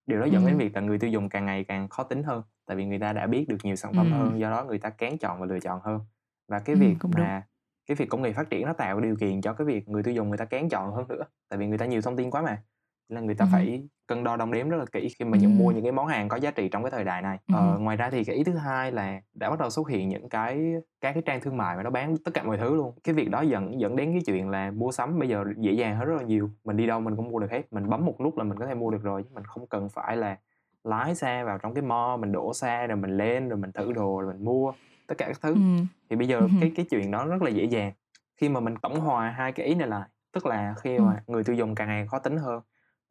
điều 0.06 0.20
đó 0.20 0.26
dẫn 0.26 0.44
ừ. 0.44 0.48
đến 0.48 0.58
việc 0.58 0.76
là 0.76 0.82
người 0.82 1.00
tiêu 1.00 1.10
dùng 1.10 1.30
càng 1.30 1.46
ngày 1.46 1.64
càng 1.64 1.90
khó 1.90 2.04
tính 2.04 2.24
hơn 2.24 2.44
tại 2.66 2.78
vì 2.78 2.86
người 2.86 3.00
ta 3.00 3.14
đã 3.14 3.28
biết 3.28 3.46
được 3.50 3.58
nhiều 3.64 3.76
sản 3.76 3.94
phẩm 3.94 4.12
ừ. 4.12 4.18
hơn 4.18 4.40
do 4.40 4.50
đó 4.50 4.64
người 4.64 4.80
ta 4.80 4.90
kén 4.90 5.18
chọn 5.18 5.40
và 5.40 5.46
lựa 5.46 5.60
chọn 5.60 5.80
hơn 5.84 6.00
và 6.48 6.60
cái 6.60 6.76
việc 6.76 6.96
cũng 7.00 7.12
mà 7.16 7.40
đúng. 7.40 7.50
cái 7.88 7.96
việc 7.96 8.10
công 8.10 8.22
nghệ 8.22 8.34
phát 8.34 8.50
triển 8.50 8.66
nó 8.66 8.74
tạo 8.74 9.00
điều 9.00 9.16
kiện 9.16 9.42
cho 9.42 9.54
cái 9.54 9.66
việc 9.66 9.90
người 9.90 10.04
tiêu 10.04 10.14
dùng 10.14 10.30
người 10.30 10.38
ta 10.38 10.46
kén 10.46 10.70
chọn 10.70 10.94
hơn 10.94 11.08
nữa 11.08 11.24
tại 11.50 11.60
vì 11.60 11.68
người 11.68 11.78
ta 11.78 11.86
nhiều 11.86 12.02
thông 12.02 12.18
tin 12.18 12.32
quá 12.32 12.42
mà 12.42 12.64
là 13.10 13.22
người 13.22 13.36
ta 13.36 13.46
ừ. 13.46 13.50
phải 13.52 13.88
cân 14.08 14.24
đo 14.24 14.36
đong 14.36 14.52
đếm 14.52 14.70
rất 14.70 14.78
là 14.78 14.86
kỹ 14.92 15.10
khi 15.20 15.26
mà 15.26 15.38
nhận 15.38 15.58
mua 15.58 15.72
những 15.72 15.84
cái 15.84 15.92
món 15.92 16.08
hàng 16.08 16.30
có 16.30 16.38
giá 16.38 16.52
trị 16.52 16.70
trong 16.70 16.84
cái 16.84 16.92
thời 16.92 17.04
đại 17.04 17.22
này. 17.22 17.40
Ờ, 17.54 17.78
ngoài 17.80 17.98
ra 17.98 18.10
thì 18.10 18.24
cái 18.24 18.36
ý 18.36 18.44
thứ 18.44 18.56
hai 18.56 18.92
là 18.92 19.22
đã 19.34 19.50
bắt 19.50 19.60
đầu 19.60 19.70
xuất 19.70 19.90
hiện 19.90 20.10
những 20.10 20.30
cái 20.30 20.74
các 21.02 21.14
cái 21.14 21.24
trang 21.26 21.42
thương 21.42 21.58
mại 21.58 21.78
mà 21.78 21.84
nó 21.84 21.90
bán 21.90 22.18
tất 22.18 22.32
cả 22.34 22.44
mọi 22.44 22.58
thứ 22.58 22.76
luôn. 22.76 22.94
Cái 23.04 23.16
việc 23.16 23.30
đó 23.30 23.42
dẫn 23.42 23.80
dẫn 23.80 23.96
đến 23.96 24.12
cái 24.12 24.22
chuyện 24.26 24.50
là 24.50 24.72
mua 24.72 24.92
sắm 24.92 25.20
bây 25.20 25.30
giờ 25.30 25.44
dễ 25.58 25.72
dàng 25.72 25.96
hơn 25.96 26.08
rất 26.08 26.16
là 26.18 26.24
nhiều. 26.24 26.50
Mình 26.66 26.78
đi 26.78 26.88
đâu 26.88 27.00
mình 27.00 27.16
cũng 27.16 27.30
mua 27.32 27.40
được 27.40 27.52
hết. 27.52 27.62
Mình 27.72 27.90
bấm 27.90 28.06
một 28.06 28.22
nút 28.22 28.38
là 28.38 28.44
mình 28.44 28.58
có 28.60 28.66
thể 28.66 28.74
mua 28.76 28.92
được 28.92 29.04
rồi 29.04 29.24
chứ 29.24 29.30
mình 29.34 29.44
không 29.44 29.68
cần 29.68 29.90
phải 29.90 30.18
là 30.18 30.38
lái 30.84 31.16
xe 31.16 31.44
vào 31.44 31.58
trong 31.58 31.74
cái 31.74 31.82
mall 31.82 32.22
mình 32.22 32.32
đổ 32.32 32.54
xe 32.54 32.88
rồi 32.88 32.98
mình 32.98 33.18
lên 33.18 33.50
rồi 33.50 33.58
mình 33.58 33.72
thử 33.72 33.94
đồ 33.94 34.22
rồi 34.22 34.34
mình 34.34 34.46
mua 34.46 34.74
tất 35.08 35.16
cả 35.18 35.28
các 35.28 35.42
thứ. 35.42 35.54
Ừ. 35.54 35.84
thì 36.10 36.16
bây 36.16 36.28
giờ 36.28 36.40
ừ. 36.40 36.48
cái 36.62 36.72
cái 36.76 36.86
chuyện 36.90 37.12
đó 37.12 37.26
rất 37.26 37.42
là 37.42 37.50
dễ 37.50 37.64
dàng. 37.64 37.92
Khi 38.38 38.50
mà 38.50 38.60
mình 38.60 38.76
tổng 38.82 39.00
hòa 39.00 39.30
hai 39.30 39.52
cái 39.52 39.66
ý 39.66 39.76
này 39.76 39.88
lại 39.88 40.10
tức 40.34 40.46
là 40.46 40.76
khi 40.82 41.00
mà 41.00 41.24
ừ. 41.26 41.32
người 41.32 41.44
tiêu 41.44 41.56
dùng 41.56 41.76
càng 41.76 41.88
ngày 41.88 42.08
khó 42.08 42.20
tính 42.20 42.38
hơn 42.38 42.62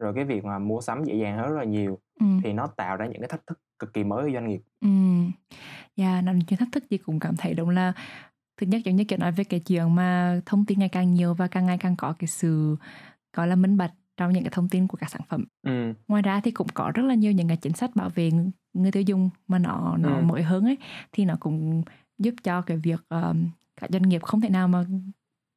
rồi 0.05 0.13
cái 0.15 0.25
việc 0.25 0.45
mà 0.45 0.59
mua 0.59 0.81
sắm 0.81 1.05
dễ 1.05 1.15
dàng 1.15 1.39
hơn 1.39 1.51
rất 1.51 1.59
là 1.59 1.65
nhiều 1.65 1.99
ừ. 2.21 2.27
thì 2.45 2.53
nó 2.53 2.67
tạo 2.67 2.97
ra 2.97 3.07
những 3.07 3.21
cái 3.21 3.29
thách 3.29 3.47
thức 3.47 3.61
cực 3.79 3.93
kỳ 3.95 4.05
mới 4.05 4.23
ở 4.23 4.31
doanh 4.35 4.49
nghiệp. 4.49 4.61
Ừ. 4.81 4.89
Dạ, 5.97 6.13
yeah, 6.13 6.25
trên 6.49 6.59
thách 6.59 6.69
thức 6.73 6.85
chị 6.91 6.99
cũng 6.99 7.21
cảm 7.21 7.37
thấy 7.37 7.55
đúng 7.55 7.71
là 7.71 7.93
thứ 8.57 8.67
nhất 8.67 8.81
giống 8.85 8.97
như 8.97 9.05
kiểu 9.05 9.19
nói 9.19 9.33
về 9.33 9.45
cái 9.45 9.61
chuyện 9.61 9.95
mà 9.95 10.41
thông 10.47 10.65
tin 10.65 10.79
ngày 10.79 10.89
càng 10.89 11.15
nhiều 11.15 11.35
và 11.35 11.47
càng 11.47 11.67
ngày 11.67 11.79
càng 11.79 11.97
có 11.97 12.15
cái 12.19 12.29
sự 12.29 12.77
gọi 13.37 13.49
là 13.49 13.57
minh 13.57 13.77
bạch 13.77 13.93
trong 14.17 14.33
những 14.33 14.43
cái 14.43 14.51
thông 14.51 14.69
tin 14.69 14.87
của 14.87 14.97
các 14.97 15.11
sản 15.11 15.21
phẩm. 15.29 15.45
Ừ. 15.63 15.93
Ngoài 16.09 16.23
ra 16.23 16.41
thì 16.41 16.51
cũng 16.51 16.67
có 16.75 16.93
rất 16.95 17.03
là 17.03 17.15
nhiều 17.15 17.33
những 17.33 17.49
cái 17.49 17.57
chính 17.57 17.73
sách 17.73 17.97
bảo 17.97 18.09
vệ 18.09 18.31
người 18.73 18.93
tiêu 18.93 19.03
dùng 19.03 19.31
mà 19.49 19.59
nó 19.59 19.97
nó 19.99 20.17
ừ. 20.17 20.23
mới 20.23 20.43
hơn 20.43 20.65
ấy 20.65 20.79
thì 21.13 21.25
nó 21.25 21.35
cũng 21.41 21.83
giúp 22.19 22.35
cho 22.43 22.63
cái 22.63 22.77
việc 22.77 23.01
um, 23.09 23.49
các 23.81 23.91
doanh 23.91 24.03
nghiệp 24.03 24.23
không 24.23 24.41
thể 24.41 24.49
nào 24.49 24.69
mà 24.69 24.85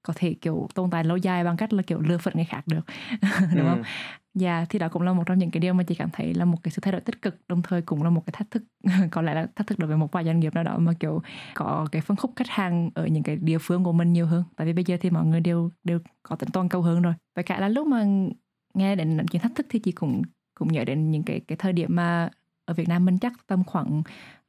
có 0.04 0.14
thể 0.16 0.34
kiểu 0.42 0.68
tồn 0.74 0.90
tại 0.90 1.04
lâu 1.04 1.18
dài 1.18 1.44
bằng 1.44 1.58
cách 1.58 1.74
là 1.74 1.82
kiểu 1.82 2.02
lừa 2.02 2.18
phật 2.18 2.36
người 2.36 2.46
khác 2.46 2.68
được 2.68 2.82
đúng 3.56 3.66
ừ. 3.66 3.70
không 3.70 3.84
Dạ, 4.40 4.66
thì 4.70 4.80
đó 4.80 4.88
cũng 4.88 5.02
là 5.02 5.14
một 5.14 5.24
trong 5.26 5.38
những 5.38 5.52
cái 5.52 5.60
điều 5.60 5.74
mà 5.74 5.84
chị 5.84 5.96
cảm 5.96 6.10
thấy 6.14 6.34
là 6.34 6.46
một 6.46 6.58
cái 6.64 6.72
sự 6.72 6.80
thay 6.82 6.92
đổi 6.92 7.02
tích 7.02 7.22
cực 7.22 7.48
đồng 7.48 7.62
thời 7.62 7.82
cũng 7.82 8.04
là 8.04 8.10
một 8.10 8.24
cái 8.26 8.34
thách 8.38 8.52
thức 8.52 8.64
có 9.12 9.22
lẽ 9.22 9.34
là 9.34 9.48
thách 9.56 9.68
thức 9.68 9.80
đối 9.80 9.88
với 9.88 9.98
một 9.98 10.12
vài 10.12 10.26
doanh 10.26 10.40
nghiệp 10.40 10.56
nào 10.56 10.64
đó 10.64 10.78
mà 10.78 10.94
kiểu 11.00 11.22
có 11.54 11.88
cái 11.92 12.02
phân 12.02 12.18
khúc 12.18 12.32
khách 12.36 12.50
hàng 12.50 12.90
ở 12.96 13.08
những 13.08 13.24
cái 13.24 13.36
địa 13.36 13.58
phương 13.58 13.84
của 13.84 13.92
mình 13.92 14.14
nhiều 14.14 14.26
hơn 14.26 14.44
tại 14.56 14.68
vì 14.68 14.74
bây 14.74 14.84
giờ 14.88 14.98
thì 15.02 15.10
mọi 15.10 15.26
người 15.26 15.40
đều 15.40 15.72
đều 15.84 16.00
có 16.24 16.36
tính 16.36 16.50
toàn 16.54 16.70
cầu 16.70 16.82
hơn 16.82 17.02
rồi 17.02 17.14
và 17.36 17.42
cả 17.42 17.60
là 17.60 17.70
lúc 17.70 17.88
mà 17.88 18.06
nghe 18.74 18.96
đến 18.96 19.26
chuyện 19.32 19.42
thách 19.42 19.56
thức 19.56 19.66
thì 19.70 19.80
chị 19.80 19.92
cũng 19.92 20.22
cũng 20.60 20.68
nhớ 20.68 20.84
đến 20.84 21.12
những 21.12 21.24
cái 21.24 21.40
cái 21.40 21.56
thời 21.56 21.74
điểm 21.74 21.96
mà 21.96 22.30
ở 22.66 22.74
Việt 22.74 22.88
Nam 22.88 23.06
mình 23.06 23.18
chắc 23.20 23.34
tầm 23.48 23.64
khoảng 23.64 24.04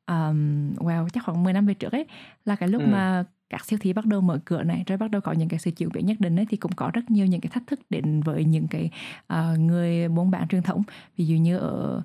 um, 0.06 0.74
well 0.74 1.08
chắc 1.08 1.24
khoảng 1.24 1.44
10 1.44 1.52
năm 1.52 1.66
về 1.66 1.74
trước 1.74 1.92
ấy 1.92 2.06
là 2.44 2.56
cái 2.56 2.68
lúc 2.68 2.82
ừ. 2.82 2.86
mà 2.86 3.24
các 3.50 3.64
siêu 3.64 3.78
thị 3.82 3.92
bắt 3.92 4.06
đầu 4.06 4.20
mở 4.20 4.38
cửa 4.44 4.62
này 4.62 4.84
rồi 4.86 4.98
bắt 4.98 5.10
đầu 5.10 5.20
có 5.20 5.32
những 5.32 5.48
cái 5.48 5.58
sự 5.58 5.70
chuyển 5.70 5.88
biến 5.92 6.06
nhất 6.06 6.20
định 6.20 6.38
ấy 6.38 6.46
thì 6.50 6.56
cũng 6.56 6.72
có 6.72 6.90
rất 6.94 7.10
nhiều 7.10 7.26
những 7.26 7.40
cái 7.40 7.50
thách 7.50 7.66
thức 7.66 7.80
đến 7.90 8.20
với 8.20 8.44
những 8.44 8.68
cái 8.68 8.90
uh, 9.32 9.58
người 9.58 10.08
buôn 10.08 10.30
bán 10.30 10.48
truyền 10.48 10.62
thống. 10.62 10.82
Ví 11.16 11.26
dụ 11.26 11.36
như 11.36 11.58
ở 11.58 12.02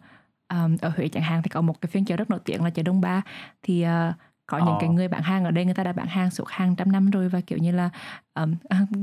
um, 0.50 0.78
ở 0.82 0.90
Huế 0.90 1.08
chẳng 1.08 1.24
hạn 1.24 1.42
thì 1.44 1.50
có 1.50 1.62
một 1.62 1.82
cái 1.82 1.90
phiên 1.92 2.06
chợ 2.06 2.18
rất 2.18 2.30
nổi 2.30 2.40
tiếng 2.46 2.64
là 2.64 2.70
chợ 2.70 2.84
Đông 2.84 3.02
Ba. 3.02 3.22
Thì 3.64 3.86
uh, 3.86 4.16
có 4.46 4.58
những 4.58 4.76
cái 4.80 4.88
ờ. 4.88 4.94
người 4.94 5.08
bán 5.08 5.22
hàng 5.22 5.46
ở 5.46 5.52
đây 5.52 5.66
người 5.66 5.74
ta 5.74 5.84
đã 5.84 5.92
bán 5.92 6.08
hàng 6.08 6.32
suốt 6.32 6.48
hàng 6.48 6.76
trăm 6.76 6.92
năm 6.92 7.10
rồi 7.10 7.30
và 7.30 7.42
kiểu 7.42 7.58
như 7.58 7.72
là 7.72 7.90
um, 8.36 8.56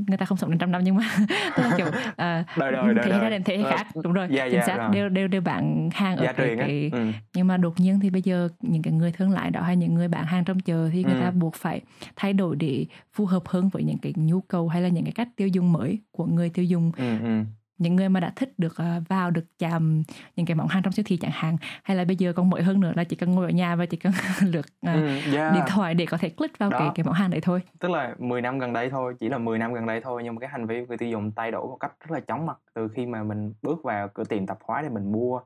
người 0.06 0.18
ta 0.18 0.26
không 0.26 0.38
sống 0.38 0.50
đến 0.50 0.58
trăm 0.58 0.72
năm 0.72 0.84
nhưng 0.84 0.96
mà 0.96 1.04
tức 1.56 1.62
là 1.62 1.70
kiểu 1.76 1.86
uh, 1.86 2.16
đời, 2.56 2.72
đời, 2.72 2.94
thế 3.04 3.12
hệ 3.12 3.30
đến 3.30 3.42
thế 3.44 3.58
hệ 3.58 3.64
khác. 3.70 3.86
Đúng 4.04 4.12
rồi 4.12 4.28
yeah, 4.30 4.50
chính 4.50 4.60
xác. 4.66 4.88
đều 4.92 5.08
đều 5.08 5.28
đều 5.28 5.40
bán 5.40 5.90
hàng 5.92 6.16
ở 6.16 6.32
cái, 6.36 6.56
cái 6.58 6.90
ừ. 6.92 7.06
nhưng 7.34 7.46
mà 7.46 7.56
đột 7.56 7.80
nhiên 7.80 8.00
thì 8.00 8.10
bây 8.10 8.22
giờ 8.22 8.48
những 8.60 8.82
cái 8.82 8.92
người 8.92 9.12
thương 9.12 9.30
lái 9.30 9.50
đó 9.50 9.60
hay 9.60 9.76
những 9.76 9.94
người 9.94 10.08
bán 10.08 10.24
hàng 10.24 10.44
trong 10.44 10.60
chợ 10.60 10.88
thì 10.92 11.04
người 11.04 11.14
ừ. 11.14 11.20
ta 11.20 11.30
buộc 11.30 11.54
phải 11.54 11.80
thay 12.16 12.32
đổi 12.32 12.56
để 12.56 12.86
phù 13.12 13.26
hợp 13.26 13.42
hơn 13.46 13.68
với 13.68 13.82
những 13.82 13.98
cái 13.98 14.12
nhu 14.16 14.40
cầu 14.40 14.68
hay 14.68 14.82
là 14.82 14.88
những 14.88 15.04
cái 15.04 15.12
cách 15.12 15.28
tiêu 15.36 15.48
dùng 15.48 15.72
mới 15.72 15.98
của 16.10 16.26
người 16.26 16.50
tiêu 16.50 16.64
dùng. 16.64 16.92
Ừ, 16.96 17.18
ừ 17.22 17.44
những 17.80 17.96
người 17.96 18.08
mà 18.08 18.20
đã 18.20 18.32
thích 18.36 18.52
được 18.58 18.76
uh, 18.82 19.08
vào 19.08 19.30
được 19.30 19.44
chạm 19.58 20.02
những 20.36 20.46
cái 20.46 20.54
món 20.54 20.68
hàng 20.68 20.82
trong 20.82 20.92
siêu 20.92 21.04
thị 21.06 21.16
chẳng 21.16 21.30
hạn 21.34 21.56
hay 21.82 21.96
là 21.96 22.04
bây 22.04 22.16
giờ 22.16 22.32
còn 22.32 22.50
mới 22.50 22.62
hơn 22.62 22.80
nữa 22.80 22.92
là 22.96 23.04
chỉ 23.04 23.16
cần 23.16 23.32
ngồi 23.32 23.46
ở 23.46 23.50
nhà 23.50 23.76
và 23.76 23.86
chỉ 23.86 23.96
cần 23.96 24.12
lượt 24.52 24.66
uh, 24.86 24.94
ừ, 24.94 25.18
yeah. 25.34 25.54
điện 25.54 25.62
thoại 25.68 25.94
để 25.94 26.06
có 26.06 26.16
thể 26.16 26.28
click 26.28 26.58
vào 26.58 26.70
Đó. 26.70 26.78
cái 26.78 26.88
cái 26.94 27.04
món 27.04 27.14
hàng 27.14 27.30
đấy 27.30 27.40
thôi 27.40 27.62
tức 27.78 27.90
là 27.90 28.14
10 28.18 28.42
năm 28.42 28.58
gần 28.58 28.72
đây 28.72 28.90
thôi 28.90 29.14
chỉ 29.20 29.28
là 29.28 29.38
10 29.38 29.58
năm 29.58 29.74
gần 29.74 29.86
đây 29.86 30.00
thôi 30.00 30.22
nhưng 30.24 30.34
mà 30.34 30.40
cái 30.40 30.50
hành 30.50 30.66
vi 30.66 30.86
người 30.86 30.98
tiêu 30.98 31.08
dùng 31.08 31.32
thay 31.36 31.50
đổi 31.50 31.66
một 31.66 31.76
cách 31.80 31.92
rất 32.00 32.14
là 32.14 32.20
chóng 32.20 32.46
mặt 32.46 32.58
từ 32.74 32.88
khi 32.88 33.06
mà 33.06 33.22
mình 33.22 33.52
bước 33.62 33.84
vào 33.84 34.08
cửa 34.08 34.24
tiệm 34.24 34.46
tạp 34.46 34.58
hóa 34.62 34.82
để 34.82 34.88
mình 34.88 35.12
mua 35.12 35.40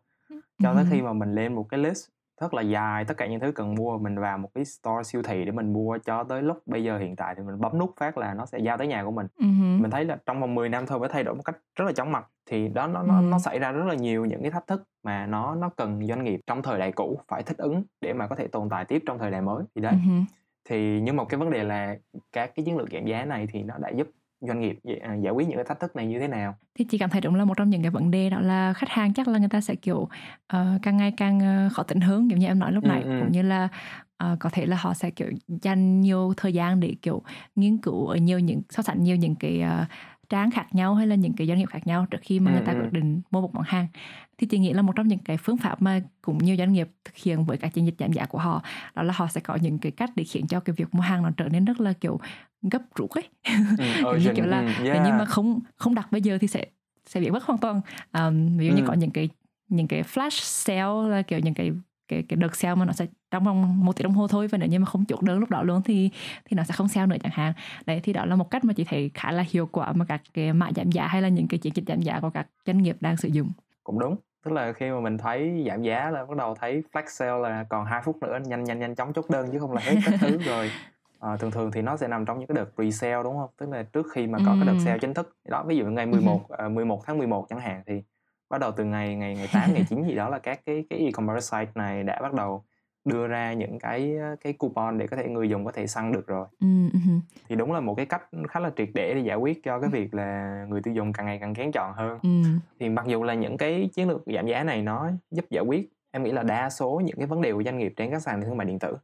cho 0.63 0.75
tới 0.75 0.85
ừ. 0.85 0.89
khi 0.91 1.03
mà 1.03 1.13
mình 1.13 1.35
lên 1.35 1.55
một 1.55 1.67
cái 1.69 1.81
list 1.81 2.09
rất 2.41 2.55
là 2.55 2.63
dài 2.63 3.05
tất 3.05 3.17
cả 3.17 3.27
những 3.27 3.41
thứ 3.41 3.53
cần 3.53 3.75
mua 3.75 3.99
mình 3.99 4.19
vào 4.19 4.39
một 4.39 4.49
cái 4.55 4.65
store 4.65 5.03
siêu 5.05 5.23
thị 5.23 5.45
để 5.45 5.53
mình 5.53 5.73
mua 5.73 5.99
cho 5.99 6.25
tới 6.25 6.43
lúc 6.43 6.63
bây 6.67 6.85
giờ 6.85 6.99
hiện 6.99 7.17
tại 7.17 7.35
thì 7.35 7.43
mình 7.43 7.61
bấm 7.61 7.79
nút 7.79 7.95
phát 7.97 8.19
là 8.19 8.35
nó 8.35 8.47
sẽ 8.47 8.59
giao 8.59 8.79
tới 8.79 8.87
nhà 8.87 9.05
của 9.05 9.11
mình 9.11 9.27
uh-huh. 9.39 9.81
mình 9.81 9.91
thấy 9.91 10.05
là 10.05 10.19
trong 10.27 10.41
vòng 10.41 10.55
10 10.55 10.69
năm 10.69 10.87
thôi 10.87 10.99
phải 11.01 11.09
thay 11.13 11.25
đổi 11.25 11.35
một 11.35 11.43
cách 11.45 11.57
rất 11.77 11.85
là 11.85 11.93
chóng 11.93 12.13
mặt 12.13 12.27
thì 12.47 12.69
đó 12.69 12.87
nó 12.87 13.03
nó 13.03 13.15
uh-huh. 13.15 13.31
nó 13.31 13.39
xảy 13.39 13.59
ra 13.59 13.73
rất 13.73 13.85
là 13.85 13.95
nhiều 13.95 14.25
những 14.25 14.43
cái 14.43 14.51
thách 14.51 14.67
thức 14.67 14.83
mà 15.03 15.27
nó 15.27 15.55
nó 15.55 15.69
cần 15.69 16.07
doanh 16.07 16.25
nghiệp 16.25 16.41
trong 16.47 16.63
thời 16.63 16.79
đại 16.79 16.93
cũ 16.93 17.21
phải 17.29 17.43
thích 17.43 17.59
ứng 17.59 17.83
để 18.01 18.13
mà 18.13 18.27
có 18.27 18.37
thể 18.37 18.47
tồn 18.47 18.69
tại 18.69 18.85
tiếp 18.85 19.03
trong 19.07 19.19
thời 19.19 19.31
đại 19.31 19.43
mới 19.43 19.65
thì 19.75 19.83
đấy 19.83 19.95
uh-huh. 19.95 20.25
thì 20.65 21.01
nhưng 21.01 21.17
một 21.17 21.29
cái 21.29 21.39
vấn 21.39 21.51
đề 21.51 21.65
là 21.65 21.97
các 22.33 22.51
cái 22.55 22.65
chiến 22.65 22.77
lược 22.77 22.89
giảm 22.93 23.07
giá 23.07 23.25
này 23.25 23.47
thì 23.53 23.63
nó 23.63 23.75
đã 23.79 23.89
giúp 23.89 24.09
doanh 24.47 24.61
nghiệp 24.61 24.79
à, 25.03 25.15
giải 25.15 25.33
quyết 25.33 25.49
những 25.49 25.57
cái 25.57 25.65
thách 25.65 25.81
thức 25.81 25.97
này 25.97 26.07
như 26.07 26.19
thế 26.19 26.29
nào 26.29 26.57
thì 26.75 26.85
chị 26.85 26.99
cảm 26.99 27.11
thấy 27.11 27.21
đúng 27.21 27.35
là 27.35 27.45
một 27.45 27.57
trong 27.57 27.71
những 27.71 27.83
cái 27.83 27.91
vấn 27.91 28.11
đề 28.11 28.31
đó 28.31 28.41
là 28.41 28.73
khách 28.73 28.89
hàng 28.89 29.15
chắc 29.15 29.29
là 29.29 29.39
người 29.39 29.49
ta 29.49 29.61
sẽ 29.61 29.75
kiểu 29.75 29.99
uh, 29.99 30.83
càng 30.83 30.97
ngày 30.97 31.13
càng 31.17 31.67
uh, 31.67 31.73
khó 31.73 31.83
tính 31.83 32.01
hướng 32.01 32.31
giống 32.31 32.39
như 32.39 32.47
em 32.47 32.59
nói 32.59 32.73
lúc 32.73 32.85
ừ, 32.85 32.89
nãy 32.89 33.03
ừ. 33.03 33.21
cũng 33.21 33.33
như 33.33 33.43
là 33.43 33.69
uh, 34.25 34.39
có 34.41 34.51
thể 34.53 34.67
là 34.67 34.77
họ 34.77 34.95
sẽ 34.95 35.11
kiểu 35.11 35.29
dành 35.49 36.01
nhiều 36.01 36.33
thời 36.37 36.53
gian 36.53 36.81
để 36.81 36.95
kiểu 37.03 37.23
nghiên 37.57 37.79
cứu 37.79 38.07
ở 38.07 38.17
nhiều 38.17 38.39
những 38.39 38.63
so 38.71 38.83
sánh 38.83 39.03
nhiều 39.03 39.17
những 39.17 39.35
cái 39.35 39.63
uh, 39.83 39.89
trang 40.29 40.51
khác 40.51 40.75
nhau 40.75 40.95
hay 40.95 41.07
là 41.07 41.15
những 41.15 41.33
cái 41.33 41.47
doanh 41.47 41.59
nghiệp 41.59 41.69
khác 41.69 41.87
nhau 41.87 42.07
trước 42.11 42.19
khi 42.23 42.41
mà 42.41 42.51
ừ, 42.51 42.55
người 42.55 42.67
ta 42.67 42.73
ừ. 42.73 42.79
quyết 42.81 42.93
định 42.93 43.21
mua 43.31 43.41
một 43.41 43.55
món 43.55 43.65
hàng 43.67 43.87
thì 44.39 44.47
chị 44.47 44.59
nghĩ 44.59 44.73
là 44.73 44.83
một 44.83 44.93
trong 44.97 45.09
những 45.09 45.19
cái 45.19 45.37
phương 45.37 45.57
pháp 45.57 45.83
mà 45.83 46.01
cũng 46.23 46.39
nhiều 46.39 46.57
doanh 46.57 46.73
nghiệp 46.73 46.89
thực 47.05 47.17
hiện 47.17 47.45
với 47.45 47.57
các 47.57 47.75
chiến 47.75 47.87
dịch 47.87 47.95
giảm 47.99 48.13
giá 48.13 48.27
của 48.27 48.39
họ 48.39 48.63
đó 48.95 49.03
là 49.03 49.15
họ 49.17 49.29
sẽ 49.29 49.41
có 49.41 49.57
những 49.57 49.79
cái 49.79 49.93
cách 49.93 50.11
để 50.17 50.25
khiến 50.25 50.47
cho 50.47 50.61
cái 50.61 50.75
việc 50.77 50.95
mua 50.95 51.01
hàng 51.01 51.23
nó 51.23 51.31
trở 51.37 51.49
nên 51.49 51.65
rất 51.65 51.81
là 51.81 51.93
kiểu 51.93 52.21
gấp 52.63 52.83
rút 52.95 53.11
ấy 53.11 53.29
ừ, 54.05 54.19
như 54.25 54.33
kiểu 54.37 54.47
là 54.47 54.75
ừ, 54.79 54.85
yeah. 54.85 55.03
nhưng 55.07 55.19
mà 55.19 55.25
không 55.25 55.61
không 55.77 55.95
đặt 55.95 56.13
bây 56.13 56.23
giờ 56.23 56.39
thì 56.41 56.49
sẽ 56.49 56.67
sẽ 57.07 57.21
bị 57.21 57.31
mất 57.31 57.45
hoàn 57.45 57.59
toàn 57.59 57.81
um, 58.13 58.57
ví 58.57 58.67
dụ 58.67 58.73
ừ. 58.73 58.77
như 58.77 58.83
có 58.87 58.93
những 58.93 59.11
cái 59.11 59.29
những 59.69 59.89
cái 59.89 60.03
flash 60.03 60.41
sale 60.43 61.11
là 61.11 61.23
kiểu 61.23 61.39
những 61.39 61.55
cái 61.55 61.73
cái 62.09 62.25
cái 62.29 62.37
đợt 62.37 62.57
sale 62.57 62.75
mà 62.75 62.85
nó 62.85 62.93
sẽ 62.93 63.07
trong 63.31 63.45
vòng 63.45 63.85
một 63.85 63.97
tiếng 63.97 64.05
đồng 64.05 64.13
hồ 64.13 64.29
thôi 64.29 64.49
và 64.49 64.59
nếu 64.59 64.69
như 64.69 64.79
mà 64.79 64.87
không 64.87 65.05
chốt 65.05 65.23
đơn 65.23 65.39
lúc 65.39 65.51
đó 65.51 65.63
luôn 65.63 65.83
thì 65.83 66.11
thì 66.45 66.55
nó 66.57 66.65
sẽ 66.65 66.75
không 66.75 66.89
sale 66.89 67.07
nữa 67.07 67.17
chẳng 67.23 67.33
hạn. 67.35 67.53
Đấy 67.87 68.01
thì 68.03 68.13
đó 68.13 68.25
là 68.25 68.37
một 68.37 68.51
cách 68.51 68.65
mà 68.65 68.73
chị 68.73 68.85
thấy 68.85 69.11
khá 69.15 69.33
là 69.33 69.45
hiệu 69.51 69.67
quả 69.67 69.93
mà 69.93 70.05
các 70.05 70.23
cái 70.35 70.53
mã 70.53 70.71
giảm 70.77 70.91
giá 70.91 71.07
hay 71.07 71.23
là 71.23 71.29
những 71.29 71.49
cái 71.49 71.59
chiến 71.59 71.73
dịch 71.77 71.85
giảm 71.89 72.03
giá 72.03 72.21
của 72.21 72.31
các 72.31 72.47
doanh 72.67 72.79
nghiệp 72.79 72.97
đang 73.01 73.17
sử 73.17 73.29
dụng. 73.29 73.51
Cũng 73.85 73.99
đúng 73.99 74.17
tức 74.45 74.53
là 74.53 74.73
khi 74.73 74.91
mà 74.91 75.01
mình 75.01 75.19
thấy 75.19 75.65
giảm 75.69 75.83
giá 75.83 76.11
là 76.11 76.25
bắt 76.25 76.37
đầu 76.37 76.55
thấy 76.55 76.83
flash 76.93 77.09
sale 77.09 77.39
là 77.39 77.65
còn 77.69 77.85
hai 77.85 78.03
phút 78.05 78.17
nữa 78.23 78.39
nhanh 78.45 78.65
nhanh 78.65 78.79
nhanh 78.79 78.95
chóng 78.95 79.13
chốt 79.13 79.31
đơn 79.31 79.49
chứ 79.53 79.59
không 79.59 79.73
là 79.73 79.81
hết 79.85 79.97
các 80.05 80.15
thứ 80.21 80.39
rồi. 80.47 80.71
À, 81.21 81.37
thường 81.37 81.51
thường 81.51 81.71
thì 81.71 81.83
nó 81.83 81.97
sẽ 81.97 82.09
nằm 82.09 82.25
trong 82.25 82.39
những 82.39 82.49
cái 82.49 82.57
đợt 82.57 82.71
pre-sale 82.77 83.23
đúng 83.23 83.37
không? 83.37 83.51
Tức 83.59 83.69
là 83.69 83.83
trước 83.83 84.07
khi 84.15 84.27
mà 84.27 84.39
có 84.47 84.53
ừ. 84.53 84.57
cái 84.61 84.75
đợt 84.75 84.81
sale 84.85 84.99
chính 84.99 85.15
thức. 85.15 85.37
Đó 85.49 85.65
ví 85.67 85.77
dụ 85.77 85.85
ngày 85.85 86.07
11 86.07 86.49
ừ. 86.49 86.67
uh, 86.67 86.73
11 86.73 87.03
tháng 87.07 87.19
11 87.19 87.47
chẳng 87.49 87.61
hạn 87.61 87.83
thì 87.87 88.03
bắt 88.55 88.61
đầu 88.61 88.73
từ 88.77 88.85
ngày 88.85 89.17
ngày 89.17 89.35
ngày 89.35 89.49
8 89.53 89.75
ngày 89.75 89.85
9 89.89 90.05
gì 90.05 90.15
đó 90.15 90.29
là 90.29 90.39
các 90.39 90.61
cái 90.67 90.85
cái 90.91 90.99
e-commerce 90.99 91.41
site 91.41 91.73
này 91.75 92.03
đã 92.03 92.19
bắt 92.23 92.33
đầu 92.35 92.65
đưa 93.05 93.27
ra 93.27 93.53
những 93.53 93.79
cái 93.79 94.15
cái 94.41 94.53
coupon 94.53 94.99
để 94.99 95.07
có 95.07 95.17
thể 95.17 95.29
người 95.29 95.49
dùng 95.49 95.65
có 95.65 95.73
thể 95.73 95.87
săn 95.87 96.13
được 96.13 96.27
rồi. 96.27 96.47
Ừ, 96.61 96.67
thì 97.49 97.57
đúng 97.57 97.73
là 97.73 97.81
một 97.81 97.95
cái 97.95 98.07
cách 98.07 98.23
khá 98.49 98.61
là 98.61 98.71
triệt 98.77 98.89
để 98.95 99.15
để 99.15 99.21
giải 99.21 99.37
quyết 99.37 99.63
cho 99.65 99.81
cái 99.81 99.91
việc 99.91 100.15
là 100.15 100.65
người 100.69 100.83
tiêu 100.83 100.95
dùng 100.95 101.13
càng 101.13 101.27
ngày 101.27 101.39
càng 101.39 101.55
kén 101.55 101.73
chọn 101.73 101.93
hơn. 101.93 102.19
Ừ. 102.23 102.29
thì 102.81 102.89
mặc 102.89 103.07
dù 103.07 103.23
là 103.23 103.35
những 103.35 103.57
cái 103.57 103.91
chiến 103.95 104.09
lược 104.09 104.23
giảm 104.35 104.47
giá 104.47 104.65
này 104.65 104.83
nó 104.83 105.11
giúp 105.31 105.45
giải 105.51 105.65
quyết 105.65 105.93
em 106.11 106.23
nghĩ 106.23 106.33
là 106.33 106.43
đa 106.43 106.71
số 106.71 107.03
những 107.05 107.17
cái 107.17 107.27
vấn 107.27 107.43
đề 107.43 107.53
của 107.53 107.63
doanh 107.63 107.79
nghiệp 107.79 107.95
trên 107.97 108.11
các 108.11 108.23
sàn 108.23 108.43
thương 108.43 108.57
mại 108.57 108.67
điện 108.67 108.79
tử. 108.79 108.97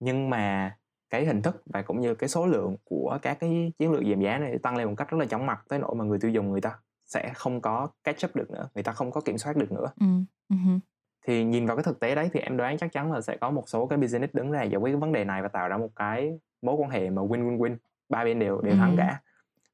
Nhưng 0.00 0.30
mà 0.30 0.76
cái 1.10 1.24
hình 1.24 1.42
thức 1.42 1.62
và 1.66 1.82
cũng 1.82 2.00
như 2.00 2.14
cái 2.14 2.28
số 2.28 2.46
lượng 2.46 2.76
của 2.84 3.18
các 3.22 3.36
cái 3.40 3.72
chiến 3.78 3.92
lược 3.92 4.02
giảm 4.10 4.20
giá 4.20 4.38
này 4.38 4.58
tăng 4.62 4.76
lên 4.76 4.88
một 4.88 4.94
cách 4.96 5.10
rất 5.10 5.18
là 5.18 5.26
chóng 5.26 5.46
mặt 5.46 5.64
tới 5.68 5.78
nỗi 5.78 5.94
mà 5.94 6.04
người 6.04 6.18
tiêu 6.18 6.30
dùng 6.30 6.50
người 6.50 6.60
ta 6.60 6.78
sẽ 7.14 7.32
không 7.34 7.60
có 7.60 7.88
catch 8.04 8.24
up 8.24 8.36
được 8.36 8.50
nữa 8.50 8.68
người 8.74 8.84
ta 8.84 8.92
không 8.92 9.10
có 9.10 9.20
kiểm 9.20 9.38
soát 9.38 9.56
được 9.56 9.72
nữa 9.72 9.86
ừ. 10.00 10.06
Uh-huh. 10.52 10.78
thì 11.26 11.44
nhìn 11.44 11.66
vào 11.66 11.76
cái 11.76 11.84
thực 11.84 12.00
tế 12.00 12.14
đấy 12.14 12.30
thì 12.32 12.40
em 12.40 12.56
đoán 12.56 12.78
chắc 12.78 12.92
chắn 12.92 13.12
là 13.12 13.20
sẽ 13.20 13.36
có 13.36 13.50
một 13.50 13.68
số 13.68 13.86
cái 13.86 13.98
business 13.98 14.34
đứng 14.34 14.50
ra 14.50 14.62
giải 14.62 14.80
quyết 14.80 14.92
cái 14.92 15.00
vấn 15.00 15.12
đề 15.12 15.24
này 15.24 15.42
và 15.42 15.48
tạo 15.48 15.68
ra 15.68 15.78
một 15.78 15.90
cái 15.96 16.38
mối 16.62 16.74
quan 16.74 16.90
hệ 16.90 17.10
mà 17.10 17.22
win 17.22 17.44
win 17.44 17.58
win 17.58 17.76
ba 18.08 18.24
bên 18.24 18.38
đều 18.38 18.60
đều 18.60 18.74
uh-huh. 18.74 18.78
thắng 18.78 18.96
cả 18.96 19.20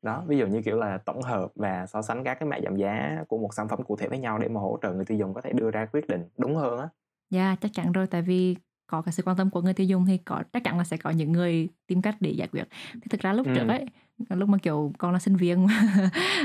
đó 0.03 0.25
ví 0.27 0.39
dụ 0.39 0.47
như 0.47 0.63
kiểu 0.63 0.77
là 0.77 0.99
tổng 0.99 1.23
hợp 1.23 1.49
và 1.55 1.87
so 1.87 2.03
sánh 2.03 2.25
các 2.25 2.35
cái 2.41 2.49
mã 2.49 2.57
giảm 2.65 2.77
giá 2.77 3.25
của 3.29 3.39
một 3.39 3.55
sản 3.55 3.69
phẩm 3.69 3.83
cụ 3.83 3.97
thể 3.97 4.09
với 4.09 4.19
nhau 4.19 4.39
để 4.39 4.49
mà 4.49 4.61
hỗ 4.61 4.79
trợ 4.83 4.93
người 4.93 5.05
tiêu 5.05 5.19
dùng 5.19 5.35
có 5.35 5.41
thể 5.41 5.53
đưa 5.53 5.71
ra 5.71 5.87
quyết 5.93 6.09
định 6.09 6.25
đúng 6.39 6.57
hơn 6.57 6.79
á 6.79 6.89
dạ 7.31 7.47
yeah, 7.47 7.61
chắc 7.61 7.71
chắn 7.75 7.93
rồi 7.93 8.07
tại 8.07 8.23
vì 8.23 8.57
có 8.87 9.03
cái 9.03 9.13
sự 9.13 9.23
quan 9.27 9.37
tâm 9.37 9.51
của 9.51 9.63
người 9.63 9.75
tiêu 9.75 9.87
dùng 9.87 10.07
thì 10.07 10.19
có 10.19 10.43
chắc 10.53 10.65
chắn 10.65 10.79
là 10.79 10.85
sẽ 10.85 10.97
có 10.97 11.11
những 11.11 11.33
người 11.33 11.69
tìm 11.87 12.03
cách 12.03 12.17
để 12.21 12.31
giải 12.31 12.49
quyết 12.49 12.65
thì 12.95 13.09
thực 13.11 13.21
ra 13.21 13.33
lúc 13.33 13.47
ừ. 13.47 13.53
trước 13.55 13.69
ấy 13.69 13.87
lúc 14.29 14.49
mà 14.49 14.59
kiểu 14.59 14.93
con 14.99 15.13
là 15.13 15.19
sinh 15.19 15.37
viên 15.37 15.65
uh, 15.65 15.71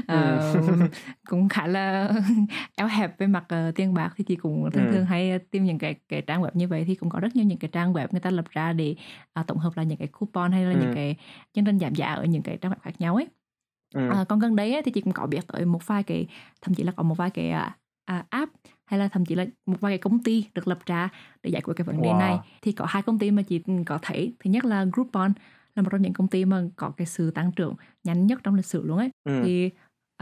cũng 1.29 1.49
khá 1.49 1.67
là 1.67 2.11
eo 2.75 2.87
hẹp 2.87 3.17
về 3.17 3.27
mặt 3.27 3.45
uh, 3.69 3.75
tiền 3.75 3.93
bạc 3.93 4.13
thì 4.17 4.23
chị 4.23 4.35
cũng 4.35 4.69
thường 4.73 4.85
ừ. 4.85 4.91
thường 4.93 5.05
hay 5.05 5.39
tìm 5.39 5.65
những 5.65 5.77
cái 5.77 5.95
cái 6.09 6.21
trang 6.21 6.41
web 6.41 6.49
như 6.53 6.67
vậy 6.67 6.83
thì 6.87 6.95
cũng 6.95 7.09
có 7.09 7.19
rất 7.19 7.35
nhiều 7.35 7.45
những 7.45 7.57
cái 7.57 7.69
trang 7.73 7.93
web 7.93 8.07
người 8.11 8.21
ta 8.21 8.29
lập 8.29 8.45
ra 8.49 8.73
để 8.73 8.95
uh, 9.39 9.47
tổng 9.47 9.57
hợp 9.57 9.77
là 9.77 9.83
những 9.83 9.97
cái 9.97 10.07
coupon 10.07 10.51
hay 10.51 10.65
là 10.65 10.71
ừ. 10.71 10.77
những 10.81 10.95
cái 10.95 11.15
chương 11.53 11.65
trình 11.65 11.79
giảm 11.79 11.95
giá 11.95 12.07
ở 12.07 12.25
những 12.25 12.41
cái 12.41 12.57
trang 12.57 12.71
web 12.71 12.79
khác 12.81 13.01
nhau 13.01 13.15
ấy 13.15 13.27
ừ. 13.95 14.09
uh, 14.21 14.27
còn 14.27 14.39
gần 14.39 14.55
đấy 14.55 14.73
ấy, 14.73 14.81
thì 14.81 14.91
chị 14.91 15.01
cũng 15.01 15.13
có 15.13 15.27
biết 15.27 15.47
tới 15.47 15.65
một 15.65 15.87
vài 15.87 16.03
cái 16.03 16.27
thậm 16.61 16.75
chí 16.75 16.83
là 16.83 16.91
có 16.91 17.03
một 17.03 17.15
vài 17.17 17.29
cái 17.29 17.53
uh, 18.11 18.29
app 18.29 18.51
hay 18.85 18.99
là 18.99 19.07
thậm 19.07 19.25
chí 19.25 19.35
là 19.35 19.45
một 19.65 19.81
vài 19.81 19.91
cái 19.91 19.97
công 19.97 20.23
ty 20.23 20.45
được 20.55 20.67
lập 20.67 20.79
ra 20.85 21.09
để 21.43 21.49
giải 21.49 21.61
quyết 21.61 21.73
cái 21.77 21.85
vấn 21.85 22.01
đề 22.01 22.09
wow. 22.09 22.19
này 22.19 22.37
thì 22.61 22.71
có 22.71 22.85
hai 22.85 23.01
công 23.01 23.19
ty 23.19 23.31
mà 23.31 23.41
chị 23.41 23.61
có 23.85 23.99
thấy 24.01 24.33
thứ 24.39 24.49
nhất 24.49 24.65
là 24.65 24.85
Groupon 24.93 25.33
là 25.75 25.83
một 25.83 25.89
trong 25.91 26.01
những 26.01 26.13
công 26.13 26.27
ty 26.27 26.45
mà 26.45 26.63
có 26.75 26.89
cái 26.97 27.07
sự 27.07 27.31
tăng 27.31 27.51
trưởng 27.51 27.75
nhanh 28.03 28.27
nhất 28.27 28.39
trong 28.43 28.55
lịch 28.55 28.65
sử 28.65 28.83
luôn 28.87 28.97
ấy 28.97 29.09
ừ. 29.23 29.41
thì 29.45 29.69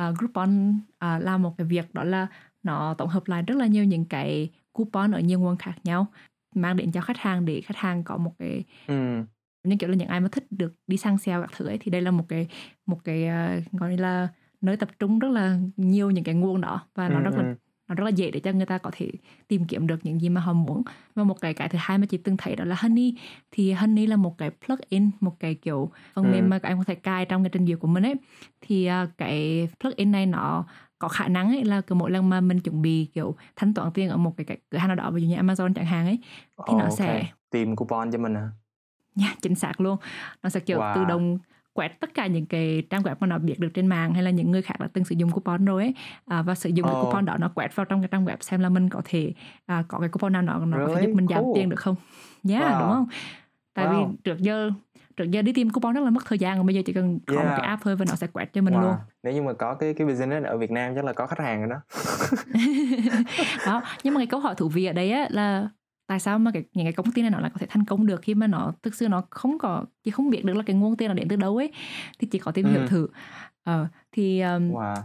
uh, 0.02 0.18
Groupon 0.18 0.70
uh, 0.78 1.24
làm 1.24 1.42
một 1.42 1.58
cái 1.58 1.68
việc 1.68 1.94
đó 1.94 2.04
là 2.04 2.28
nó 2.64 2.94
tổng 2.94 3.10
hợp 3.10 3.28
lại 3.28 3.42
rất 3.42 3.58
là 3.58 3.68
nhiều 3.68 3.84
những 3.84 4.06
cái 4.06 4.50
coupon 4.72 5.12
ở 5.12 5.20
nhiều 5.20 5.40
nguồn 5.40 5.58
khác 5.58 5.76
nhau 5.84 6.08
mang 6.56 6.78
đến 6.78 6.92
cho 6.92 7.02
khách 7.02 7.18
hàng 7.18 7.46
để 7.46 7.62
khách 7.62 7.78
hàng 7.78 8.04
có 8.04 8.18
một 8.18 8.34
cái 8.40 8.64
ừ. 8.88 9.24
như 9.64 9.76
kiểu 9.80 9.90
là 9.90 9.96
những 9.96 10.08
ai 10.08 10.20
mà 10.20 10.30
thích 10.32 10.46
được 10.50 10.74
đi 10.88 10.98
săn 10.98 11.18
sale 11.18 11.42
các 11.42 11.52
thứ 11.58 11.66
ấy 11.68 11.78
thì 11.78 11.92
đây 11.92 12.02
là 12.02 12.12
một 12.12 12.26
cái 12.28 12.48
một 12.86 13.04
cái 13.04 13.28
uh, 13.58 13.72
gọi 13.72 13.98
là 13.98 14.28
nơi 14.62 14.78
tập 14.78 14.90
trung 15.00 15.20
rất 15.20 15.30
là 15.32 15.58
nhiều 15.78 16.12
những 16.12 16.24
cái 16.24 16.36
nguồn 16.36 16.62
đó 16.62 16.88
và 16.96 17.10
nó 17.10 17.18
ừ, 17.18 17.24
rất 17.24 17.36
là 17.36 17.44
ừ 17.44 17.56
nó 17.92 17.96
rất 17.96 18.04
là 18.04 18.10
dễ 18.10 18.32
để 18.32 18.40
cho 18.40 18.52
người 18.52 18.66
ta 18.66 18.78
có 18.78 18.92
thể 18.94 19.12
tìm 19.48 19.66
kiếm 19.66 19.88
được 19.88 20.00
những 20.04 20.22
gì 20.22 20.30
mà 20.30 20.42
họ 20.42 20.54
muốn 20.54 20.84
và 21.16 21.24
một 21.24 21.42
cái 21.42 21.54
cái 21.54 21.70
thứ 21.70 21.78
hai 21.82 21.98
mà 21.98 22.06
chị 22.06 22.18
từng 22.18 22.38
thấy 22.38 22.56
đó 22.56 22.66
là 22.66 22.76
Honey 22.80 23.18
thì 23.52 23.72
Honey 23.72 24.08
là 24.08 24.16
một 24.16 24.38
cái 24.38 24.52
plugin 24.66 25.10
một 25.20 25.40
cái 25.40 25.56
kiểu 25.56 25.92
phần 26.14 26.26
ừ. 26.26 26.32
mềm 26.32 26.50
mà 26.50 26.60
em 26.64 26.78
có 26.78 26.84
thể 26.84 26.96
cài 26.96 27.26
trong 27.26 27.44
cái 27.44 27.50
trình 27.50 27.66
duyệt 27.66 27.80
của 27.80 27.88
mình 27.88 28.04
ấy 28.04 28.16
thì 28.62 28.90
uh, 29.04 29.10
cái 29.18 29.68
plugin 29.80 30.12
này 30.12 30.26
nó 30.26 30.66
có 31.00 31.08
khả 31.08 31.28
năng 31.28 31.50
ấy 31.50 31.64
là 31.64 31.82
cứ 31.82 31.96
mỗi 31.96 32.12
lần 32.12 32.30
mà 32.30 32.42
mình 32.42 32.60
chuẩn 32.60 32.82
bị 32.82 33.08
kiểu 33.14 33.36
thanh 33.56 33.74
toán 33.74 33.92
tiền 33.92 34.10
ở 34.10 34.18
một 34.18 34.34
cái, 34.38 34.46
cái 34.46 34.58
cửa 34.70 34.78
hàng 34.78 34.88
nào 34.88 34.96
đó 34.96 35.12
ví 35.12 35.22
dụ 35.22 35.28
như 35.28 35.36
Amazon 35.36 35.74
chẳng 35.74 35.86
hạn 35.86 36.06
ấy 36.06 36.20
thì 36.68 36.74
oh, 36.74 36.80
nó 36.80 36.86
okay. 36.86 36.98
sẽ 36.98 37.26
tìm 37.50 37.76
coupon 37.76 38.12
cho 38.12 38.18
mình 38.18 38.34
à 38.38 38.50
nha 39.16 39.26
yeah, 39.26 39.42
chính 39.42 39.56
xác 39.56 39.82
luôn 39.82 39.98
nó 40.44 40.50
sẽ 40.50 40.60
kiểu 40.60 40.80
wow. 40.80 40.96
tự 40.96 41.06
động 41.06 41.38
quét 41.74 42.00
tất 42.00 42.14
cả 42.14 42.28
những 42.28 42.46
cái 42.46 42.84
trang 42.90 43.02
web 43.02 43.16
mà 43.20 43.28
nó 43.28 43.38
biết 43.38 43.60
được 43.60 43.70
trên 43.74 43.88
mạng 43.88 44.14
hay 44.14 44.24
là 44.24 44.32
những 44.32 44.52
người 44.52 44.62
khác 44.62 44.76
đã 44.80 44.88
từng 44.94 45.06
sử 45.06 45.16
dụng 45.16 45.32
coupon 45.32 45.66
rồi 45.66 45.84
ấy 45.84 45.94
à, 46.26 46.42
và 46.42 46.56
sử 46.56 46.70
dụng 46.70 46.88
oh. 46.88 46.94
cái 46.94 47.02
coupon 47.04 47.26
đó 47.26 47.38
nó 47.40 47.52
quét 47.56 47.76
vào 47.76 47.86
trong 47.86 48.02
cái 48.02 48.08
trang 48.12 48.26
web 48.26 48.38
xem 48.40 48.60
là 48.60 48.70
mình 48.70 48.90
có 48.90 49.02
thể 49.06 49.34
à, 49.66 49.84
có 49.88 50.00
cái 50.00 50.10
coupon 50.10 50.34
nào 50.34 50.42
nó 50.42 50.66
nó 50.66 50.78
really? 50.78 50.94
có 50.94 51.00
thể 51.00 51.08
giúp 51.08 51.14
mình 51.16 51.28
giảm 51.28 51.44
cool. 51.44 51.52
tiền 51.56 51.70
được 51.70 51.80
không 51.80 51.96
yeah, 52.50 52.64
wow. 52.64 52.80
đúng 52.80 52.90
không 52.90 53.08
tại 53.74 53.86
wow. 53.86 54.08
vì 54.08 54.18
trước 54.24 54.40
giờ 54.40 54.72
trước 55.18 55.32
giờ 55.32 55.42
đi 55.42 55.54
tìm 55.54 55.70
coupon 55.70 55.94
rất 55.94 56.02
là 56.04 56.10
mất 56.10 56.26
thời 56.26 56.40
gian 56.40 56.58
còn 56.58 56.66
bây 56.66 56.76
giờ 56.76 56.82
chỉ 56.86 56.94
cần 56.94 57.20
có 57.28 57.36
yeah. 57.36 57.48
một 57.48 57.54
cái 57.58 57.68
app 57.68 57.84
thôi 57.84 57.96
và 57.96 58.06
nó 58.10 58.16
sẽ 58.16 58.28
quẹt 58.28 58.54
cho 58.54 58.62
mình 58.62 58.74
wow. 58.74 58.82
luôn 58.82 58.96
nếu 59.24 59.34
như 59.34 59.42
mà 59.42 59.54
có 59.54 59.74
cái 59.74 59.94
cái 59.94 60.08
business 60.08 60.46
ở 60.46 60.58
Việt 60.58 60.72
Nam 60.72 60.96
chắc 60.96 61.06
là 61.06 61.14
có 61.14 61.28
khách 61.28 61.40
hàng 61.40 61.60
rồi 61.60 61.70
đó 61.70 61.82
đó 63.66 63.82
nhưng 64.04 64.14
mà 64.14 64.20
cái 64.20 64.28
câu 64.28 64.40
hỏi 64.40 64.56
thú 64.56 64.70
vị 64.70 64.86
ở 64.86 64.94
đây 64.94 65.12
á 65.12 65.28
là 65.30 65.70
tại 66.12 66.20
sao 66.20 66.40
mà 66.40 66.52
cái, 66.52 66.64
những 66.74 66.86
cái 66.86 66.94
công 66.94 67.12
ty 67.12 67.22
này 67.22 67.32
nó 67.32 67.40
lại 67.40 67.52
có 67.54 67.58
thể 67.60 67.68
thành 67.70 67.86
công 67.86 68.06
được 68.06 68.22
khi 68.22 68.36
mà 68.36 68.48
nó 68.48 68.74
thực 68.84 68.96
sự 68.96 69.08
nó 69.08 69.24
không 69.30 69.58
có 69.58 69.86
chỉ 70.04 70.12
không 70.12 70.30
biết 70.30 70.46
được 70.46 70.54
là 70.54 70.64
cái 70.66 70.76
nguồn 70.76 70.96
tiền 70.96 71.08
nó 71.08 71.14
đến 71.14 71.28
từ 71.28 71.36
đâu 71.36 71.58
ấy 71.58 71.72
thì 72.20 72.28
chỉ 72.28 72.40
có 72.40 72.52
tìm 72.52 72.66
hiểu 72.66 72.82
ừ. 72.82 72.88
thử 72.88 73.08
ờ, 73.64 73.88
thì 74.12 74.42
um, 74.42 74.72
wow. 74.72 74.96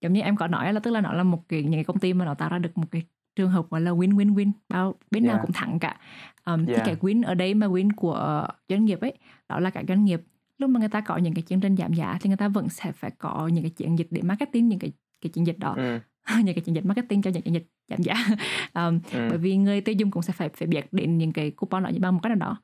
giống 0.00 0.12
như 0.12 0.20
em 0.20 0.36
có 0.36 0.46
nói 0.46 0.72
là 0.72 0.80
tức 0.80 0.90
là 0.90 1.00
nó 1.00 1.12
là 1.12 1.22
một 1.22 1.48
cái 1.48 1.62
những 1.62 1.72
cái 1.72 1.84
công 1.84 1.98
ty 1.98 2.12
mà 2.12 2.24
nó 2.24 2.34
tạo 2.34 2.48
ra 2.48 2.58
được 2.58 2.78
một 2.78 2.86
cái 2.90 3.02
trường 3.36 3.50
hợp 3.50 3.70
gọi 3.70 3.80
là 3.80 3.90
win 3.90 4.16
win 4.16 4.34
win 4.34 4.50
bao 4.68 4.94
bên 5.10 5.24
yeah. 5.24 5.34
nào 5.34 5.42
cũng 5.46 5.52
thắng 5.52 5.78
cả 5.78 5.96
um, 6.44 6.66
yeah. 6.66 6.78
thì 6.78 6.82
cái 6.86 6.96
win 6.96 7.26
ở 7.26 7.34
đây 7.34 7.54
mà 7.54 7.66
win 7.66 7.90
của 7.96 8.46
doanh 8.68 8.84
nghiệp 8.84 9.00
ấy 9.00 9.12
đó 9.48 9.60
là 9.60 9.70
cả 9.70 9.82
doanh 9.88 10.04
nghiệp 10.04 10.22
lúc 10.58 10.70
mà 10.70 10.80
người 10.80 10.88
ta 10.88 11.00
có 11.00 11.16
những 11.16 11.34
cái 11.34 11.42
chương 11.42 11.60
trình 11.60 11.76
giảm 11.76 11.92
giá 11.92 12.18
thì 12.20 12.28
người 12.28 12.36
ta 12.36 12.48
vẫn 12.48 12.68
sẽ 12.68 12.92
phải 12.92 13.10
có 13.18 13.50
những 13.52 13.64
cái 13.64 13.70
chiến 13.70 13.98
dịch 13.98 14.08
để 14.10 14.22
marketing 14.22 14.68
những 14.68 14.78
cái 14.78 14.92
cái 15.20 15.30
chiến 15.30 15.46
dịch 15.46 15.58
đó 15.58 15.74
ừ. 15.76 15.98
những 16.44 16.54
cái 16.54 16.62
chiến 16.62 16.74
dịch 16.74 16.84
marketing 16.84 17.22
cho 17.22 17.30
những 17.30 17.42
chiến 17.42 17.54
dịch 17.54 17.66
giảm 17.88 18.02
giá 18.02 18.14
um, 18.74 19.00
ừ. 19.12 19.26
bởi 19.28 19.38
vì 19.38 19.56
người 19.56 19.80
tiêu 19.80 19.94
dùng 19.98 20.10
cũng 20.10 20.22
sẽ 20.22 20.32
phải 20.32 20.48
phải 20.48 20.68
biết 20.68 20.92
đến 20.92 21.18
những 21.18 21.32
cái 21.32 21.50
coupon 21.50 21.82
đó 21.82 21.90
bằng 22.00 22.14
một 22.14 22.20
cách 22.22 22.36
nào 22.36 22.48
đó 22.48 22.56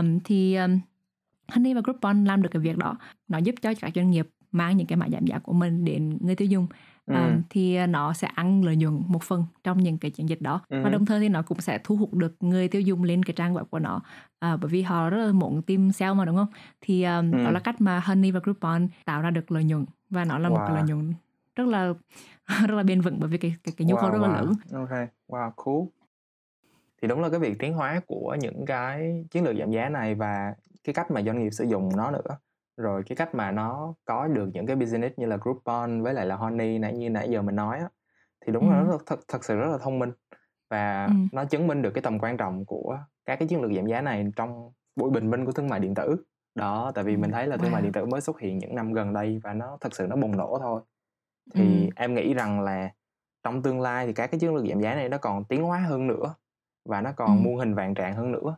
um, 0.00 0.18
thì 0.24 0.56
um, 0.56 0.78
Honey 1.48 1.74
và 1.74 1.80
Groupon 1.84 2.24
làm 2.24 2.42
được 2.42 2.48
cái 2.52 2.60
việc 2.60 2.76
đó 2.76 2.96
nó 3.28 3.38
giúp 3.38 3.54
cho 3.62 3.74
các 3.80 3.92
doanh 3.94 4.10
nghiệp 4.10 4.28
mang 4.52 4.76
những 4.76 4.86
cái 4.86 4.96
mã 4.96 5.08
giảm 5.08 5.26
giá 5.26 5.38
của 5.38 5.52
mình 5.52 5.84
đến 5.84 6.18
người 6.20 6.34
tiêu 6.34 6.48
dùng 6.48 6.66
ừ. 7.06 7.14
um, 7.14 7.42
thì 7.50 7.86
nó 7.86 8.12
sẽ 8.12 8.28
ăn 8.34 8.64
lợi 8.64 8.76
nhuận 8.76 9.02
một 9.06 9.22
phần 9.22 9.44
trong 9.64 9.78
những 9.78 9.98
cái 9.98 10.10
chiến 10.10 10.28
dịch 10.28 10.42
đó 10.42 10.60
ừ. 10.68 10.80
và 10.84 10.90
đồng 10.90 11.06
thời 11.06 11.20
thì 11.20 11.28
nó 11.28 11.42
cũng 11.42 11.60
sẽ 11.60 11.78
thu 11.84 11.96
hút 11.96 12.14
được 12.14 12.36
người 12.40 12.68
tiêu 12.68 12.80
dùng 12.80 13.04
lên 13.04 13.22
cái 13.22 13.34
trang 13.34 13.54
web 13.54 13.64
của 13.64 13.78
nó 13.78 13.96
uh, 13.96 14.60
bởi 14.60 14.68
vì 14.70 14.82
họ 14.82 15.10
rất 15.10 15.26
là 15.26 15.32
muốn 15.32 15.62
tìm 15.62 15.92
sale 15.92 16.14
mà 16.14 16.24
đúng 16.24 16.36
không 16.36 16.48
thì 16.80 17.04
um, 17.04 17.32
ừ. 17.32 17.44
đó 17.44 17.50
là 17.50 17.60
cách 17.60 17.80
mà 17.80 18.00
Honey 18.00 18.30
và 18.30 18.40
Groupon 18.42 18.88
tạo 19.04 19.22
ra 19.22 19.30
được 19.30 19.52
lợi 19.52 19.64
nhuận 19.64 19.84
và 20.10 20.24
nó 20.24 20.38
là 20.38 20.48
wow. 20.48 20.52
một 20.52 20.64
cái 20.66 20.74
lợi 20.74 20.82
nhuận 20.82 21.12
rất 21.56 21.66
là 21.66 21.92
rất 22.68 22.74
là 22.74 22.82
bền 22.82 23.00
vững 23.00 23.16
bởi 23.20 23.28
vì 23.28 23.38
cái 23.38 23.54
cái, 23.64 23.74
cái 23.76 23.86
nhu 23.86 23.96
cầu 23.96 24.08
wow, 24.08 24.12
rất 24.12 24.18
là 24.18 24.28
wow. 24.28 24.34
lớn. 24.34 24.52
Ok, 24.72 25.08
wow, 25.28 25.50
cool. 25.56 25.88
Thì 27.02 27.08
đúng 27.08 27.20
là 27.20 27.28
cái 27.28 27.40
việc 27.40 27.58
tiến 27.58 27.74
hóa 27.74 28.00
của 28.06 28.36
những 28.40 28.64
cái 28.66 29.24
chiến 29.30 29.44
lược 29.44 29.56
giảm 29.56 29.70
giá 29.70 29.88
này 29.88 30.14
và 30.14 30.54
cái 30.84 30.94
cách 30.94 31.10
mà 31.10 31.22
doanh 31.22 31.42
nghiệp 31.42 31.50
sử 31.50 31.64
dụng 31.64 31.96
nó 31.96 32.10
nữa 32.10 32.36
rồi 32.76 33.02
cái 33.06 33.16
cách 33.16 33.34
mà 33.34 33.50
nó 33.50 33.94
có 34.04 34.26
được 34.28 34.48
những 34.52 34.66
cái 34.66 34.76
business 34.76 35.18
như 35.18 35.26
là 35.26 35.36
Groupon 35.36 36.02
với 36.02 36.14
lại 36.14 36.26
là 36.26 36.36
Honey 36.36 36.78
nãy 36.78 36.92
như 36.92 37.10
nãy 37.10 37.28
giờ 37.30 37.42
mình 37.42 37.56
nói 37.56 37.78
á 37.78 37.88
thì 38.46 38.52
đúng 38.52 38.68
ừ. 38.68 38.72
là 38.72 38.82
nó 38.82 38.98
thật, 39.06 39.20
thật 39.28 39.44
sự 39.44 39.56
rất 39.56 39.68
là 39.72 39.78
thông 39.78 39.98
minh 39.98 40.10
và 40.70 41.06
ừ. 41.06 41.12
nó 41.32 41.44
chứng 41.44 41.66
minh 41.66 41.82
được 41.82 41.90
cái 41.90 42.02
tầm 42.02 42.18
quan 42.18 42.36
trọng 42.36 42.64
của 42.64 42.98
các 43.24 43.38
cái 43.38 43.48
chiến 43.48 43.62
lược 43.62 43.72
giảm 43.72 43.86
giá 43.86 44.00
này 44.00 44.26
trong 44.36 44.72
buổi 44.96 45.10
bình 45.10 45.30
minh 45.30 45.44
của 45.44 45.52
thương 45.52 45.68
mại 45.68 45.80
điện 45.80 45.94
tử 45.94 46.16
đó 46.54 46.92
tại 46.94 47.04
vì 47.04 47.16
mình 47.16 47.30
thấy 47.30 47.46
là 47.46 47.56
thương 47.56 47.70
wow. 47.70 47.72
mại 47.72 47.82
điện 47.82 47.92
tử 47.92 48.06
mới 48.06 48.20
xuất 48.20 48.40
hiện 48.40 48.58
những 48.58 48.74
năm 48.74 48.92
gần 48.92 49.12
đây 49.12 49.40
và 49.42 49.54
nó 49.54 49.78
thật 49.80 49.94
sự 49.94 50.06
nó 50.06 50.16
bùng 50.16 50.36
nổ 50.36 50.58
thôi 50.62 50.80
thì 51.54 51.84
ừ. 51.84 51.90
em 51.96 52.14
nghĩ 52.14 52.34
rằng 52.34 52.60
là 52.60 52.90
trong 53.42 53.62
tương 53.62 53.80
lai 53.80 54.06
thì 54.06 54.12
các 54.12 54.26
cái 54.26 54.40
chiến 54.40 54.54
lược 54.54 54.66
giảm 54.68 54.80
giá 54.80 54.94
này 54.94 55.08
nó 55.08 55.18
còn 55.18 55.44
tiến 55.44 55.62
hóa 55.62 55.78
hơn 55.78 56.06
nữa 56.06 56.34
và 56.88 57.00
nó 57.00 57.12
còn 57.16 57.36
ừ. 57.36 57.42
muôn 57.44 57.58
hình 57.58 57.74
vạn 57.74 57.94
trạng 57.94 58.16
hơn 58.16 58.32
nữa 58.32 58.56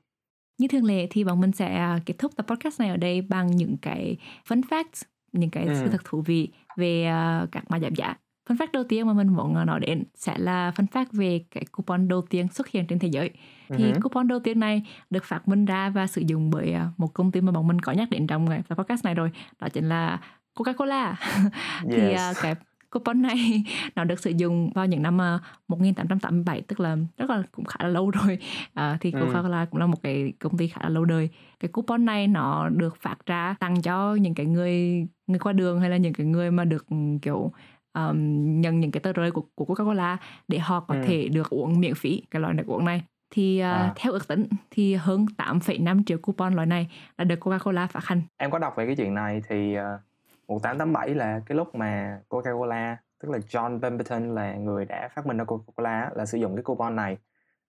như 0.58 0.68
thường 0.68 0.84
lệ 0.84 1.06
thì 1.10 1.24
bọn 1.24 1.40
mình 1.40 1.52
sẽ 1.52 1.76
à, 1.76 1.98
kết 2.06 2.14
thúc 2.18 2.32
tập 2.36 2.46
podcast 2.48 2.80
này 2.80 2.88
ở 2.88 2.96
đây 2.96 3.22
bằng 3.22 3.46
những 3.46 3.76
cái 3.82 4.16
fun 4.48 4.60
facts 4.62 5.02
những 5.32 5.50
cái 5.50 5.66
ừ. 5.66 5.74
sự 5.80 5.88
thật 5.88 6.00
thú 6.04 6.22
vị 6.26 6.52
về 6.76 7.12
uh, 7.42 7.52
các 7.52 7.64
mã 7.70 7.78
giảm 7.78 7.94
giá 7.94 8.16
Fun 8.48 8.56
fact 8.56 8.68
đầu 8.72 8.84
tiên 8.84 9.06
mà 9.06 9.12
mình 9.12 9.28
muốn 9.28 9.66
nói 9.66 9.80
đến 9.80 10.04
sẽ 10.14 10.38
là 10.38 10.72
fun 10.76 10.86
fact 10.92 11.06
về 11.12 11.44
cái 11.50 11.64
coupon 11.72 12.08
đầu 12.08 12.22
tiên 12.22 12.48
xuất 12.48 12.68
hiện 12.68 12.86
trên 12.86 12.98
thế 12.98 13.08
giới. 13.08 13.30
Thì 13.68 13.84
uh-huh. 13.84 14.00
coupon 14.00 14.28
đầu 14.28 14.38
tiên 14.40 14.60
này 14.60 14.82
được 15.10 15.24
phát 15.24 15.48
minh 15.48 15.64
ra 15.64 15.90
và 15.90 16.06
sử 16.06 16.22
dụng 16.26 16.50
bởi 16.50 16.74
một 16.96 17.14
công 17.14 17.32
ty 17.32 17.40
mà 17.40 17.52
bọn 17.52 17.66
mình 17.66 17.80
có 17.80 17.92
nhắc 17.92 18.10
đến 18.10 18.26
trong 18.26 18.48
cái 18.48 18.62
podcast 18.76 19.04
này 19.04 19.14
rồi. 19.14 19.30
Đó 19.60 19.68
chính 19.72 19.88
là 19.88 20.20
Coca-Cola. 20.54 21.14
yes. 21.14 21.90
thì 21.90 22.12
uh, 22.12 22.36
cái 22.42 22.54
coupon 22.90 23.22
này 23.22 23.64
nó 23.96 24.04
được 24.04 24.18
sử 24.18 24.30
dụng 24.30 24.70
vào 24.74 24.86
những 24.86 25.02
năm 25.02 25.18
1887 25.68 26.58
ờ, 26.58 26.62
tức 26.68 26.80
là 26.80 26.96
rất 27.16 27.30
là 27.30 27.42
cũng 27.52 27.64
khá 27.64 27.76
là 27.82 27.88
lâu 27.88 28.10
rồi 28.10 28.38
à, 28.74 28.98
thì 29.00 29.10
Coca-Cola 29.10 29.60
ừ. 29.60 29.66
cũng 29.70 29.80
là 29.80 29.86
một 29.86 30.02
cái 30.02 30.32
công 30.38 30.56
ty 30.56 30.68
khá 30.68 30.80
là 30.82 30.88
lâu 30.88 31.04
đời 31.04 31.28
cái 31.60 31.68
coupon 31.68 32.04
này 32.04 32.26
nó 32.26 32.68
được 32.68 32.96
phát 33.00 33.26
ra 33.26 33.54
tặng 33.60 33.82
cho 33.82 34.14
những 34.14 34.34
cái 34.34 34.46
người 34.46 35.06
người 35.26 35.38
qua 35.38 35.52
đường 35.52 35.80
hay 35.80 35.90
là 35.90 35.96
những 35.96 36.12
cái 36.12 36.26
người 36.26 36.50
mà 36.50 36.64
được 36.64 36.86
kiểu 37.22 37.52
um, 37.94 38.60
nhận 38.60 38.80
những 38.80 38.90
cái 38.90 39.00
tờ 39.00 39.12
rơi 39.12 39.30
của, 39.30 39.44
của 39.54 39.64
Coca-Cola 39.64 40.16
để 40.48 40.58
họ 40.58 40.80
có 40.80 40.94
ừ. 40.94 41.00
thể 41.06 41.28
được 41.28 41.50
uống 41.50 41.80
miễn 41.80 41.94
phí 41.94 42.22
cái 42.30 42.42
loại 42.42 42.54
nước 42.54 42.66
uống 42.66 42.84
này 42.84 43.02
thì 43.30 43.58
uh, 43.58 43.64
à. 43.64 43.92
theo 43.96 44.12
ước 44.12 44.28
tính 44.28 44.46
thì 44.70 44.94
hơn 44.94 45.26
8,5 45.36 46.02
triệu 46.06 46.18
coupon 46.18 46.54
loại 46.54 46.66
này 46.66 46.88
đã 47.18 47.24
được 47.24 47.46
Coca-Cola 47.46 47.86
phát 47.86 48.04
hành. 48.04 48.22
Em 48.36 48.50
có 48.50 48.58
đọc 48.58 48.74
về 48.76 48.86
cái 48.86 48.96
chuyện 48.96 49.14
này 49.14 49.42
thì 49.48 49.76
uh, 49.78 50.00
1887 50.48 51.14
là 51.14 51.40
cái 51.46 51.56
lúc 51.56 51.74
mà 51.74 52.20
Coca-Cola 52.28 52.96
tức 53.22 53.30
là 53.30 53.38
John 53.38 53.80
Pemberton 53.82 54.34
là 54.34 54.54
người 54.54 54.84
đã 54.84 55.08
phát 55.14 55.26
minh 55.26 55.36
ra 55.36 55.44
Coca-Cola 55.44 56.10
là 56.14 56.26
sử 56.26 56.38
dụng 56.38 56.56
cái 56.56 56.62
coupon 56.62 56.96
này. 56.96 57.18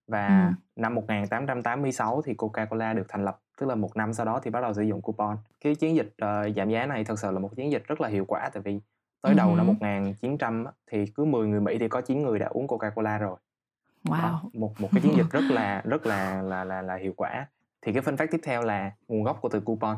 Và 0.06 0.46
ừ. 0.46 0.52
năm 0.76 0.94
1886 0.94 2.22
thì 2.22 2.34
Coca-Cola 2.34 2.94
được 2.94 3.06
thành 3.08 3.24
lập 3.24 3.40
tức 3.60 3.66
là 3.66 3.74
một 3.74 3.96
năm 3.96 4.12
sau 4.12 4.26
đó 4.26 4.40
thì 4.42 4.50
bắt 4.50 4.60
đầu 4.60 4.74
sử 4.74 4.82
dụng 4.82 5.02
coupon. 5.02 5.36
Cái 5.60 5.74
chiến 5.74 5.96
dịch 5.96 6.14
uh, 6.24 6.56
giảm 6.56 6.70
giá 6.70 6.86
này 6.86 7.04
thật 7.04 7.18
sự 7.18 7.30
là 7.30 7.38
một 7.38 7.56
chiến 7.56 7.72
dịch 7.72 7.84
rất 7.86 8.00
là 8.00 8.08
hiệu 8.08 8.24
quả 8.24 8.50
tại 8.52 8.62
vì 8.62 8.80
tới 9.22 9.34
đầu 9.34 9.50
ừ. 9.50 9.56
năm 9.56 9.66
1900 9.66 10.66
thì 10.90 11.06
cứ 11.06 11.24
10 11.24 11.48
người 11.48 11.60
Mỹ 11.60 11.78
thì 11.78 11.88
có 11.88 12.00
9 12.00 12.22
người 12.22 12.38
đã 12.38 12.46
uống 12.46 12.66
Coca-Cola 12.66 13.18
rồi. 13.18 13.36
Wow. 14.04 14.22
đó, 14.22 14.42
một 14.52 14.80
một 14.80 14.88
cái 14.92 15.00
chiến 15.02 15.12
dịch 15.16 15.30
rất 15.30 15.44
là 15.50 15.82
rất 15.84 16.06
là 16.06 16.42
là 16.42 16.64
là 16.64 16.82
là 16.82 16.96
hiệu 16.96 17.12
quả. 17.16 17.46
Thì 17.82 17.92
cái 17.92 18.02
phân 18.02 18.16
phát 18.16 18.30
tiếp 18.30 18.40
theo 18.42 18.62
là 18.62 18.92
nguồn 19.08 19.22
gốc 19.22 19.38
của 19.40 19.48
từ 19.48 19.60
coupon. 19.60 19.96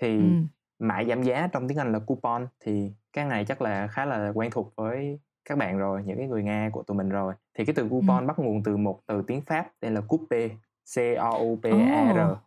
Thì 0.00 0.16
ừ 0.16 0.46
mã 0.80 1.04
giảm 1.04 1.22
giá 1.22 1.48
trong 1.52 1.68
tiếng 1.68 1.78
Anh 1.78 1.92
là 1.92 1.98
coupon 1.98 2.46
thì 2.60 2.92
cái 3.12 3.24
này 3.24 3.44
chắc 3.44 3.62
là 3.62 3.86
khá 3.86 4.04
là 4.04 4.32
quen 4.34 4.50
thuộc 4.50 4.72
với 4.76 5.18
các 5.44 5.58
bạn 5.58 5.78
rồi 5.78 6.02
những 6.06 6.18
cái 6.18 6.26
người 6.26 6.42
Nga 6.42 6.70
của 6.72 6.82
tụi 6.82 6.96
mình 6.96 7.08
rồi 7.08 7.34
thì 7.58 7.64
cái 7.64 7.74
từ 7.74 7.88
coupon 7.88 8.24
ừ. 8.24 8.26
bắt 8.26 8.38
nguồn 8.38 8.62
từ 8.62 8.76
một 8.76 9.00
từ 9.06 9.22
tiếng 9.22 9.40
Pháp 9.40 9.68
tên 9.80 9.94
là 9.94 10.00
coupe 10.00 10.48
C 10.94 10.98
O 11.18 11.30
U 11.30 11.58
P 11.62 11.64
A 11.66 12.12
R 12.14 12.32
oh. 12.32 12.38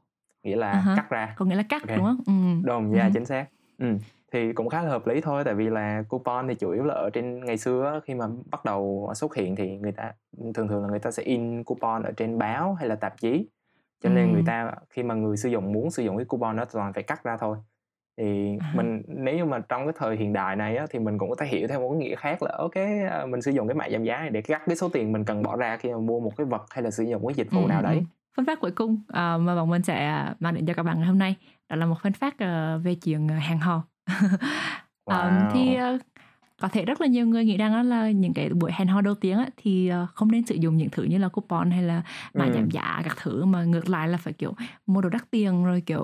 nghĩa 0.44 0.56
là 0.56 0.74
uh-huh. 0.74 0.96
cắt 0.96 1.10
ra 1.10 1.34
có 1.38 1.46
nghĩa 1.46 1.56
là 1.56 1.64
cắt 1.70 1.82
okay. 1.82 1.98
đúng 1.98 2.06
không 2.06 2.20
ừ. 2.26 2.68
đúng 2.68 2.94
yeah, 2.94 3.08
ừ. 3.08 3.12
chính 3.14 3.26
xác 3.26 3.46
ừ. 3.78 3.98
thì 4.32 4.54
cũng 4.54 4.70
khá 4.70 4.82
là 4.82 4.90
hợp 4.90 5.08
lý 5.08 5.22
thôi 5.22 5.44
tại 5.44 5.54
vì 5.54 5.70
là 5.70 6.04
coupon 6.10 6.48
thì 6.48 6.56
chủ 6.56 6.72
yếu 6.72 6.84
là 6.84 6.94
ở 6.94 7.10
trên 7.10 7.46
ngày 7.46 7.58
xưa 7.58 8.02
khi 8.06 8.14
mà 8.14 8.28
bắt 8.52 8.66
đầu 8.66 9.12
xuất 9.16 9.36
hiện 9.36 9.56
thì 9.56 9.78
người 9.78 9.92
ta 9.92 10.12
thường 10.54 10.68
thường 10.68 10.84
là 10.84 10.90
người 10.90 11.00
ta 11.00 11.12
sẽ 11.12 11.24
in 11.24 11.64
coupon 11.64 12.04
ở 12.04 12.12
trên 12.18 12.38
báo 12.38 12.74
hay 12.74 12.88
là 12.88 12.96
tạp 12.96 13.22
chí 13.22 13.48
cho 14.04 14.10
nên 14.10 14.30
ừ. 14.30 14.34
người 14.34 14.44
ta 14.46 14.72
khi 14.90 15.04
mà 15.04 15.16
người 15.16 15.38
sử 15.38 15.50
dụng 15.50 15.74
muốn 15.74 15.92
sử 15.92 16.04
dụng 16.04 16.18
cái 16.18 16.26
coupon 16.26 16.56
đó 16.56 16.66
toàn 16.66 16.94
phải 16.94 17.04
cắt 17.04 17.24
ra 17.24 17.38
thôi 17.38 17.58
thì 18.18 18.57
à. 18.59 18.74
mình 18.76 19.01
nếu 19.07 19.36
như 19.36 19.45
mà 19.45 19.59
trong 19.70 19.86
cái 19.86 19.93
thời 19.97 20.16
hiện 20.18 20.34
đại 20.34 20.55
này 20.55 20.78
á, 20.78 20.86
thì 20.89 20.99
mình 20.99 21.18
cũng 21.18 21.30
có 21.30 21.36
thể 21.39 21.45
hiểu 21.47 21.68
theo 21.68 21.80
một 21.80 21.89
cái 21.89 21.97
nghĩa 21.97 22.16
khác 22.16 22.43
là 22.43 22.51
ok 22.57 22.76
à, 23.09 23.26
mình 23.26 23.41
sử 23.41 23.51
dụng 23.51 23.68
cái 23.68 23.76
mã 23.76 23.89
giảm 23.89 24.03
giá 24.03 24.18
này 24.18 24.30
để 24.30 24.41
cắt 24.41 24.61
cái 24.66 24.76
số 24.76 24.89
tiền 24.89 25.11
mình 25.11 25.26
cần 25.26 25.43
bỏ 25.43 25.55
ra 25.55 25.78
khi 25.78 25.89
mà 25.89 25.97
mua 25.97 26.20
một 26.20 26.38
cái 26.38 26.45
vật 26.45 26.66
hay 26.70 26.84
là 26.84 26.91
sử 26.91 27.03
dụng 27.03 27.28
cái 27.28 27.34
dịch 27.36 27.51
vụ 27.51 27.61
ừ. 27.61 27.68
nào 27.68 27.82
đấy 27.82 28.03
phân 28.38 28.45
phát 28.45 28.59
cuối 28.59 28.72
cùng 28.72 28.91
uh, 28.93 29.16
mà 29.16 29.55
bọn 29.55 29.70
mình 29.70 29.84
sẽ 29.84 30.26
mang 30.39 30.55
đến 30.55 30.66
cho 30.66 30.74
các 30.74 30.84
bạn 30.84 30.97
ngày 30.97 31.07
hôm 31.07 31.18
nay 31.20 31.36
đó 31.70 31.76
là 31.76 31.86
một 31.86 31.95
phân 32.03 32.14
phát 32.14 32.34
uh, 32.34 32.84
về 32.84 32.95
chuyện 32.95 33.28
hàng 33.28 33.59
hò 33.59 33.84
wow. 35.05 35.30
um, 35.30 35.51
thì 35.53 35.78
uh, 35.95 36.01
có 36.64 36.70
thể 36.70 36.86
rất 36.86 37.01
là 37.01 37.07
nhiều 37.07 37.26
người 37.26 37.45
nghĩ 37.45 37.57
rằng 37.57 37.89
là 37.89 38.11
những 38.11 38.34
cái 38.34 38.49
buổi 38.49 38.72
hẹn 38.74 38.88
hò 38.88 39.01
đầu 39.01 39.16
tiên 39.16 39.38
á, 39.38 39.49
thì 39.57 39.91
không 40.14 40.32
nên 40.32 40.45
sử 40.45 40.55
dụng 40.55 40.78
những 40.78 40.89
thứ 40.89 41.03
như 41.03 41.18
là 41.18 41.28
coupon 41.28 41.72
hay 41.72 41.84
là 41.84 42.01
mã 42.34 42.45
ừ. 42.45 42.51
giảm 42.53 42.70
giá 42.70 43.01
các 43.03 43.18
thứ 43.22 43.45
mà 43.45 43.64
ngược 43.64 43.89
lại 43.89 44.07
là 44.07 44.18
phải 44.18 44.34
kiểu 44.34 44.53
mua 44.86 45.01
đồ 45.01 45.09
đắt 45.09 45.32
tiền 45.32 45.66
rồi 45.66 45.82
kiểu 45.86 46.03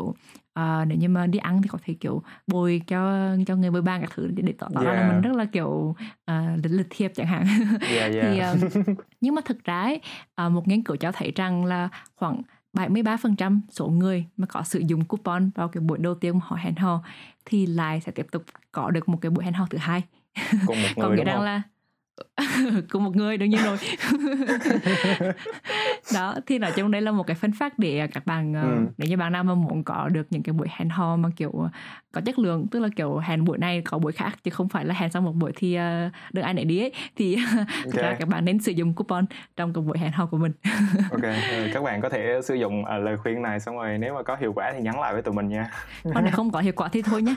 uh, 0.60 0.88
nếu 0.88 0.98
như 0.98 1.10
mà 1.10 1.28
đi 1.28 1.40
ăn 1.40 1.62
thì 1.62 1.70
có 1.70 1.78
thể 1.84 1.94
kiểu 1.94 2.22
bồi 2.48 2.82
cho 2.88 3.30
cho 3.48 3.56
người 3.56 3.72
bồi 3.72 3.82
bàn 3.82 4.02
các 4.02 4.12
thứ 4.16 4.28
để, 4.28 4.44
để 4.44 4.54
tỏ 4.58 4.68
yeah. 4.76 4.86
là 4.86 5.12
mình 5.12 5.22
rất 5.22 5.36
là 5.36 5.46
kiểu 5.46 5.96
uh, 6.32 6.64
lịch 6.64 6.72
lịch 6.72 6.88
thiệp 6.90 7.12
chẳng 7.16 7.28
hạn 7.28 7.46
yeah, 7.90 8.14
yeah. 8.36 8.58
thì 8.62 8.80
uh, 8.80 8.98
nhưng 9.22 9.36
mà 9.36 9.42
thực 9.46 9.64
ra 9.64 9.82
ấy, 9.82 10.02
uh, 10.46 10.52
một 10.52 10.68
nghiên 10.68 10.84
cứu 10.84 10.98
cho 10.98 11.12
thấy 11.12 11.32
rằng 11.36 11.66
là 11.66 11.90
khoảng 12.16 12.42
73% 12.74 13.60
số 13.70 13.88
người 13.88 14.26
mà 14.38 14.48
có 14.48 14.64
sử 14.64 14.80
dụng 14.80 15.06
coupon 15.06 15.50
vào 15.56 15.68
cái 15.68 15.82
buổi 15.82 15.98
đầu 15.98 16.16
tiên 16.16 16.40
mà 16.40 16.46
họ 16.46 16.56
hẹn 16.56 16.76
hò 16.76 17.04
thì 17.46 17.66
lại 17.66 18.02
sẽ 18.02 18.12
tiếp 18.12 18.28
tục 18.32 18.44
có 18.72 18.92
được 18.92 19.10
một 19.10 19.18
cái 19.22 19.30
buổi 19.30 19.46
hẹn 19.46 19.54
hò 19.54 19.68
thứ 19.70 19.78
hai. 19.78 20.04
Cùng 20.66 20.82
một 20.82 20.88
người 20.96 21.08
có 21.08 21.10
nghĩa 21.10 21.24
rằng 21.24 21.42
là 21.42 21.62
của 22.92 23.00
một 23.00 23.16
người 23.16 23.38
đương 23.38 23.50
nhiên 23.50 23.60
rồi 23.64 23.78
đó 26.14 26.36
thì 26.46 26.60
nói 26.60 26.72
chung 26.76 26.92
đây 26.92 27.02
là 27.02 27.12
một 27.12 27.24
cái 27.24 27.36
phân 27.36 27.52
phát 27.52 27.80
để 27.80 28.08
các 28.08 28.26
bạn 28.26 28.54
ờ, 28.54 28.62
ừ. 28.62 28.78
nếu 28.98 29.10
như 29.10 29.18
bạn 29.18 29.32
nào 29.32 29.44
mà 29.44 29.56
muốn 29.56 29.84
có 29.84 30.10
được 30.12 30.28
những 30.30 30.44
cái 30.44 30.54
buổi 30.54 30.68
hẹn 30.72 30.90
hò 30.90 31.16
mà 31.16 31.30
kiểu 31.36 31.52
ờ, 31.52 31.70
có 32.12 32.22
chất 32.22 32.40
lượng 32.40 32.68
tức 32.72 32.80
là 32.80 32.90
kiểu 32.96 33.18
hẹn 33.18 33.46
buổi 33.46 33.58
này 33.58 33.82
có 33.82 33.98
buổi 34.00 34.12
khác 34.12 34.32
chứ 34.44 34.52
không 34.52 34.70
phải 34.70 34.86
là 34.86 34.94
hẹn 34.94 35.12
xong 35.12 35.26
một 35.26 35.36
buổi 35.36 35.52
thì 35.56 35.78
uh, 35.78 35.82
đừng 36.34 36.46
ai 36.46 36.54
nấy 36.54 36.66
đi 36.66 36.80
ấy 36.80 36.92
thì 37.16 37.38
okay. 37.96 38.16
các 38.20 38.28
bạn 38.28 38.46
nên 38.46 38.60
sử 38.60 38.72
dụng 38.72 38.94
coupon 38.94 39.26
trong 39.56 39.74
cái 39.74 39.82
buổi 39.82 39.98
hẹn 39.98 40.12
hò 40.12 40.26
của 40.26 40.38
mình 40.38 40.52
ok 41.12 41.22
các 41.74 41.84
bạn 41.84 42.02
có 42.02 42.10
thể 42.10 42.40
sử 42.44 42.56
dụng 42.56 42.82
uh, 42.82 43.04
lời 43.04 43.18
khuyên 43.18 43.42
này 43.42 43.60
xong 43.60 43.76
rồi 43.76 43.98
nếu 43.98 44.14
mà 44.14 44.24
có 44.24 44.36
hiệu 44.36 44.54
quả 44.54 44.72
thì 44.76 44.82
nhắn 44.82 45.00
lại 45.00 45.14
với 45.14 45.22
tụi 45.22 45.34
mình 45.34 45.50
nha 45.50 45.72
còn 46.14 46.24
nếu 46.24 46.34
không 46.34 46.52
có 46.52 46.60
hiệu 46.60 46.74
quả 46.76 46.90
thì 46.92 47.02
thôi 47.02 47.22
nhé 47.22 47.36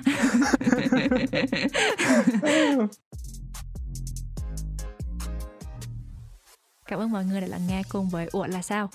Cảm 6.93 7.01
ơn 7.01 7.13
mọi 7.13 7.25
người 7.25 7.41
đã 7.41 7.47
lắng 7.47 7.67
nghe 7.69 7.83
cùng 7.89 8.09
với 8.09 8.29
Ủa 8.33 8.47
là 8.47 8.63
sao? 8.63 8.91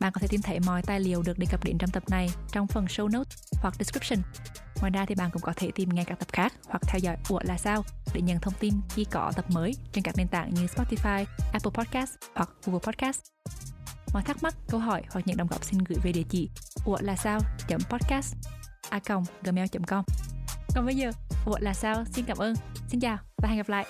Bạn 0.00 0.12
có 0.12 0.20
thể 0.20 0.28
tìm 0.30 0.42
thấy 0.42 0.60
mọi 0.60 0.82
tài 0.82 1.00
liệu 1.00 1.22
được 1.22 1.38
đề 1.38 1.46
cập 1.50 1.64
đến 1.64 1.78
trong 1.78 1.90
tập 1.90 2.02
này 2.10 2.30
trong 2.52 2.66
phần 2.66 2.84
show 2.84 3.08
notes 3.08 3.38
hoặc 3.62 3.74
description. 3.78 4.22
Ngoài 4.80 4.90
ra 4.90 5.04
thì 5.06 5.14
bạn 5.14 5.30
cũng 5.30 5.42
có 5.42 5.52
thể 5.56 5.70
tìm 5.74 5.88
nghe 5.88 6.04
các 6.04 6.18
tập 6.18 6.28
khác 6.32 6.52
hoặc 6.66 6.82
theo 6.82 6.98
dõi 6.98 7.16
Ủa 7.28 7.40
là 7.42 7.58
sao 7.58 7.84
để 8.14 8.20
nhận 8.20 8.40
thông 8.40 8.54
tin 8.60 8.74
khi 8.88 9.04
có 9.04 9.32
tập 9.36 9.44
mới 9.50 9.74
trên 9.92 10.04
các 10.04 10.16
nền 10.16 10.28
tảng 10.28 10.54
như 10.54 10.66
Spotify, 10.66 11.24
Apple 11.52 11.70
Podcast 11.74 12.14
hoặc 12.34 12.50
Google 12.66 12.80
Podcast. 12.86 13.20
Mọi 14.12 14.22
thắc 14.22 14.42
mắc, 14.42 14.54
câu 14.68 14.80
hỏi 14.80 15.02
hoặc 15.10 15.26
những 15.26 15.36
đóng 15.36 15.48
góp 15.50 15.64
xin 15.64 15.78
gửi 15.78 15.98
về 16.02 16.12
địa 16.12 16.24
chỉ 16.28 16.50
ủa 16.84 16.98
là 17.00 17.16
sao 17.16 17.40
podcast 17.90 18.34
a 18.90 19.00
gmail.com 19.42 20.04
Còn 20.74 20.86
bây 20.86 20.96
giờ, 20.96 21.10
ủa 21.46 21.58
là 21.60 21.74
sao 21.74 22.04
xin 22.12 22.24
cảm 22.24 22.38
ơn, 22.38 22.54
xin 22.88 23.00
chào 23.00 23.18
và 23.42 23.48
hẹn 23.48 23.56
gặp 23.56 23.68
lại. 23.68 23.86